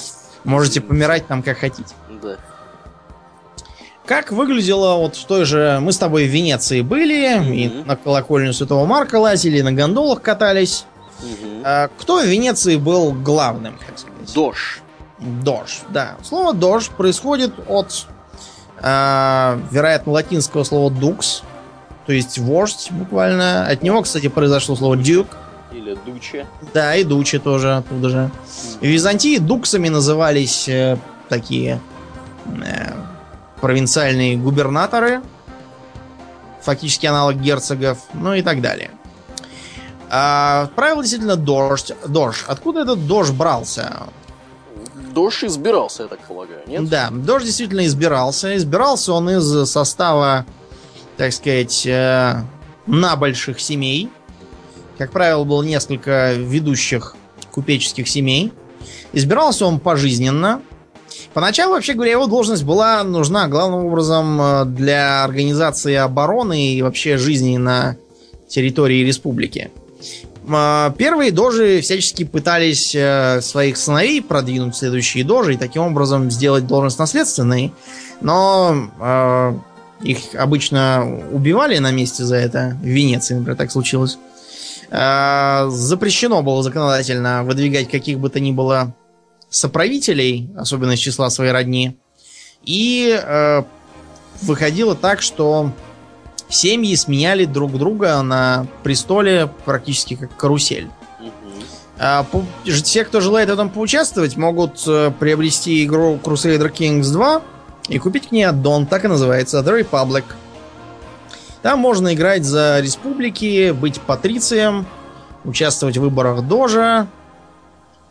Можете 0.44 0.80
помирать 0.80 1.26
там 1.26 1.42
как 1.42 1.58
хотите. 1.58 1.94
да. 2.22 2.36
Как 4.04 4.32
выглядело 4.32 4.96
вот 4.96 5.14
в 5.14 5.24
той 5.26 5.44
же... 5.44 5.78
Мы 5.80 5.92
с 5.92 5.98
тобой 5.98 6.24
в 6.26 6.30
Венеции 6.30 6.80
были, 6.80 7.54
и 7.54 7.68
Мгм. 7.68 7.86
на 7.86 7.96
колокольню 7.96 8.52
Святого 8.52 8.84
Марка 8.84 9.16
лазили, 9.16 9.58
и 9.58 9.62
на 9.62 9.72
гондолах 9.72 10.20
катались. 10.20 10.84
Мгм. 11.20 11.62
А 11.64 11.88
кто 11.98 12.18
в 12.20 12.24
Венеции 12.26 12.76
был 12.76 13.12
главным, 13.12 13.78
так 13.78 13.96
сказать? 13.98 14.34
Дождь. 14.34 14.82
Дож, 15.20 15.82
да. 15.90 16.16
Слово 16.24 16.52
дож 16.52 16.88
происходит 16.90 17.52
от, 17.68 18.06
а, 18.82 19.58
вероятно, 19.70 20.12
латинского 20.12 20.64
слова 20.64 20.90
дукс, 20.90 21.42
то 22.06 22.12
есть 22.12 22.38
вождь 22.38 22.88
буквально. 22.90 23.66
От 23.66 23.82
него, 23.82 24.02
кстати, 24.02 24.28
произошло 24.28 24.76
слово 24.76 24.96
дюк. 24.96 25.28
Или 25.70 25.96
дуче. 26.04 26.46
Да, 26.74 26.96
и 26.96 27.04
дучи 27.04 27.38
тоже 27.38 27.76
оттуда 27.76 28.08
же. 28.08 28.30
В 28.80 28.84
Византии 28.84 29.38
дуксами 29.38 29.88
назывались 29.88 30.68
э, 30.68 30.98
такие 31.28 31.80
э, 32.46 32.92
провинциальные 33.60 34.36
губернаторы, 34.36 35.22
фактически 36.60 37.06
аналог 37.06 37.36
герцогов, 37.36 37.98
ну 38.12 38.34
и 38.34 38.42
так 38.42 38.60
далее. 38.60 38.90
А, 40.10 40.68
правило 40.76 41.02
действительно 41.02 41.36
дождь. 41.36 41.92
Дождь. 42.06 42.44
Откуда 42.46 42.80
этот 42.82 43.06
дождь 43.06 43.32
брался? 43.32 44.08
Дождь 45.14 45.44
избирался, 45.44 46.04
я 46.04 46.08
так 46.08 46.20
полагаю, 46.20 46.62
нет? 46.66 46.88
Да, 46.88 47.10
дождь 47.10 47.44
действительно 47.44 47.84
избирался. 47.86 48.56
Избирался 48.56 49.12
он 49.12 49.30
из 49.30 49.68
состава, 49.68 50.46
так 51.16 51.32
сказать, 51.32 51.86
э, 51.86 52.42
набольших 52.86 53.60
семей. 53.60 54.08
Как 54.98 55.10
правило, 55.10 55.44
было 55.44 55.62
несколько 55.62 56.32
ведущих 56.34 57.16
купеческих 57.50 58.08
семей. 58.08 58.52
Избирался 59.12 59.66
он 59.66 59.80
пожизненно. 59.80 60.62
Поначалу, 61.34 61.74
вообще 61.74 61.94
говоря, 61.94 62.12
его 62.12 62.26
должность 62.26 62.64
была 62.64 63.02
нужна 63.04 63.48
главным 63.48 63.86
образом 63.86 64.40
э, 64.40 64.64
для 64.64 65.24
организации 65.24 65.94
обороны 65.94 66.74
и 66.74 66.82
вообще 66.82 67.18
жизни 67.18 67.56
на 67.56 67.96
территории 68.48 69.04
республики. 69.04 69.70
М, 70.46 70.92
Первые 70.94 71.30
дожи 71.30 71.80
всячески 71.80 72.24
пытались 72.24 72.94
э, 72.94 73.40
своих 73.42 73.76
сыновей 73.76 74.22
продвинуть 74.22 74.74
в 74.74 74.78
следующие 74.78 75.24
дожи 75.24 75.54
и 75.54 75.56
таким 75.56 75.82
образом 75.82 76.30
сделать 76.30 76.66
должность 76.66 76.98
наследственной, 76.98 77.72
но 78.20 78.90
э, 79.00 79.54
их 80.02 80.34
обычно 80.34 81.20
убивали 81.30 81.78
на 81.78 81.92
месте 81.92 82.24
за 82.24 82.36
это. 82.36 82.76
В 82.82 82.86
Венеции, 82.86 83.34
например, 83.34 83.56
так 83.56 83.70
случилось. 83.70 84.18
Э, 84.90 85.68
Запрещено 85.70 86.42
было 86.42 86.62
законодательно 86.62 87.44
выдвигать 87.44 87.90
каких 87.90 88.18
бы 88.18 88.28
то 88.28 88.40
ни 88.40 88.52
было 88.52 88.94
соправителей, 89.48 90.50
особенно 90.56 90.92
из 90.92 90.98
числа 90.98 91.30
своей 91.30 91.52
родни. 91.52 91.96
И 92.64 93.16
э, 93.20 93.62
выходило 94.42 94.94
так, 94.94 95.22
что 95.22 95.72
семьи 96.52 96.94
сменяли 96.94 97.44
друг 97.44 97.72
друга 97.78 98.20
на 98.22 98.66
престоле 98.82 99.48
практически 99.64 100.14
как 100.16 100.36
карусель. 100.36 100.88
Ж- 102.64 102.82
Те, 102.82 103.04
кто 103.04 103.20
желает 103.20 103.48
в 103.48 103.52
этом 103.52 103.70
поучаствовать, 103.70 104.36
могут 104.36 104.82
э, 104.86 105.12
приобрести 105.18 105.84
игру 105.84 106.18
Crusader 106.22 106.72
Kings 106.72 107.12
2 107.12 107.42
и 107.88 107.98
купить 107.98 108.28
к 108.28 108.32
ней 108.32 108.44
аддон, 108.44 108.86
так 108.86 109.04
и 109.04 109.08
называется, 109.08 109.58
The 109.60 109.80
Republic. 109.80 110.24
Там 111.62 111.78
можно 111.78 112.12
играть 112.14 112.44
за 112.44 112.80
республики, 112.80 113.70
быть 113.70 114.00
патрицием, 114.00 114.86
участвовать 115.44 115.96
в 115.96 116.00
выборах 116.00 116.42
Дожа, 116.42 117.06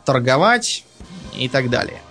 торговать 0.05 0.85
и 1.35 1.49
так 1.49 1.69
далее. 1.69 2.01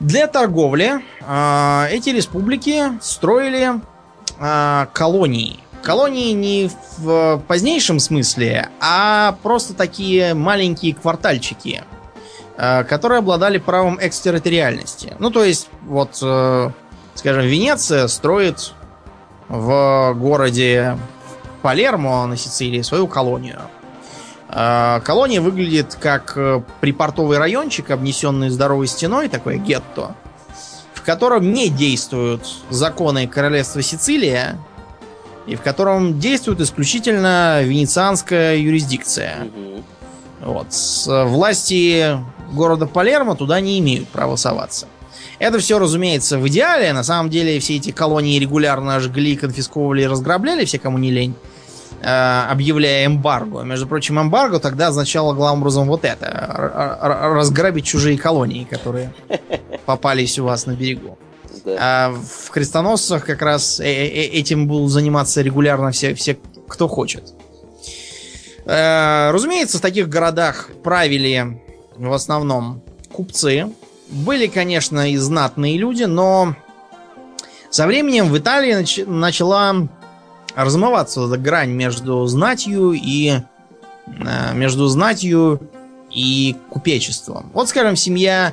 Для 0.00 0.28
торговли 0.28 1.02
а, 1.26 1.88
эти 1.90 2.10
республики 2.10 2.84
строили 3.00 3.80
а, 4.38 4.88
колонии. 4.92 5.60
Колонии 5.82 6.32
не 6.32 6.70
в 6.98 7.42
позднейшем 7.46 7.98
смысле, 8.00 8.68
а 8.80 9.36
просто 9.42 9.74
такие 9.74 10.34
маленькие 10.34 10.94
квартальчики, 10.94 11.84
а, 12.56 12.84
которые 12.84 13.18
обладали 13.18 13.58
правом 13.58 13.98
экстерриториальности. 14.00 15.14
Ну, 15.18 15.30
то 15.30 15.44
есть, 15.44 15.68
вот, 15.82 16.18
э, 16.22 16.70
скажем, 17.14 17.44
Венеция 17.44 18.08
строит 18.08 18.74
в 19.48 20.14
городе 20.14 20.98
Палермо 21.62 22.26
на 22.26 22.36
Сицилии 22.36 22.82
свою 22.82 23.06
колонию. 23.06 23.60
Э, 24.48 25.00
колония 25.04 25.40
выглядит 25.40 25.96
как 26.00 26.32
э, 26.36 26.62
припортовый 26.80 27.38
райончик, 27.38 27.90
обнесенный 27.90 28.50
здоровой 28.50 28.86
стеной, 28.86 29.28
такое 29.28 29.56
гетто, 29.56 30.14
котором 31.08 31.54
не 31.54 31.70
действуют 31.70 32.42
законы 32.68 33.26
королевства 33.26 33.80
Сицилия, 33.80 34.58
и 35.46 35.56
в 35.56 35.62
котором 35.62 36.20
действует 36.20 36.60
исключительно 36.60 37.62
венецианская 37.62 38.58
юрисдикция. 38.58 39.36
Мгм. 39.44 39.84
Вот. 40.42 40.70
С 40.74 41.24
власти 41.24 42.18
города 42.52 42.84
Палермо 42.84 43.36
туда 43.36 43.58
не 43.62 43.78
имеют 43.78 44.06
права 44.10 44.36
соваться. 44.36 44.86
Это 45.38 45.58
все, 45.60 45.78
разумеется, 45.78 46.38
в 46.38 46.46
идеале. 46.48 46.92
На 46.92 47.02
самом 47.02 47.30
деле 47.30 47.58
все 47.58 47.76
эти 47.76 47.90
колонии 47.90 48.38
регулярно 48.38 49.00
жгли, 49.00 49.34
конфисковывали 49.34 50.02
и 50.02 50.06
разграбляли 50.06 50.66
все, 50.66 50.78
кому 50.78 50.98
не 50.98 51.10
лень, 51.10 51.34
э, 51.34 51.57
объявляя 52.02 53.06
эмбарго. 53.06 53.62
Между 53.62 53.86
прочим, 53.86 54.20
эмбарго 54.20 54.60
тогда 54.60 54.88
означало 54.88 55.34
главным 55.34 55.62
образом 55.62 55.88
вот 55.88 56.04
это. 56.04 56.98
Разграбить 57.02 57.86
чужие 57.86 58.16
колонии, 58.18 58.64
которые 58.64 59.12
попались 59.86 60.38
у 60.38 60.44
вас 60.44 60.66
на 60.66 60.72
берегу. 60.72 61.18
Да. 61.64 61.76
А 61.80 62.10
в 62.10 62.50
крестоносцах 62.50 63.24
как 63.26 63.42
раз 63.42 63.80
э- 63.80 63.84
э- 63.84 64.26
этим 64.38 64.68
будут 64.68 64.90
заниматься 64.90 65.42
регулярно 65.42 65.90
все, 65.90 66.14
все 66.14 66.38
кто 66.68 66.86
хочет. 66.88 67.34
Э, 68.66 69.30
Разумеется, 69.32 69.78
в 69.78 69.80
таких 69.80 70.08
городах 70.08 70.70
правили 70.84 71.60
в 71.96 72.12
основном 72.12 72.82
купцы. 73.12 73.66
Были, 74.08 74.46
конечно, 74.46 75.10
и 75.10 75.16
знатные 75.16 75.76
люди, 75.78 76.04
но 76.04 76.54
со 77.70 77.86
временем 77.86 78.28
в 78.28 78.38
Италии 78.38 78.74
нач- 78.80 79.06
начала 79.06 79.74
размываться 80.64 81.26
эта 81.26 81.38
грань 81.38 81.70
между 81.70 82.26
знатью 82.26 82.92
и 82.92 83.40
э, 84.06 84.54
между 84.54 84.88
знатью 84.88 85.60
и 86.10 86.56
купечеством. 86.68 87.50
Вот, 87.54 87.68
скажем, 87.68 87.94
семья 87.94 88.52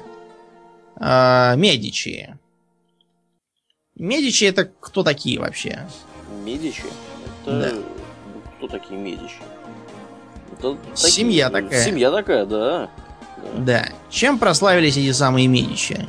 э, 1.00 1.54
Медичи. 1.56 2.38
Медичи 3.96 4.44
это 4.44 4.66
кто 4.66 5.04
такие 5.04 5.40
вообще? 5.40 5.88
Медичи? 6.44 6.84
Это... 7.46 7.60
Да. 7.60 7.72
Кто 8.58 8.68
такие 8.68 9.00
Медичи? 9.00 9.42
Это 10.58 10.78
Семья 10.94 11.50
такая. 11.50 11.84
Семья 11.84 12.12
такая, 12.12 12.46
да. 12.46 12.90
Да. 13.38 13.50
Да. 13.58 13.90
Чем 14.10 14.38
прославились 14.38 14.98
эти 14.98 15.12
самые 15.12 15.48
Медичи? 15.48 16.08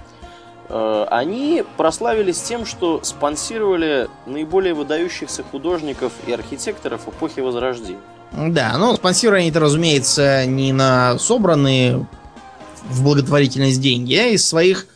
Э, 0.68 1.06
Они 1.10 1.64
прославились 1.76 2.40
тем, 2.42 2.66
что 2.66 3.00
спонсировали 3.02 4.08
наиболее 4.26 4.74
выдающихся 4.74 5.42
художников 5.42 6.12
и 6.26 6.32
архитекторов 6.32 7.08
эпохи 7.08 7.40
Возрождения. 7.40 8.00
Да, 8.32 8.76
ну, 8.76 8.94
спонсировали 8.96 9.40
они 9.40 9.50
это, 9.50 9.60
разумеется, 9.60 10.46
не 10.46 10.72
на 10.72 11.18
собранные 11.18 12.06
в 12.88 13.02
благотворительность 13.02 13.80
деньги, 13.80 14.14
а 14.14 14.26
из 14.26 14.46
своих 14.46 14.86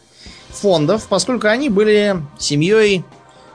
фондов, 0.49 1.07
поскольку 1.09 1.47
они 1.47 1.69
были 1.69 2.17
семьей 2.39 3.05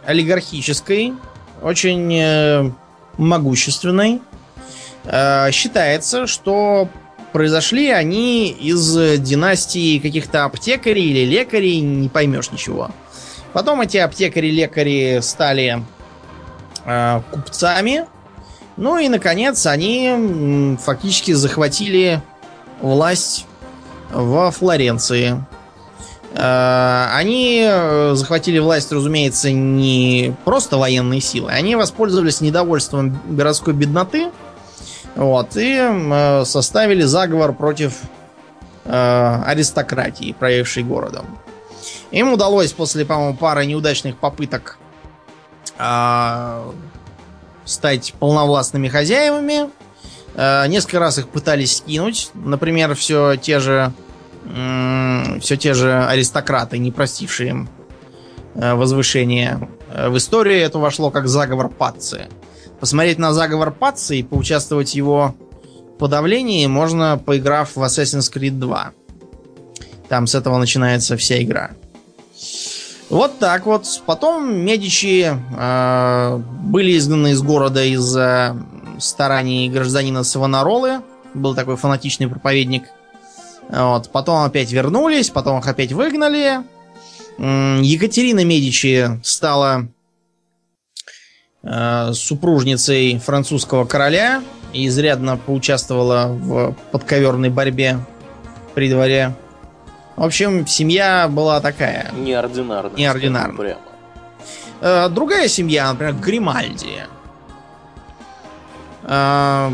олигархической, 0.05 1.13
очень 1.61 2.13
э, 2.13 2.71
могущественной. 3.17 4.21
Э, 5.03 5.51
считается, 5.51 6.27
что 6.27 6.89
произошли 7.35 7.89
они 7.89 8.47
из 8.49 9.19
династии 9.19 9.99
каких-то 9.99 10.45
аптекарей 10.45 11.09
или 11.09 11.25
лекарей, 11.25 11.81
не 11.81 12.07
поймешь 12.07 12.49
ничего. 12.49 12.91
Потом 13.51 13.81
эти 13.81 13.97
аптекари-лекари 13.97 15.19
стали 15.21 15.83
э, 16.85 17.21
купцами, 17.31 18.05
ну 18.77 18.97
и, 18.97 19.09
наконец, 19.09 19.65
они 19.65 20.77
фактически 20.81 21.33
захватили 21.33 22.21
власть 22.79 23.47
во 24.13 24.49
Флоренции. 24.51 25.43
Э, 26.35 27.09
Они 27.15 27.67
э, 27.69 28.13
захватили 28.15 28.59
власть, 28.59 28.93
разумеется, 28.93 29.51
не 29.51 30.33
просто 30.45 30.77
военной 30.77 31.19
силой. 31.19 31.53
Они 31.57 31.75
воспользовались 31.75 32.39
недовольством 32.39 33.19
городской 33.27 33.73
бедноты. 33.73 34.31
Вот, 35.15 35.55
и 35.55 35.77
э, 35.79 36.45
составили 36.45 37.03
заговор 37.03 37.53
против 37.53 38.01
э, 38.83 39.41
аристократии, 39.45 40.35
правившей 40.37 40.83
городом. 40.83 41.25
Им 42.11 42.33
удалось 42.33 42.73
после, 42.73 43.05
по-моему, 43.05 43.35
пары 43.35 43.65
неудачных 43.65 44.17
попыток 44.17 44.77
а, 45.77 46.71
стать 47.65 48.13
полновластными 48.19 48.87
хозяевами. 48.87 49.69
Э, 50.35 50.67
Несколько 50.67 50.99
раз 50.99 51.17
их 51.17 51.29
пытались 51.29 51.77
скинуть. 51.77 52.29
Например, 52.33 52.95
все 52.95 53.35
те 53.35 53.59
же 53.59 53.91
все 55.41 55.57
те 55.57 55.73
же 55.73 56.05
аристократы, 56.05 56.77
не 56.77 56.91
простившие 56.91 57.49
им 57.49 57.69
э, 58.53 58.75
возвышение. 58.75 59.69
Э, 59.91 60.09
В 60.09 60.17
историю 60.17 60.59
это 60.59 60.77
вошло 60.77 61.09
как 61.09 61.27
заговор 61.27 61.69
Патцы. 61.69 62.27
Посмотреть 62.85 63.17
на 63.17 63.33
заговор 63.33 63.71
Патцы 63.71 64.19
и 64.19 64.21
поучаствовать 64.23 64.91
в 64.91 64.93
его 64.93 65.33
подавлении 65.97 66.67
можно, 66.67 67.17
поиграв 67.17 67.75
в 67.75 67.81
Assassin's 67.81 68.31
Creed 68.31 68.59
2. 68.59 68.91
Там 70.07 70.27
с 70.27 70.35
этого 70.35 70.59
начинается 70.59 71.17
вся 71.17 71.41
игра. 71.41 71.71
Вот 73.09 73.39
так 73.39 73.65
вот. 73.65 73.87
Потом 74.05 74.55
Медичи 74.55 75.35
э, 75.35 76.37
были 76.37 76.95
изгнаны 76.95 77.31
из 77.31 77.41
города 77.41 77.83
из-за 77.83 78.55
стараний 78.99 79.67
гражданина 79.67 80.23
Савонаролы. 80.23 81.01
Был 81.33 81.55
такой 81.55 81.77
фанатичный 81.77 82.27
проповедник. 82.27 82.83
Вот. 83.67 84.11
Потом 84.11 84.43
опять 84.43 84.71
вернулись, 84.71 85.31
потом 85.31 85.57
их 85.57 85.67
опять 85.67 85.91
выгнали. 85.91 86.59
Екатерина 87.39 88.45
Медичи 88.45 89.19
стала 89.23 89.87
э, 91.65 92.13
супружницей 92.13 93.19
французского 93.19 93.85
короля 93.85 94.41
и 94.73 94.87
изрядно 94.87 95.37
поучаствовала 95.37 96.27
в 96.27 96.75
подковерной 96.91 97.49
борьбе 97.49 97.99
при 98.73 98.89
дворе. 98.89 99.33
В 100.15 100.23
общем, 100.23 100.65
семья 100.65 101.27
была 101.27 101.59
такая. 101.59 102.11
Неординарно. 102.97 103.57
скажем 103.57 103.57
Прямо. 103.57 103.79
Э, 104.81 105.09
другая 105.09 105.47
семья, 105.47 105.91
например, 105.91 106.15
Гримальди. 106.15 107.03
Э, 109.03 109.71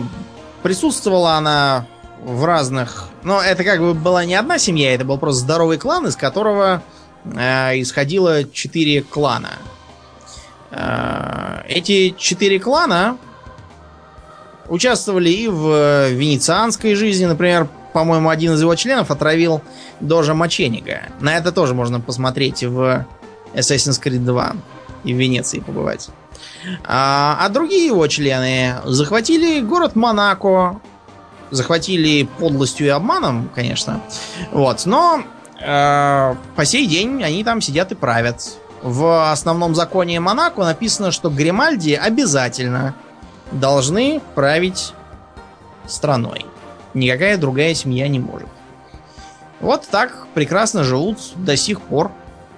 присутствовала 0.64 1.34
она 1.34 1.86
в 2.24 2.46
разных... 2.46 3.08
Но 3.24 3.42
это 3.42 3.64
как 3.64 3.80
бы 3.80 3.94
была 3.94 4.26
не 4.26 4.36
одна 4.36 4.58
семья, 4.58 4.96
это 4.96 5.06
был 5.06 5.18
просто 5.18 5.42
здоровый 5.42 5.78
клан, 5.78 6.08
из 6.08 6.16
которого 6.16 6.82
э, 7.26 7.82
исходило 7.82 8.44
четыре 8.46 9.02
клана. 9.02 9.52
Э, 10.72 11.64
эти 11.68 12.16
четыре 12.18 12.60
клана 12.60 13.18
участвовали 14.68 15.30
и 15.30 15.48
в 15.48 16.10
венецианской 16.10 16.96
жизни. 16.96 17.26
Например, 17.26 17.68
по-моему, 17.94 18.30
один 18.30 18.54
из 18.54 18.62
его 18.62 18.76
членов 18.76 19.12
отравил 19.12 19.62
Дожа 20.00 20.34
Маченига. 20.34 21.04
На 21.20 21.38
это 21.38 21.52
тоже 21.52 21.74
можно 21.74 22.00
посмотреть 22.00 22.64
в 22.64 23.06
Assassin's 23.54 24.02
Creed 24.02 24.20
2 24.20 24.56
и 25.04 25.14
в 25.14 25.18
Венеции 25.18 25.60
побывать. 25.60 26.10
А, 26.86 27.38
а 27.40 27.50
другие 27.50 27.88
его 27.88 28.08
члены 28.08 28.76
захватили 28.86 29.62
город 29.62 29.96
Монако. 29.96 30.80
Захватили 31.50 32.24
подлостью 32.40 32.88
и 32.88 32.90
обманом, 32.90 33.50
конечно. 33.54 34.02
Вот, 34.54 34.86
но 34.86 35.22
э, 35.60 36.36
по 36.56 36.66
сей 36.66 36.88
день 36.88 37.22
они 37.24 37.44
там 37.44 37.60
сидят 37.60 37.92
и 37.92 37.96
правят. 37.96 38.58
В 38.82 39.32
основном 39.32 39.76
законе 39.76 40.20
Монако 40.20 40.64
написано, 40.64 41.12
что 41.12 41.30
Гримальди 41.30 41.94
обязательно 41.94 42.96
должны 43.52 44.22
править 44.36 44.94
страной. 45.88 46.46
Никакая 46.94 47.38
другая 47.38 47.74
семья 47.76 48.08
не 48.08 48.20
может. 48.20 48.48
Вот 49.60 49.88
так 49.88 50.28
прекрасно 50.34 50.84
живут 50.84 51.20
до 51.36 51.56
сих 51.56 51.82
пор. 51.82 52.12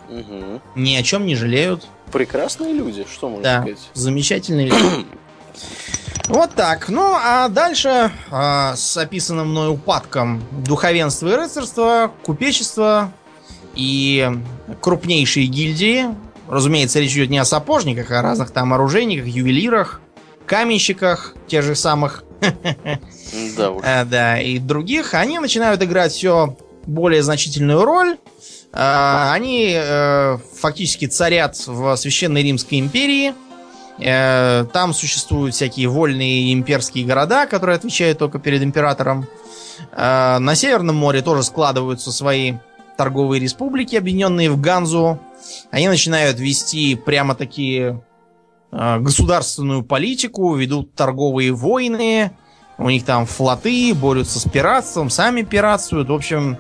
Мгм. 0.10 0.62
Ни 0.76 0.96
о 0.96 1.04
чем 1.04 1.26
не 1.26 1.36
жалеют. 1.36 1.88
Прекрасные 2.12 2.74
люди, 2.74 3.06
что 3.12 3.28
можно 3.30 3.44
Да, 3.44 3.62
сказать. 3.62 3.90
замечательные 3.94 4.68
люди. 4.68 5.06
Вот 6.30 6.52
так. 6.54 6.88
Ну, 6.88 7.14
а 7.22 7.50
дальше 7.50 8.10
а, 8.32 8.76
с 8.78 8.96
описанным 8.96 9.50
мной 9.50 9.70
упадком 9.70 10.42
духовенства 10.52 11.28
и 11.28 11.36
рыцарства, 11.36 12.12
купечества 12.24 13.12
и 13.76 14.30
крупнейшие 14.82 15.48
гильдии. 15.48 16.06
Разумеется, 16.50 17.00
речь 17.00 17.14
идет 17.14 17.30
не 17.30 17.38
о 17.40 17.46
сапожниках, 17.46 18.12
а 18.12 18.20
о 18.20 18.22
разных 18.22 18.52
там 18.52 18.74
оружейниках, 18.74 19.28
ювелирах, 19.28 20.02
каменщиках, 20.46 21.36
тех 21.48 21.64
же 21.64 21.76
самых, 21.76 22.24
Да 23.58 23.72
уж. 23.72 23.84
э, 23.84 24.06
да, 24.06 24.40
и 24.40 24.60
других. 24.60 25.14
Они 25.14 25.40
начинают 25.40 25.82
играть 25.82 26.12
все 26.12 26.58
более 26.86 27.24
значительную 27.24 27.84
роль. 27.86 28.18
А, 28.74 29.32
Они 29.34 29.72
э, 29.76 30.38
фактически 30.60 31.06
царят 31.06 31.56
в 31.66 31.96
Священной 31.96 32.44
Римской 32.44 32.80
империи. 32.80 33.34
Э, 34.00 34.66
там 34.74 34.94
существуют 34.94 35.56
всякие 35.56 35.88
вольные 35.88 36.52
имперские 36.54 37.06
города, 37.06 37.46
которые 37.46 37.76
отвечают 37.78 38.18
только 38.18 38.40
перед 38.40 38.62
императором. 38.64 39.28
Э, 39.92 40.40
на 40.40 40.56
Северном 40.56 40.96
море 40.96 41.22
тоже 41.22 41.44
складываются 41.44 42.12
свои 42.12 42.54
торговые 43.04 43.41
республики, 43.41 43.97
объединенные 43.97 44.49
в 44.49 44.62
Ганзу. 44.62 45.20
Они 45.72 45.89
начинают 45.89 46.39
вести 46.39 46.95
прямо 46.95 47.36
такие 47.36 48.01
э, 48.72 48.99
государственную 48.99 49.84
политику, 49.84 50.56
ведут 50.56 50.95
торговые 50.95 51.51
войны, 51.51 52.32
у 52.78 52.89
них 52.89 53.04
там 53.04 53.26
флоты, 53.26 53.93
борются 53.93 54.39
с 54.39 54.49
пиратством, 54.49 55.10
сами 55.10 55.41
пиратствуют. 55.41 56.08
В 56.08 56.14
общем, 56.14 56.58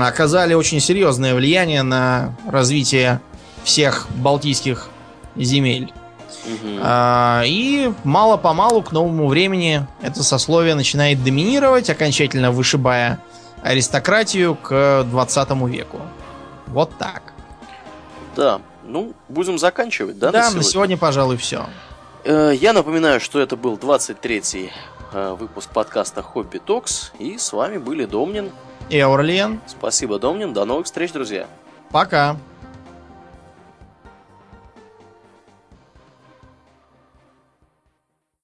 оказали 0.00 0.54
очень 0.54 0.78
серьезное 0.78 1.34
влияние 1.34 1.82
на 1.82 2.36
развитие 2.46 3.20
всех 3.64 4.06
балтийских 4.18 4.88
земель. 5.34 5.92
Угу. 6.46 6.78
А, 6.80 7.42
и 7.44 7.92
мало-помалу 8.04 8.82
к 8.82 8.92
новому 8.92 9.26
времени 9.26 9.84
это 10.00 10.22
сословие 10.22 10.76
начинает 10.76 11.24
доминировать, 11.24 11.90
окончательно 11.90 12.52
вышибая 12.52 13.18
аристократию 13.62 14.54
к 14.56 15.04
20 15.04 15.50
веку. 15.68 16.00
Вот 16.66 16.90
так. 16.98 17.32
Да, 18.36 18.60
ну, 18.84 19.14
будем 19.28 19.58
заканчивать, 19.58 20.18
да? 20.18 20.30
Да, 20.30 20.38
на 20.38 20.44
сегодня, 20.44 20.58
на 20.58 20.64
сегодня 20.64 20.96
пожалуй, 20.96 21.36
все. 21.36 21.66
Э, 22.24 22.52
я 22.54 22.72
напоминаю, 22.72 23.20
что 23.20 23.40
это 23.40 23.56
был 23.56 23.76
23-й 23.76 24.72
э, 25.12 25.36
выпуск 25.38 25.70
подкаста 25.70 26.22
Хобби 26.22 26.58
Токс, 26.58 27.12
и 27.18 27.38
с 27.38 27.52
вами 27.52 27.78
были 27.78 28.04
Домнин 28.04 28.50
и 28.90 28.98
Аурлиен. 28.98 29.60
Спасибо, 29.66 30.18
Домнин, 30.18 30.52
до 30.52 30.64
новых 30.64 30.86
встреч, 30.86 31.12
друзья. 31.12 31.46
Пока. 31.90 32.36